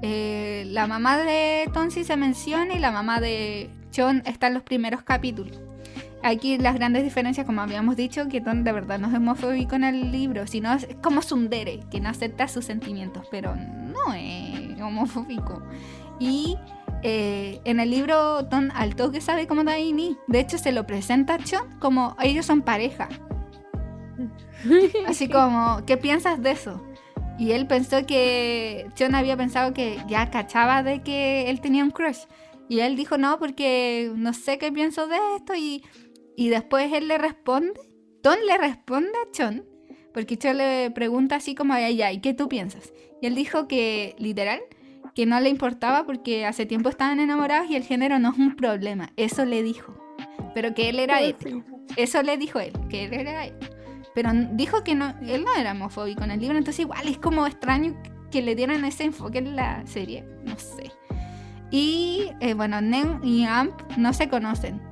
[0.01, 4.53] Eh, la mamá de Tom sí se menciona y la mamá de John está en
[4.53, 5.59] los primeros capítulos.
[6.21, 9.85] Aquí las grandes diferencias, como habíamos dicho, que Tom de verdad no es homofóbico en
[9.85, 15.61] el libro, sino es como Sundere, que no acepta sus sentimientos, pero no es homofóbico.
[16.19, 16.57] Y
[17.03, 20.17] eh, en el libro Tom al toque sabe cómo da Amy.
[20.27, 23.07] De hecho, se lo presenta a John como ellos son pareja.
[25.07, 26.83] Así como, ¿qué piensas de eso?
[27.37, 31.91] Y él pensó que John había pensado que ya cachaba de que él tenía un
[31.91, 32.25] crush.
[32.67, 35.55] Y él dijo, no, porque no sé qué pienso de esto.
[35.55, 35.83] Y,
[36.39, 37.73] y después él le responde,
[38.23, 39.65] Tom le responde a John,
[40.13, 42.93] porque John le pregunta así como, ay, ay, ¿qué tú piensas?
[43.21, 44.61] Y él dijo que, literal,
[45.13, 48.55] que no le importaba porque hace tiempo estaban enamorados y el género no es un
[48.55, 49.11] problema.
[49.17, 49.93] Eso le dijo.
[50.55, 51.61] Pero que él era hetero.
[51.97, 53.75] Eso le dijo él, que él era hetero.
[54.15, 57.47] Pero dijo que no, él no era homofóbico en el libro, entonces igual es como
[57.47, 58.01] extraño
[58.31, 60.89] que le dieran ese enfoque en la serie, no sé.
[61.69, 64.88] Y eh, bueno, Nen y Amp no se conocen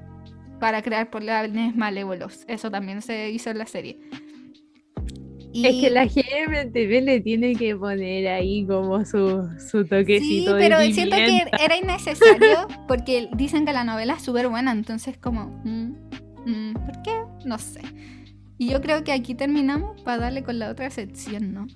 [0.59, 3.99] para crear planes malévolos, eso también se hizo en la serie.
[5.53, 10.53] Y- Es que la GMTV le tiene que poner ahí como su, su Sí, toquecito
[10.55, 15.17] de pero siento que era innecesario porque dicen que la novela es súper buena, entonces
[15.17, 15.93] como, mm,
[16.45, 17.11] mm, ¿por qué?
[17.45, 17.81] No sé.
[18.59, 21.67] Y yo creo que aquí terminamos para darle con la otra sección, ¿no?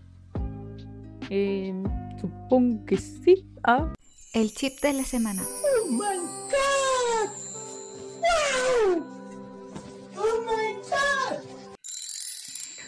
[1.29, 1.73] Eh,
[2.19, 3.45] supongo que sí.
[3.63, 3.93] Ah,
[4.33, 5.43] El chip de la semana.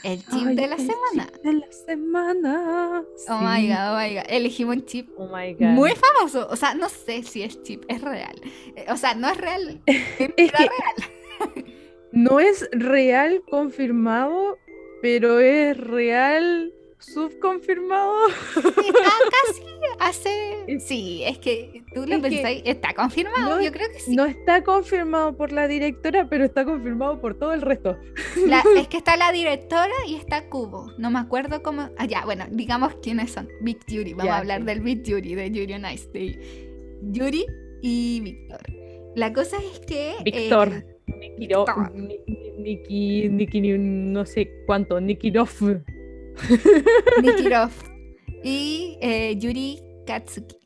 [0.03, 1.27] El chip ay, de la el semana.
[1.31, 3.03] chip De la semana.
[3.29, 4.23] Oh my god, oh my god.
[4.29, 5.67] Elegimos un chip Oh my god.
[5.69, 6.47] muy famoso.
[6.49, 8.35] O sea, no sé si es chip, es real.
[8.75, 9.81] Eh, O sea, no es real.
[9.87, 11.65] Es que real.
[12.11, 14.57] no es real confirmado,
[15.01, 16.73] pero es real
[17.03, 18.27] subconfirmado.
[18.55, 18.71] Está
[19.47, 19.63] casi
[19.99, 20.79] hace.
[20.79, 22.61] Sí, es que tú lo es pensáis.
[22.65, 24.15] Está confirmado, no- yo creo que sí.
[24.15, 27.97] No está confirmado por la directora, pero está confirmado por todo el resto.
[28.47, 30.91] La- es que está la directora y está Cubo.
[30.97, 31.89] No me acuerdo cómo.
[31.97, 33.47] Ah, ya, bueno, digamos quiénes son.
[33.61, 34.13] Big Yuri.
[34.13, 34.65] Vamos Ya, a hablar sí.
[34.67, 36.09] del Big Yuri, de Yuri on Ice.
[36.11, 37.45] De Yuri
[37.81, 38.61] y Víctor.
[39.15, 40.15] La cosa es que.
[40.23, 40.69] Víctor.
[40.69, 40.95] eh,
[41.37, 41.91] Nikiro, Víctor.
[41.95, 42.19] Ni-
[42.63, 45.49] Niki, Niki, no sé cuánto, Nikirov.
[47.21, 47.71] Nikirov
[48.43, 50.57] y eh, Yuri Katsuki.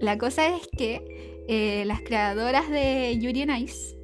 [0.00, 3.96] La cosa es que eh, las creadoras de Yuri on Ice,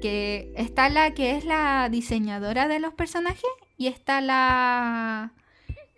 [0.00, 5.32] que está la que es la diseñadora de los personajes y está la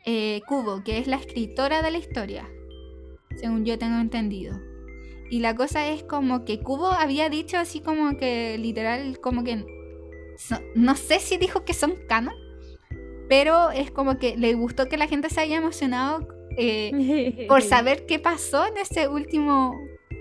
[0.04, 2.48] eh, Kubo, que es la escritora de la historia,
[3.36, 4.58] según yo tengo entendido.
[5.28, 9.64] Y la cosa es como que Kubo había dicho así como que literal, como que
[10.74, 12.34] no sé si dijo que son canon,
[13.28, 16.26] pero es como que le gustó que la gente se haya emocionado
[16.58, 19.74] eh, por saber qué pasó en ese último,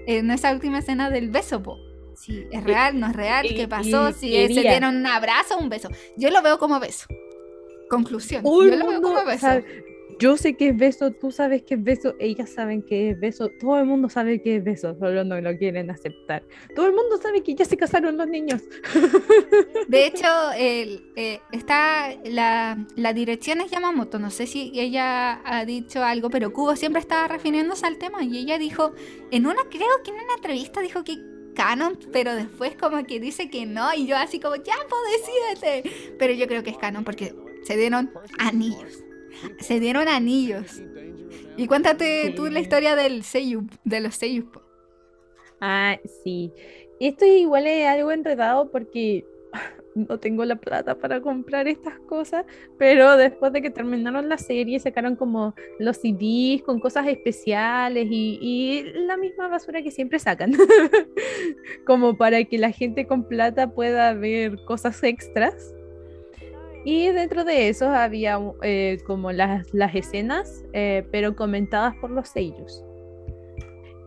[0.07, 1.77] en esa última escena del beso, po.
[2.15, 5.67] Si es real, no es real, qué pasó, si se dieron un abrazo o un
[5.69, 5.89] beso.
[6.17, 7.07] Yo lo veo como beso.
[7.89, 8.41] Conclusión.
[8.71, 9.39] Yo lo veo como beso.
[9.41, 9.84] sabe-
[10.19, 13.49] yo sé que es beso, tú sabes que es beso, ellas saben que es beso,
[13.59, 16.43] todo el mundo sabe que es beso, solo no lo quieren aceptar.
[16.75, 18.61] Todo el mundo sabe que ya se casaron los niños.
[19.87, 20.27] De hecho,
[20.57, 24.19] el, eh, está la, la dirección es Yamamoto.
[24.19, 28.37] No sé si ella ha dicho algo, pero Kubo siempre estaba refiriéndose al tema y
[28.37, 28.93] ella dijo,
[29.31, 31.17] en una, creo que en una entrevista dijo que
[31.55, 36.15] canon, pero después como que dice que no y yo así como, ya, pues decídete.
[36.19, 37.33] Pero yo creo que es canon porque
[37.63, 39.04] se dieron anillos.
[39.59, 40.81] Se dieron anillos.
[41.57, 44.45] Y cuéntate tú la historia del Seiyu, de los Seiyus.
[44.45, 44.61] po.
[45.61, 46.51] Ah, sí.
[46.99, 49.25] Esto igual es algo enredado porque
[49.95, 52.45] no tengo la plata para comprar estas cosas,
[52.77, 58.37] pero después de que terminaron la serie sacaron como los CDs con cosas especiales y,
[58.41, 60.53] y la misma basura que siempre sacan,
[61.85, 65.74] como para que la gente con plata pueda ver cosas extras.
[66.85, 72.29] Y dentro de eso había eh, como las, las escenas, eh, pero comentadas por los
[72.29, 72.85] sellos.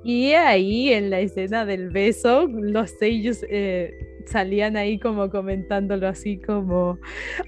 [0.04, 3.92] Y ahí en la escena del beso, los sellos eh,
[4.28, 6.98] salían ahí como comentándolo así como,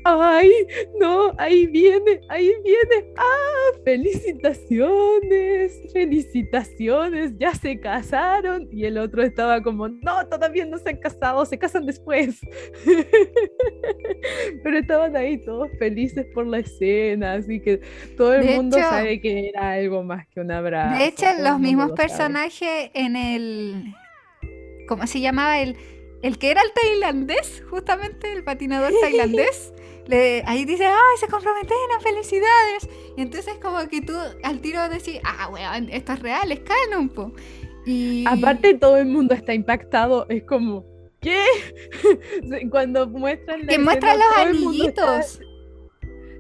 [0.04, 0.50] ay,
[0.98, 8.68] no, ahí viene, ahí viene, ah, felicitaciones, felicitaciones, ya se casaron.
[8.72, 12.40] Y el otro estaba como, no, todavía no se han casado, se casan después.
[14.62, 17.80] Pero estaban ahí todos felices por la escena, así que
[18.16, 20.98] todo el mundo sabe que era algo más que un abrazo.
[20.98, 23.94] De hecho, los mismos personajes en el...
[24.88, 25.60] ¿Cómo se llamaba?
[25.60, 25.76] El
[26.22, 29.72] el que era el tailandés, justamente el patinador tailandés,
[30.06, 32.88] le, ahí dice, ay, se comprometen, felicidades.
[33.16, 37.08] Y entonces como que tú al tiro decís, ah, weón, esto es real, es canon,
[37.08, 37.32] po.
[37.86, 38.24] Y...
[38.26, 40.84] Aparte todo el mundo está impactado, es como,
[41.20, 41.44] ¿qué?
[42.70, 43.66] Cuando muestran...
[43.66, 45.40] que muestran los anillitos.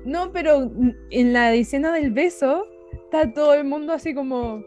[0.04, 0.70] No, pero
[1.10, 4.64] en la escena del beso está todo el mundo así como,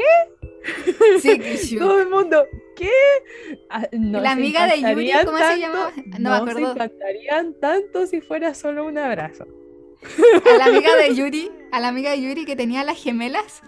[0.00, 0.40] ¿qué?
[1.20, 2.44] Sí, Todo el mundo,
[2.76, 2.90] ¿qué?
[3.70, 5.92] Ah, la amiga de Yuri, ¿cómo se llama?
[6.18, 6.66] No, me acuerdo.
[6.66, 9.46] se encantarían tanto si fuera solo un abrazo.
[10.52, 13.62] A la amiga de Yuri, a la amiga de Yuri que tenía las gemelas,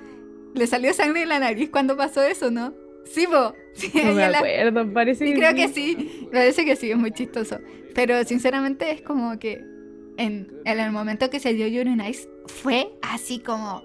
[0.55, 2.75] le salió sangre en la nariz cuando pasó eso, ¿no?
[3.05, 3.55] Sí, po.
[4.05, 6.29] no me acuerdo, parece sí, creo que sí.
[6.33, 7.59] Parece que sí, es muy chistoso.
[7.95, 9.63] Pero sinceramente es como que
[10.17, 13.83] en, en el momento que se dio Yuri Nice fue así como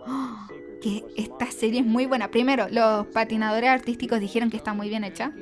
[0.82, 2.32] que esta serie es muy buena.
[2.32, 5.34] Primero, los patinadores artísticos dijeron que está muy bien hecha,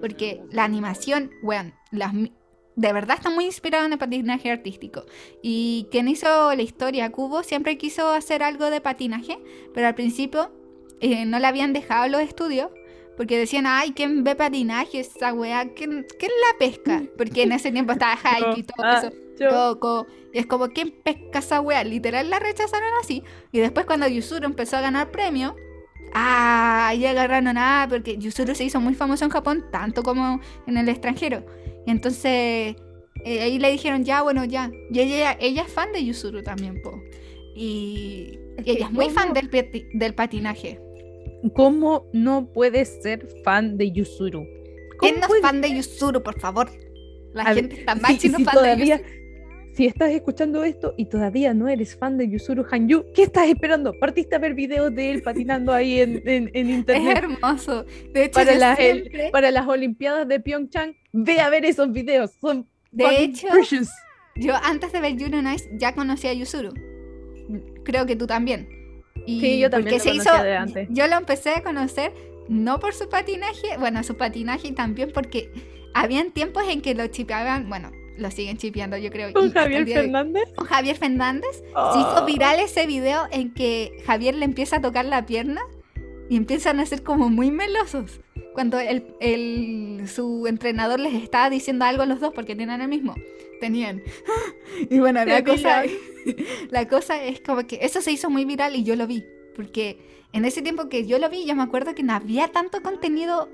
[0.00, 2.12] porque la animación, bueno, las,
[2.76, 5.04] de verdad está muy inspirada en el patinaje artístico.
[5.42, 9.38] Y quien hizo la historia, Cubo, siempre quiso hacer algo de patinaje,
[9.72, 10.52] pero al principio
[11.00, 12.70] eh, no le habían dejado los estudios.
[13.16, 14.98] Porque decían, ay, ¿quién ve patinaje?
[14.98, 17.04] Esa weá, ¿quién, ¿quién la pesca?
[17.16, 19.23] Porque en ese tiempo estaba Hike y todo ah, eso.
[19.38, 20.06] Loco.
[20.32, 21.84] Y es como, ¿quién pesca esa wea?
[21.84, 23.22] Literal la rechazaron así.
[23.52, 25.56] Y después cuando Yusuru empezó a ganar premio,
[26.12, 30.76] ah, ahí agarraron nada, porque Yusuru se hizo muy famoso en Japón, tanto como en
[30.76, 31.44] el extranjero.
[31.86, 32.76] Y entonces
[33.24, 34.70] eh, ahí le dijeron, ya, bueno, ya.
[34.90, 37.02] Y ella, ella es fan de Yusuru también, po.
[37.56, 39.50] Y, ella es muy fan del,
[39.94, 40.80] del patinaje.
[41.54, 44.46] ¿Cómo no puedes ser fan de Yusuru?
[44.98, 46.70] ¿Quién no es fan de Yusuru, por favor?
[47.32, 49.02] La gente está más si, fan todavía,
[49.74, 53.92] Si estás escuchando esto y todavía no eres fan de Yusuru Hanyu, ¿qué estás esperando?
[53.98, 57.16] Partiste a ver videos de él patinando ahí en, en, internet.
[57.16, 57.84] Es hermoso.
[58.12, 58.78] De hecho, para, las,
[59.32, 62.32] para las Olimpiadas de Pyeongchang, ve a ver esos videos.
[62.40, 63.48] Son de hecho,
[64.36, 66.72] yo antes de ver Juno Nice ya conocía a Yusuru.
[67.84, 68.68] Creo que tú también.
[69.26, 70.88] Y sí, yo también lo se hizo, de antes.
[70.90, 72.12] Yo lo empecé a conocer
[72.48, 75.50] no por su patinaje, bueno, su patinaje también porque
[75.94, 79.32] habían tiempos en que lo chipeaban, bueno, lo siguen chipeando yo creo.
[79.32, 80.52] ¿Con Javier Fernández?
[80.54, 81.56] Con Javier Fernández.
[81.56, 82.24] Se hizo oh.
[82.24, 85.62] viral ese video en que Javier le empieza a tocar la pierna
[86.28, 88.20] y empiezan a ser como muy melosos.
[88.54, 93.14] Cuando el, su entrenador les estaba diciendo algo a los dos porque tienen el mismo.
[93.60, 94.02] Tenían.
[94.90, 95.84] Y bueno, la cosa,
[96.70, 99.24] la cosa es como que eso se hizo muy viral y yo lo vi.
[99.54, 99.98] Porque
[100.32, 103.48] en ese tiempo que yo lo vi, yo me acuerdo que no había tanto contenido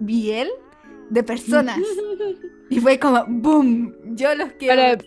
[0.00, 0.48] bien
[1.12, 1.78] de personas.
[2.70, 3.94] y fue como, ¡boom!
[4.14, 4.98] Yo los quiero.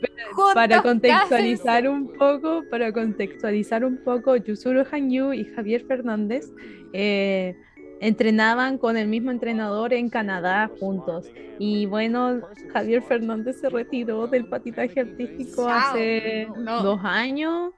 [0.53, 6.45] Para, para, contextualizar un poco, para contextualizar un poco, Yusuru Hanyu y Javier Fernández
[6.93, 7.55] eh,
[7.99, 11.25] entrenaban con el mismo entrenador en Canadá juntos.
[11.57, 12.41] Y bueno,
[12.71, 17.71] Javier Fernández se retiró del patinaje artístico hace dos años.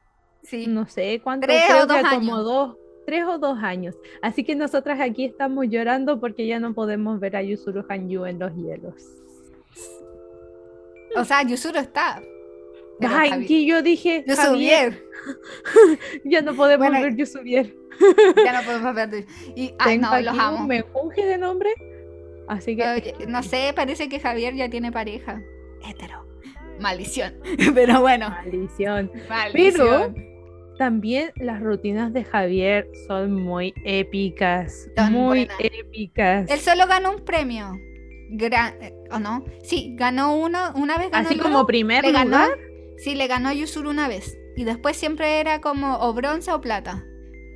[0.44, 0.66] Sí.
[0.68, 2.76] No sé cuánto, Tres creo o dos como dos,
[3.08, 3.96] tres o dos años.
[4.22, 8.38] Así que nosotras aquí estamos llorando porque ya no podemos ver a Yusuru Hanyu en
[8.38, 9.02] los hielos.
[11.16, 12.22] O sea, Yusuru está.
[13.00, 14.26] Ay, aquí yo dije.
[14.28, 15.02] Javier.
[16.26, 17.74] ya no podemos ver Yusubier.
[18.44, 19.26] ya no podemos ver.
[19.56, 20.68] Y, ay, no, los amo.
[20.68, 21.74] Menjunje de nombre.
[22.50, 23.16] Así que.
[23.26, 25.42] no sé, parece que Javier ya tiene pareja.
[25.82, 26.28] Hetero.
[26.82, 27.34] Maldición.
[27.74, 28.30] Pero bueno.
[28.30, 29.10] Maldición.
[29.30, 30.14] Maldición.
[30.14, 30.37] Pero
[30.78, 34.90] también las rutinas de Javier son muy épicas.
[35.10, 36.50] muy épicas.
[36.50, 37.74] Él solo ganó un premio.
[38.30, 39.46] Eh, ¿O no?
[39.64, 42.50] Sí, ganó uno, una vez Así como primer lugar.
[42.98, 44.38] sí, le ganó a Yusuru una vez.
[44.56, 47.04] Y después siempre era como o bronce o plata.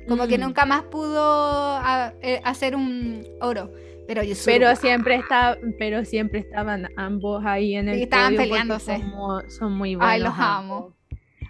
[0.08, 0.40] Como que mm.
[0.40, 1.80] nunca más pudo
[2.22, 3.70] eh, hacer un oro.
[4.06, 4.46] Pero Yuzuru.
[4.46, 8.98] Pero siempre está, pero siempre estaban ambos ahí en el Sí, estaban peleándose.
[8.98, 10.12] Son, mu- son muy buenos.
[10.12, 10.44] Ay, los ambos.
[10.86, 10.96] amo.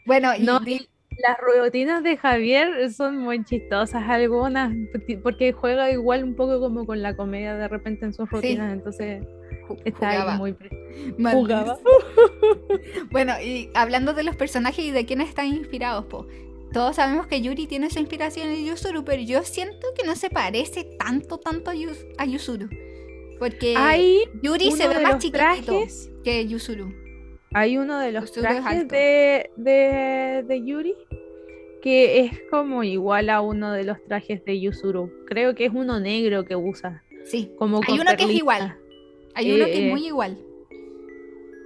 [0.04, 4.74] Bueno, y No, di- Las rutinas de Javier son muy chistosas algunas,
[5.22, 9.24] porque- juega igual un poco como con la comedia de repente en sus rutinas, entonces
[9.84, 10.36] está ahí jugaba.
[10.36, 10.56] muy...
[11.32, 11.78] Jugaba.
[13.10, 16.26] Bueno, y hablando de los personajes y de quiénes están inspirados, po.
[16.72, 20.30] Todos sabemos que Yuri tiene su inspiración en Yuzuru, pero yo siento que no se
[20.30, 22.70] parece tanto, tanto a, Yuzuru.
[23.38, 27.01] Porque Hay Yuri se ve más chiquitito trajes, que Yuzuru.
[27.54, 30.94] Hay uno de los trajes de, de, de Yuri
[31.82, 35.10] que es como igual a uno de los trajes de Yuzuru.
[35.26, 37.02] Creo que es uno negro que usa.
[37.24, 38.76] Sí, Como hay uno que es igual.
[39.34, 40.38] Hay uno que Eh, es muy igual.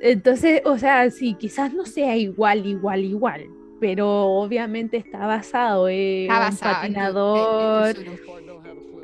[0.01, 3.47] Entonces, o sea, sí, quizás no sea igual, igual, igual,
[3.81, 7.97] pero obviamente está basado en Está un basado en Yu- en- en patinador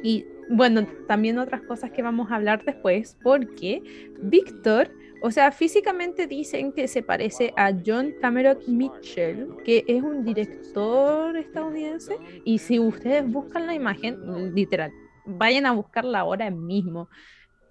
[0.03, 3.83] y bueno, también otras cosas que vamos a hablar después, porque
[4.21, 4.91] Víctor,
[5.23, 11.37] o sea, físicamente dicen que se parece a John Cameron Mitchell, que es un director
[11.37, 14.93] estadounidense, y si ustedes buscan la imagen, literal,
[15.25, 17.09] vayan a buscarla ahora mismo,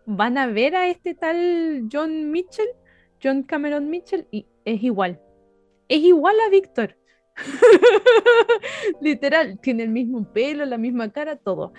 [0.06, 2.70] van a ver a este tal John Mitchell,
[3.22, 5.20] John Cameron Mitchell, y es igual,
[5.90, 6.98] es igual a Víctor.
[9.02, 11.74] Literal, tiene el mismo pelo, la misma cara, todo.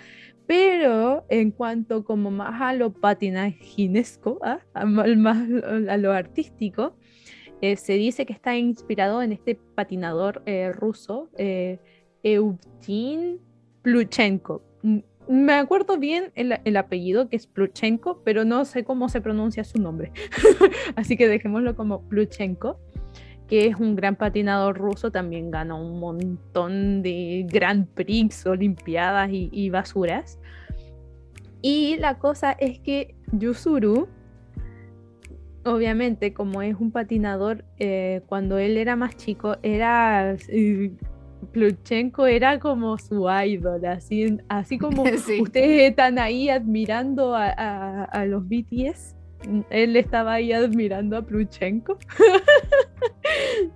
[0.45, 4.59] Pero en cuanto como más a lo patinajinesco, ¿ah?
[4.73, 5.47] a, ma- más
[5.89, 6.95] a lo artístico,
[7.61, 11.79] eh, se dice que está inspirado en este patinador eh, ruso, eh,
[12.23, 13.39] Evgen
[13.81, 14.61] Pluchenko.
[15.29, 19.63] Me acuerdo bien el, el apellido, que es Pluchenko, pero no sé cómo se pronuncia
[19.63, 20.11] su nombre.
[20.97, 22.77] Así que dejémoslo como Pluchenko
[23.47, 29.49] que es un gran patinador ruso, también ganó un montón de Grand Prix, Olimpiadas y,
[29.51, 30.39] y basuras.
[31.61, 34.07] Y la cosa es que Yuzuru,
[35.65, 40.35] obviamente, como es un patinador, eh, cuando él era más chico, era.
[40.49, 40.91] eh,
[41.51, 45.41] Pluchenko era como su ídolo, así, así como Sí.
[45.41, 49.13] ustedes están ahí admirando a, a- a los BTS,
[49.69, 51.97] él estaba ahí admirando a Pluchenko.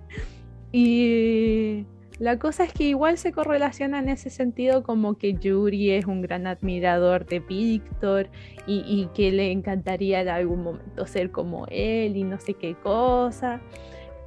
[0.72, 1.86] y
[2.18, 6.22] la cosa es que igual se correlaciona en ese sentido como que Yuri es un
[6.22, 8.28] gran admirador de Víctor
[8.66, 12.74] y, y que le encantaría en algún momento ser como él y no sé qué
[12.74, 13.60] cosa.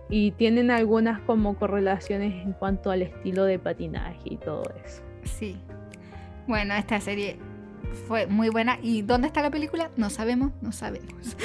[0.10, 5.02] Y tienen algunas como correlaciones en cuanto al estilo de patinaje y todo eso.
[5.24, 5.58] Sí.
[6.48, 7.38] Bueno, esta serie
[8.08, 8.78] fue muy buena.
[8.82, 9.92] ¿Y dónde está la película?
[9.98, 11.36] No sabemos, no sabemos.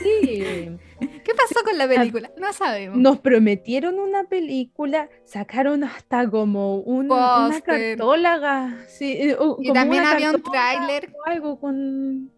[0.00, 0.42] Sí.
[1.00, 2.30] ¿Qué pasó con la película?
[2.38, 2.98] No sabemos.
[2.98, 7.96] Nos prometieron una película, sacaron hasta como un- una Póster.
[7.96, 8.76] cartólaga.
[8.88, 11.12] sí, eh, Y también había un tráiler.
[11.26, 12.30] algo con,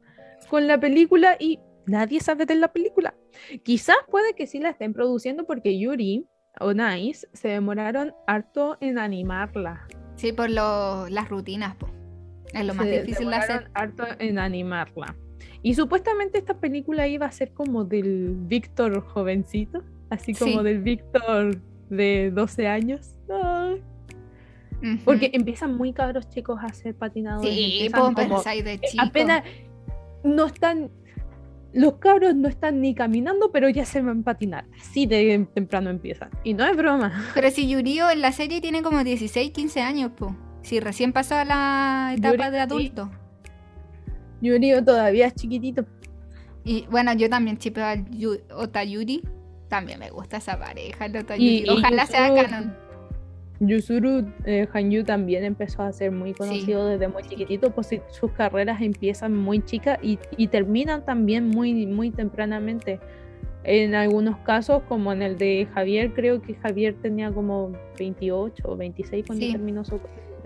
[0.49, 3.15] con la película y nadie sabe de la película.
[3.63, 6.27] Quizás puede que sí la estén produciendo porque Yuri
[6.59, 9.87] o Nice se demoraron harto en animarla.
[10.17, 11.89] Sí, por lo- las rutinas, po.
[12.53, 13.71] Es lo más Se difícil de hacer.
[13.75, 15.15] harto en animarla.
[15.63, 20.65] Y supuestamente esta película iba a ser como del Víctor jovencito, así como Sí.
[20.65, 21.61] del Víctor
[21.91, 23.15] de 12 años.
[23.31, 23.83] Ay,
[24.83, 24.99] Ujú.
[25.05, 27.53] Porque empiezan muy cabros chicos a ser patinadores.
[27.53, 29.05] Sí, pues como- pensáis de eh, chico.
[29.05, 29.43] apenas
[30.25, 30.91] no están,
[31.75, 34.65] los cabros no están ni caminando, pero ya se van a patinar.
[34.81, 36.31] Así de temprano empiezan.
[36.45, 37.27] Y no es broma.
[37.35, 40.35] Pero si Yurio en la serie tiene como 16, 15 años, po.
[40.63, 43.11] Si recién pasó a la etapa Yuri, de adulto.
[44.41, 45.85] Yuri todavía es chiquitito.
[46.65, 49.23] Y bueno, yo también chipeo a Yu- Otayuri.
[49.69, 51.65] También me gusta esa pareja, el Y- Otayuri.
[51.67, 52.75] y Ojalá sea canon.
[53.63, 58.81] Yuzuru eh, Hanyu también empezó a ser muy conocido desde muy chiquitito, pues sus carreras
[58.81, 63.01] empiezan muy chicas y, y terminan también muy, muy tempranamente.
[63.63, 68.77] En algunos casos, como en el de Javier, creo que Javier tenía como 28 o
[68.79, 69.53] 26 cuando Sí.
[69.53, 70.01] terminó su...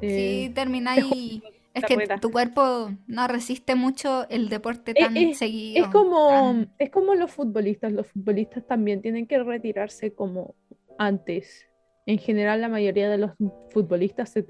[0.08, 1.42] Sí, eh, termina ahí.
[1.74, 5.82] Es que tu cuerpo no resiste mucho el deporte Eh, tan eh, seguido.
[5.86, 10.54] Es como, tan- es como los futbolistas, los futbolistas también tienen que retirarse como
[10.98, 11.66] antes.
[12.06, 13.32] En general, la mayoría de los
[13.72, 14.44] futbolistas se,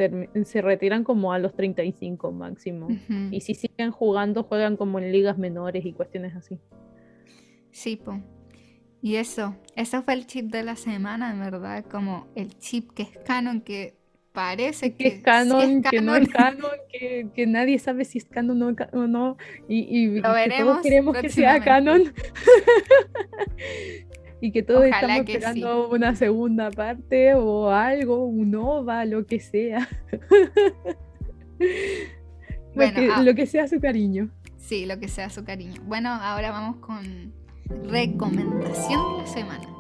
[0.45, 2.89] se retiran como a los 35 máximo.
[3.31, 6.59] Y si siguen jugando, juegan como en ligas menores y cuestiones así.
[7.71, 8.21] Sí, po.
[9.01, 13.03] Y eso, eso fue el chip de la semana, en verdad, como el chip que
[13.05, 13.97] es canon, que
[14.35, 18.25] parece Que es canon, es que no es canon, que, que nadie sabe si es
[18.27, 19.37] canon o no.
[19.69, 20.23] Y, que
[20.59, 22.13] todos queremos que sea canon.
[24.41, 29.25] y que todos Ojalá estamos que esperando una segunda parte o algo, un OVA, lo
[29.25, 29.89] que sea.
[31.59, 31.69] lo,
[32.75, 33.23] Bueno, que, ah.
[33.23, 34.31] lo que sea su cariño.
[34.59, 35.81] Sí, lo que sea su cariño.
[35.85, 37.33] Bueno, ahora vamos con
[37.85, 39.74] recomendación de la semana.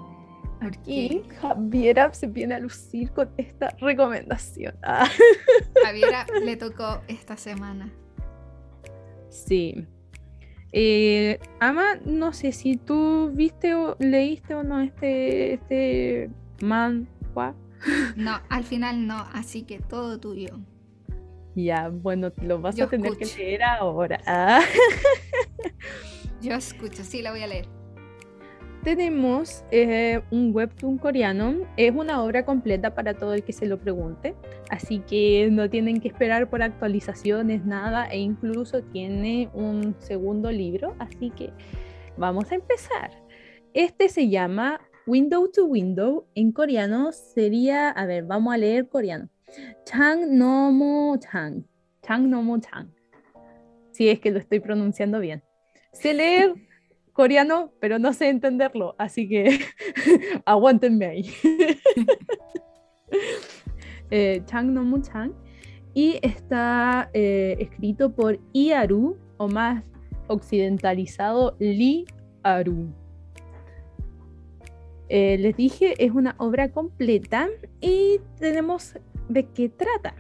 [0.65, 4.75] Aquí Javiera se viene a lucir con esta recomendación.
[4.83, 5.09] Ah.
[5.85, 7.93] Javiera le tocó esta semana.
[9.29, 9.87] Sí.
[10.73, 16.31] Eh, Ama, no sé si tú viste o leíste o no este, este
[16.63, 17.55] manhua.
[18.17, 20.59] No, al final no, así que todo tuyo.
[21.55, 24.21] Ya, bueno, lo vas Yo a tener que leer ahora.
[24.27, 24.63] Ah.
[26.41, 27.69] Yo escucho, sí, la voy a leer.
[28.85, 31.67] Tenemos eh, un webtoon coreano.
[31.79, 34.35] Es una obra completa para todo el que se lo pregunte.
[34.69, 38.07] Así que no tienen que esperar por actualizaciones, nada.
[38.09, 40.95] E incluso tiene un segundo libro.
[40.99, 41.51] Así que
[42.19, 43.11] vamos a empezar.
[43.73, 46.27] Este se llama Window to Window.
[46.35, 49.31] En coreano sería, a ver, vamos a leer coreano.
[49.87, 51.65] Chang no mo chang.
[52.03, 52.93] Chang no mo chang.
[53.93, 55.43] Si es que lo estoy pronunciando bien.
[55.95, 56.55] Sé leer
[57.15, 59.61] coreano, pero no sé entenderlo, así que
[60.45, 61.31] aguántenme ahí.
[64.11, 65.33] eh, Chang no Mu Chang.
[65.95, 69.85] Y está eh, escrito por Iaru, o más
[70.27, 72.05] occidentalizado, Lee
[72.43, 72.93] Aru.
[75.09, 77.49] Eh, les dije, es una obra completa
[77.81, 78.97] y tenemos
[79.29, 80.17] de qué trata.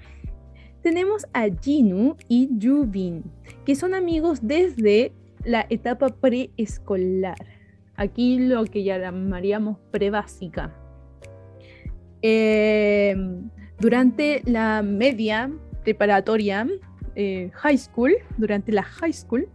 [0.82, 3.24] Tenemos a Jinu y Yubin,
[3.64, 5.12] que son amigos desde
[5.44, 7.36] la etapa preescolar.
[7.96, 10.74] Aquí lo que llamaríamos prebásica.
[12.22, 13.14] Eh,
[13.78, 15.50] durante la media
[15.82, 16.66] preparatoria,
[17.14, 19.48] eh, high school, durante la high school,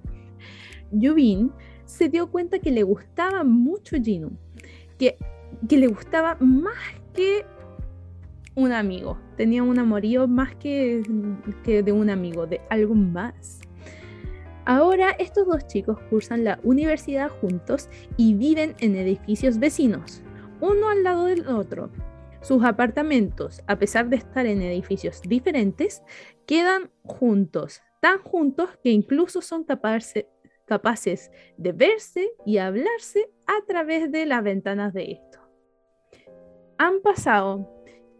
[0.91, 1.51] Yubin
[1.85, 4.31] se dio cuenta que le gustaba mucho Jinu,
[4.97, 5.17] que,
[5.67, 6.77] que le gustaba más
[7.13, 7.45] que
[8.55, 11.01] un amigo, tenía un amorío más que,
[11.63, 13.58] que de un amigo, de algo más.
[14.69, 20.21] Ahora estos dos chicos cursan la universidad juntos y viven en edificios vecinos,
[20.61, 21.89] uno al lado del otro.
[22.43, 26.03] Sus apartamentos, a pesar de estar en edificios diferentes,
[26.45, 34.27] quedan juntos, tan juntos que incluso son capaces, de verse y hablarse a través de
[34.27, 35.39] las ventanas de esto.
[36.77, 37.67] Han pasado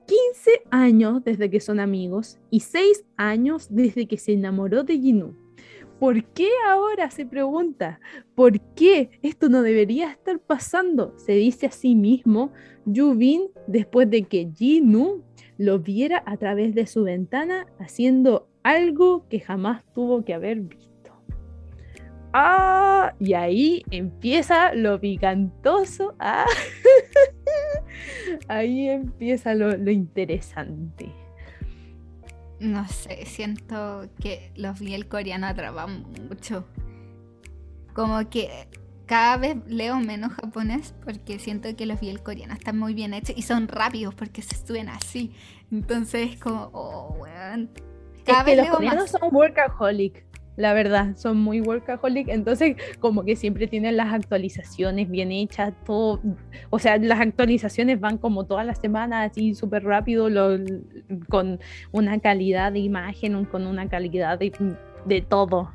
[0.07, 5.48] 15 años desde que son amigos y 6 años desde que se enamoró de Jinu.
[5.99, 7.99] ¿Por qué ahora se pregunta?
[8.33, 11.13] ¿Por qué esto no debería estar pasando?
[11.17, 12.53] Se dice a sí mismo
[12.85, 15.23] Yubin después de que Jinu
[15.57, 20.89] lo viera a través de su ventana haciendo algo que jamás tuvo que haber visto.
[22.31, 26.15] Ah, y ahí empieza lo picantoso.
[26.19, 26.45] Ah.
[28.47, 31.11] ahí empieza lo, lo interesante.
[32.59, 36.65] No sé, siento que los Biel coreano atrapan mucho.
[37.93, 38.67] Como que
[39.05, 43.35] cada vez leo menos japonés porque siento que los Biel coreanos están muy bien hechos
[43.35, 45.33] y son rápidos porque se suben así.
[45.71, 47.71] Entonces es como, oh, weón.
[48.25, 49.11] Cada es que vez los leo coreanos más.
[49.11, 50.25] son workaholic,
[50.59, 56.21] la verdad, son muy workaholic, entonces como que siempre tienen las actualizaciones bien hechas, todo,
[56.69, 60.57] o sea, las actualizaciones van como todas las semanas, así súper rápido, lo-
[61.29, 61.59] con
[61.91, 64.51] una calidad de imagen, con una calidad de,
[65.05, 65.71] de todo,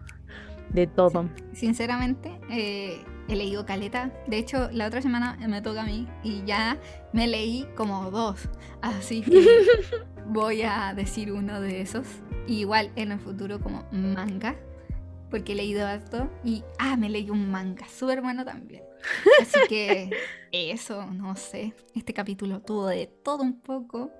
[0.68, 1.30] de todo.
[1.52, 2.98] Sinceramente, eh,
[3.28, 4.10] he leído caleta.
[4.26, 6.76] De hecho, la otra semana me toca a mí y ya
[7.14, 8.50] me leí como dos.
[8.82, 9.46] Así que
[10.26, 12.06] voy a decir uno de esos.
[12.46, 14.56] Y igual en el futuro como manga.
[15.30, 16.30] Porque he leído harto.
[16.44, 18.82] Y, ah, me leí un manga súper bueno también.
[19.42, 20.10] Así que
[20.52, 21.72] eso, no sé.
[21.94, 24.10] Este capítulo tuvo de todo un poco.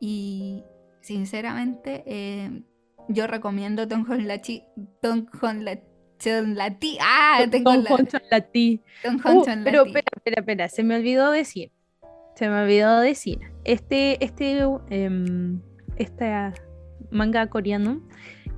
[0.00, 0.62] Y
[1.00, 2.62] sinceramente, eh,
[3.08, 4.62] yo recomiendo Tonjon Lachi.
[5.00, 5.80] Tonjon La-
[6.18, 6.98] Chon Lati.
[7.00, 7.90] Ah, tengo Con la.
[7.94, 8.80] Honcho Lati.
[9.02, 11.72] Tonjon Uh, Chon pero espera, espera, espera, se me olvidó decir.
[12.36, 13.40] Se me olvidó decir.
[13.64, 14.60] Este, este,
[15.96, 16.54] esta
[17.10, 18.02] manga coreano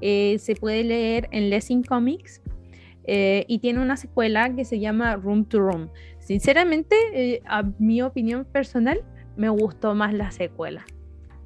[0.00, 2.42] eh, se puede leer en Lessing Comics
[3.06, 5.88] eh, y tiene una secuela que se llama Room to Room.
[6.18, 9.02] Sinceramente, eh, a mi opinión personal,
[9.36, 10.84] me gustó más la secuela.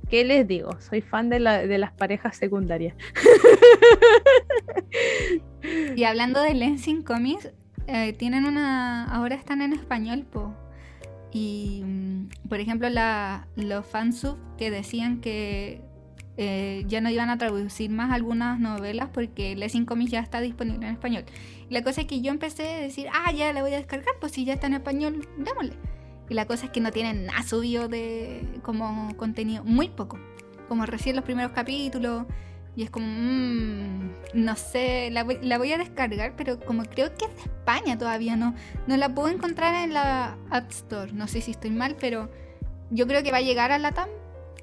[0.09, 0.71] ¿Qué les digo?
[0.81, 2.95] Soy fan de, la- de las parejas secundarias.
[5.97, 7.51] Y hablando de Lensing Comics,
[8.17, 9.05] tienen una.
[9.07, 10.27] Ahora están en español.
[11.33, 12.89] Y, mm, por ejemplo,
[13.57, 15.83] los fansub que decían que
[16.41, 20.87] eh, ya no iban a traducir más algunas novelas porque Lessing Comics ya está disponible
[20.87, 21.25] en español.
[21.69, 24.15] Y la cosa es que yo empecé a decir, ah, ya la voy a descargar,
[24.21, 25.75] pues si ya está en español, démosle.
[26.29, 30.21] Y la cosa es que no tienen nada subido de como contenido, muy poco.
[30.69, 32.25] Como recién los primeros capítulos.
[32.77, 37.13] Y es como, mmm, no sé, la voy, la voy, a descargar, pero como creo
[37.17, 38.55] que es de España todavía, no,
[38.87, 41.11] no la puedo encontrar en la App Store.
[41.13, 42.31] No sé si estoy mal, pero
[42.93, 44.09] yo creo que va a llegar a la TAM.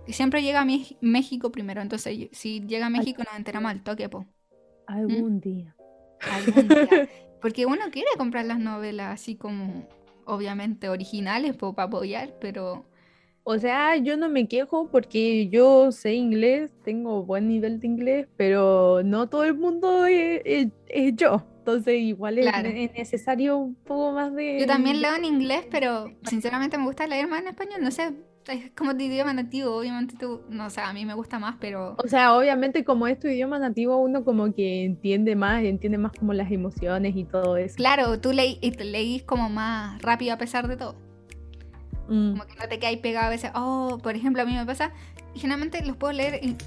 [0.07, 0.67] Y siempre llega a
[1.01, 4.25] México primero, entonces si llega a México nos enteramos al toque, po.
[4.87, 5.75] Algún día.
[6.31, 7.09] Algún día.
[7.41, 9.87] Porque uno quiere comprar las novelas así como,
[10.25, 12.85] obviamente, originales para apoyar, pero...
[13.43, 18.27] O sea, yo no me quejo porque yo sé inglés, tengo buen nivel de inglés,
[18.35, 20.71] pero no todo el mundo es,
[21.13, 21.45] yo.
[21.59, 24.61] Entonces igual es, necesario un poco más de...
[24.61, 27.81] Yo también leo en inglés, pero sinceramente me gusta leer más en español.
[27.83, 28.15] No sé,
[28.47, 31.95] es como tu idioma nativo, obviamente tú, no sé, a mí me gusta más, pero...
[32.03, 36.11] O sea, obviamente como es tu idioma nativo, uno como que entiende más, entiende más
[36.11, 37.75] como las emociones y todo eso.
[37.75, 40.95] Claro, tú leí, leís como más rápido a pesar de todo.
[42.07, 42.31] Mm.
[42.31, 43.51] Como que no te quedas pegado a veces.
[43.55, 44.91] Oh, por ejemplo, a mí me pasa,
[45.33, 46.57] generalmente los puedo leer, en,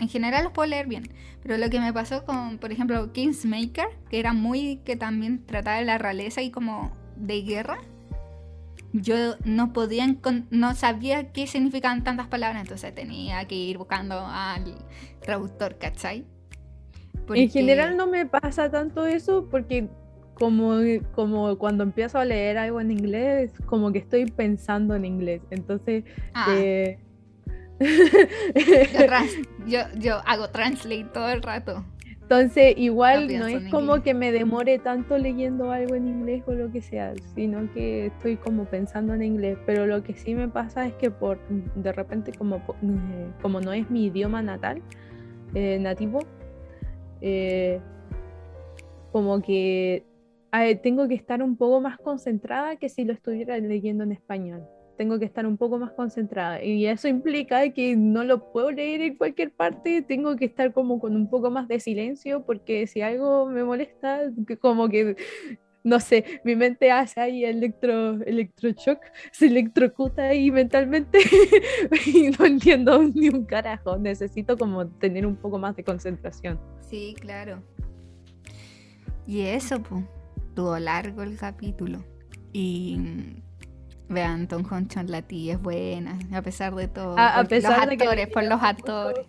[0.00, 1.08] en, general los puedo leer bien,
[1.42, 5.78] pero lo que me pasó con, por ejemplo, Kingsmaker, que era muy, que también trataba
[5.78, 7.78] de la realeza y como de guerra
[8.94, 10.06] yo no podía,
[10.50, 14.76] no sabía qué significaban tantas palabras, entonces tenía que ir buscando al
[15.20, 16.24] traductor, ¿cachai?
[17.28, 19.88] En general no me pasa tanto eso porque
[20.34, 20.78] como,
[21.12, 26.04] como cuando empiezo a leer algo en inglés, como que estoy pensando en inglés, entonces...
[26.32, 26.54] Ah.
[26.56, 26.98] Eh,
[29.66, 31.84] yo, yo hago translate todo el rato.
[32.24, 36.72] Entonces, igual no, es como que me demore tanto leyendo algo en inglés o lo
[36.72, 39.58] que sea, sino que estoy como pensando en inglés.
[39.66, 43.74] Pero lo que sí me pasa es que por de repente como, eh, como no
[43.74, 44.80] es mi idioma natal,
[45.54, 46.20] eh, nativo,
[47.20, 47.78] eh,
[49.12, 50.04] como que
[50.82, 55.18] tengo que estar un poco más concentrada que si lo estuviera leyendo en español tengo
[55.18, 56.62] que estar un poco más concentrada.
[56.62, 60.98] Y eso implica que no lo puedo leer en cualquier parte, tengo que estar como
[61.00, 64.22] con un poco más de silencio, porque si algo me molesta,
[64.60, 65.16] como que,
[65.82, 69.00] no sé, mi mente hace ahí electro, electroshock,
[69.32, 71.18] se electrocuta ahí mentalmente
[72.06, 73.98] y no entiendo ni un carajo.
[73.98, 76.60] Necesito como tener un poco más de concentración.
[76.80, 77.62] Sí, claro.
[79.26, 80.04] Y eso, pues,
[80.54, 82.04] tuvo largo el capítulo.
[82.52, 82.98] Y
[84.08, 87.16] Vean, Tom Hodgson la tía es buena, a pesar de todo.
[87.18, 89.26] A, pesar de que por los actores.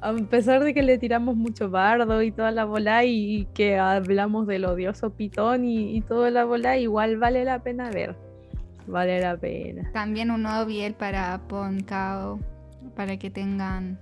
[0.00, 4.46] A pesar de que le tiramos mucho bardo y toda la bola y que hablamos
[4.46, 8.14] del odioso pitón y, toda la bola, igual vale la pena ver.
[8.86, 9.90] Vale la pena.
[9.92, 12.38] También un nuevo biel para Poncao,
[12.94, 13.98] para que tengan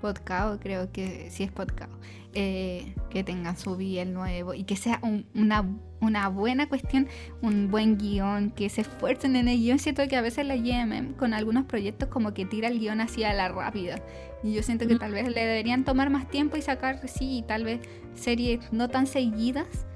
[0.00, 1.92] podcast, creo que sí es podcast,
[2.34, 5.00] eh, que tengan su biel nuevo y que sea
[5.34, 5.64] una,
[6.00, 7.06] una buena cuestión,
[7.42, 9.78] un buen guion, que se esfuercen en el guion.
[9.78, 13.22] Siento que a veces la GMM con algunos proyectos como que tira el guion así
[13.24, 14.02] a la rápida.
[14.42, 17.64] Y yo siento que tal vez le deberían tomar más tiempo y sacar, sí, tal
[17.64, 17.80] vez
[18.14, 19.86] series no tan seguidas,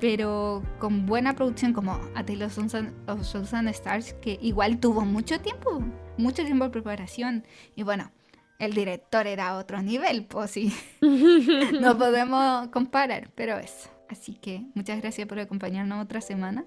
[0.00, 5.82] pero con buena producción como A Tale of Susan Stars, que igual tuvo mucho tiempo,
[6.18, 7.44] mucho tiempo de preparación.
[7.76, 8.10] Y bueno,
[8.58, 10.72] el director era otro nivel, pues sí.
[11.80, 13.90] no podemos comparar, pero eso.
[14.08, 16.64] Así que muchas gracias por acompañarnos otra semana.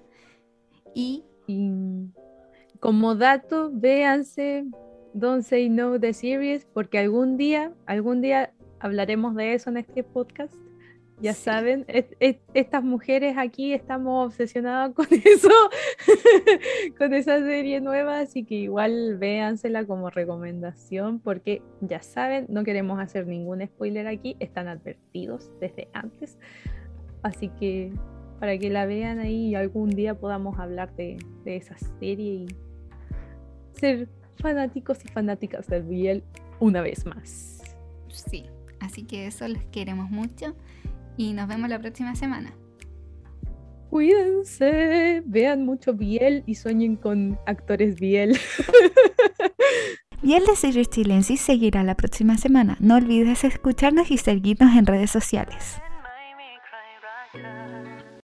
[0.94, 1.24] Y,
[2.80, 4.64] como dato, véanse
[5.14, 10.02] Don't Say No the Series, porque algún día, algún día hablaremos de eso en este
[10.02, 10.54] podcast.
[11.20, 11.84] Ya saben,
[12.54, 15.50] estas mujeres aquí estamos obsesionadas con eso,
[16.96, 23.00] con esa serie nueva, así que igual véansela como recomendación, porque ya saben, no queremos
[23.00, 26.38] hacer ningún spoiler aquí, están advertidos desde antes,
[27.22, 27.92] así que
[28.38, 32.46] para que la vean ahí y algún día podamos hablar de, de esa serie y
[33.72, 36.22] ser fanáticos y fanáticas del Biel
[36.60, 37.60] una vez más.
[38.08, 38.46] Sí,
[38.78, 40.54] así que eso les queremos mucho
[41.18, 42.54] y nos vemos la próxima semana.
[43.90, 48.38] Cuídense, vean mucho Biel y sueñen con actores Biel.
[50.22, 52.76] Biel de Series Chilensis seguirá la próxima semana.
[52.80, 55.80] No olvides escucharnos y seguirnos en redes sociales.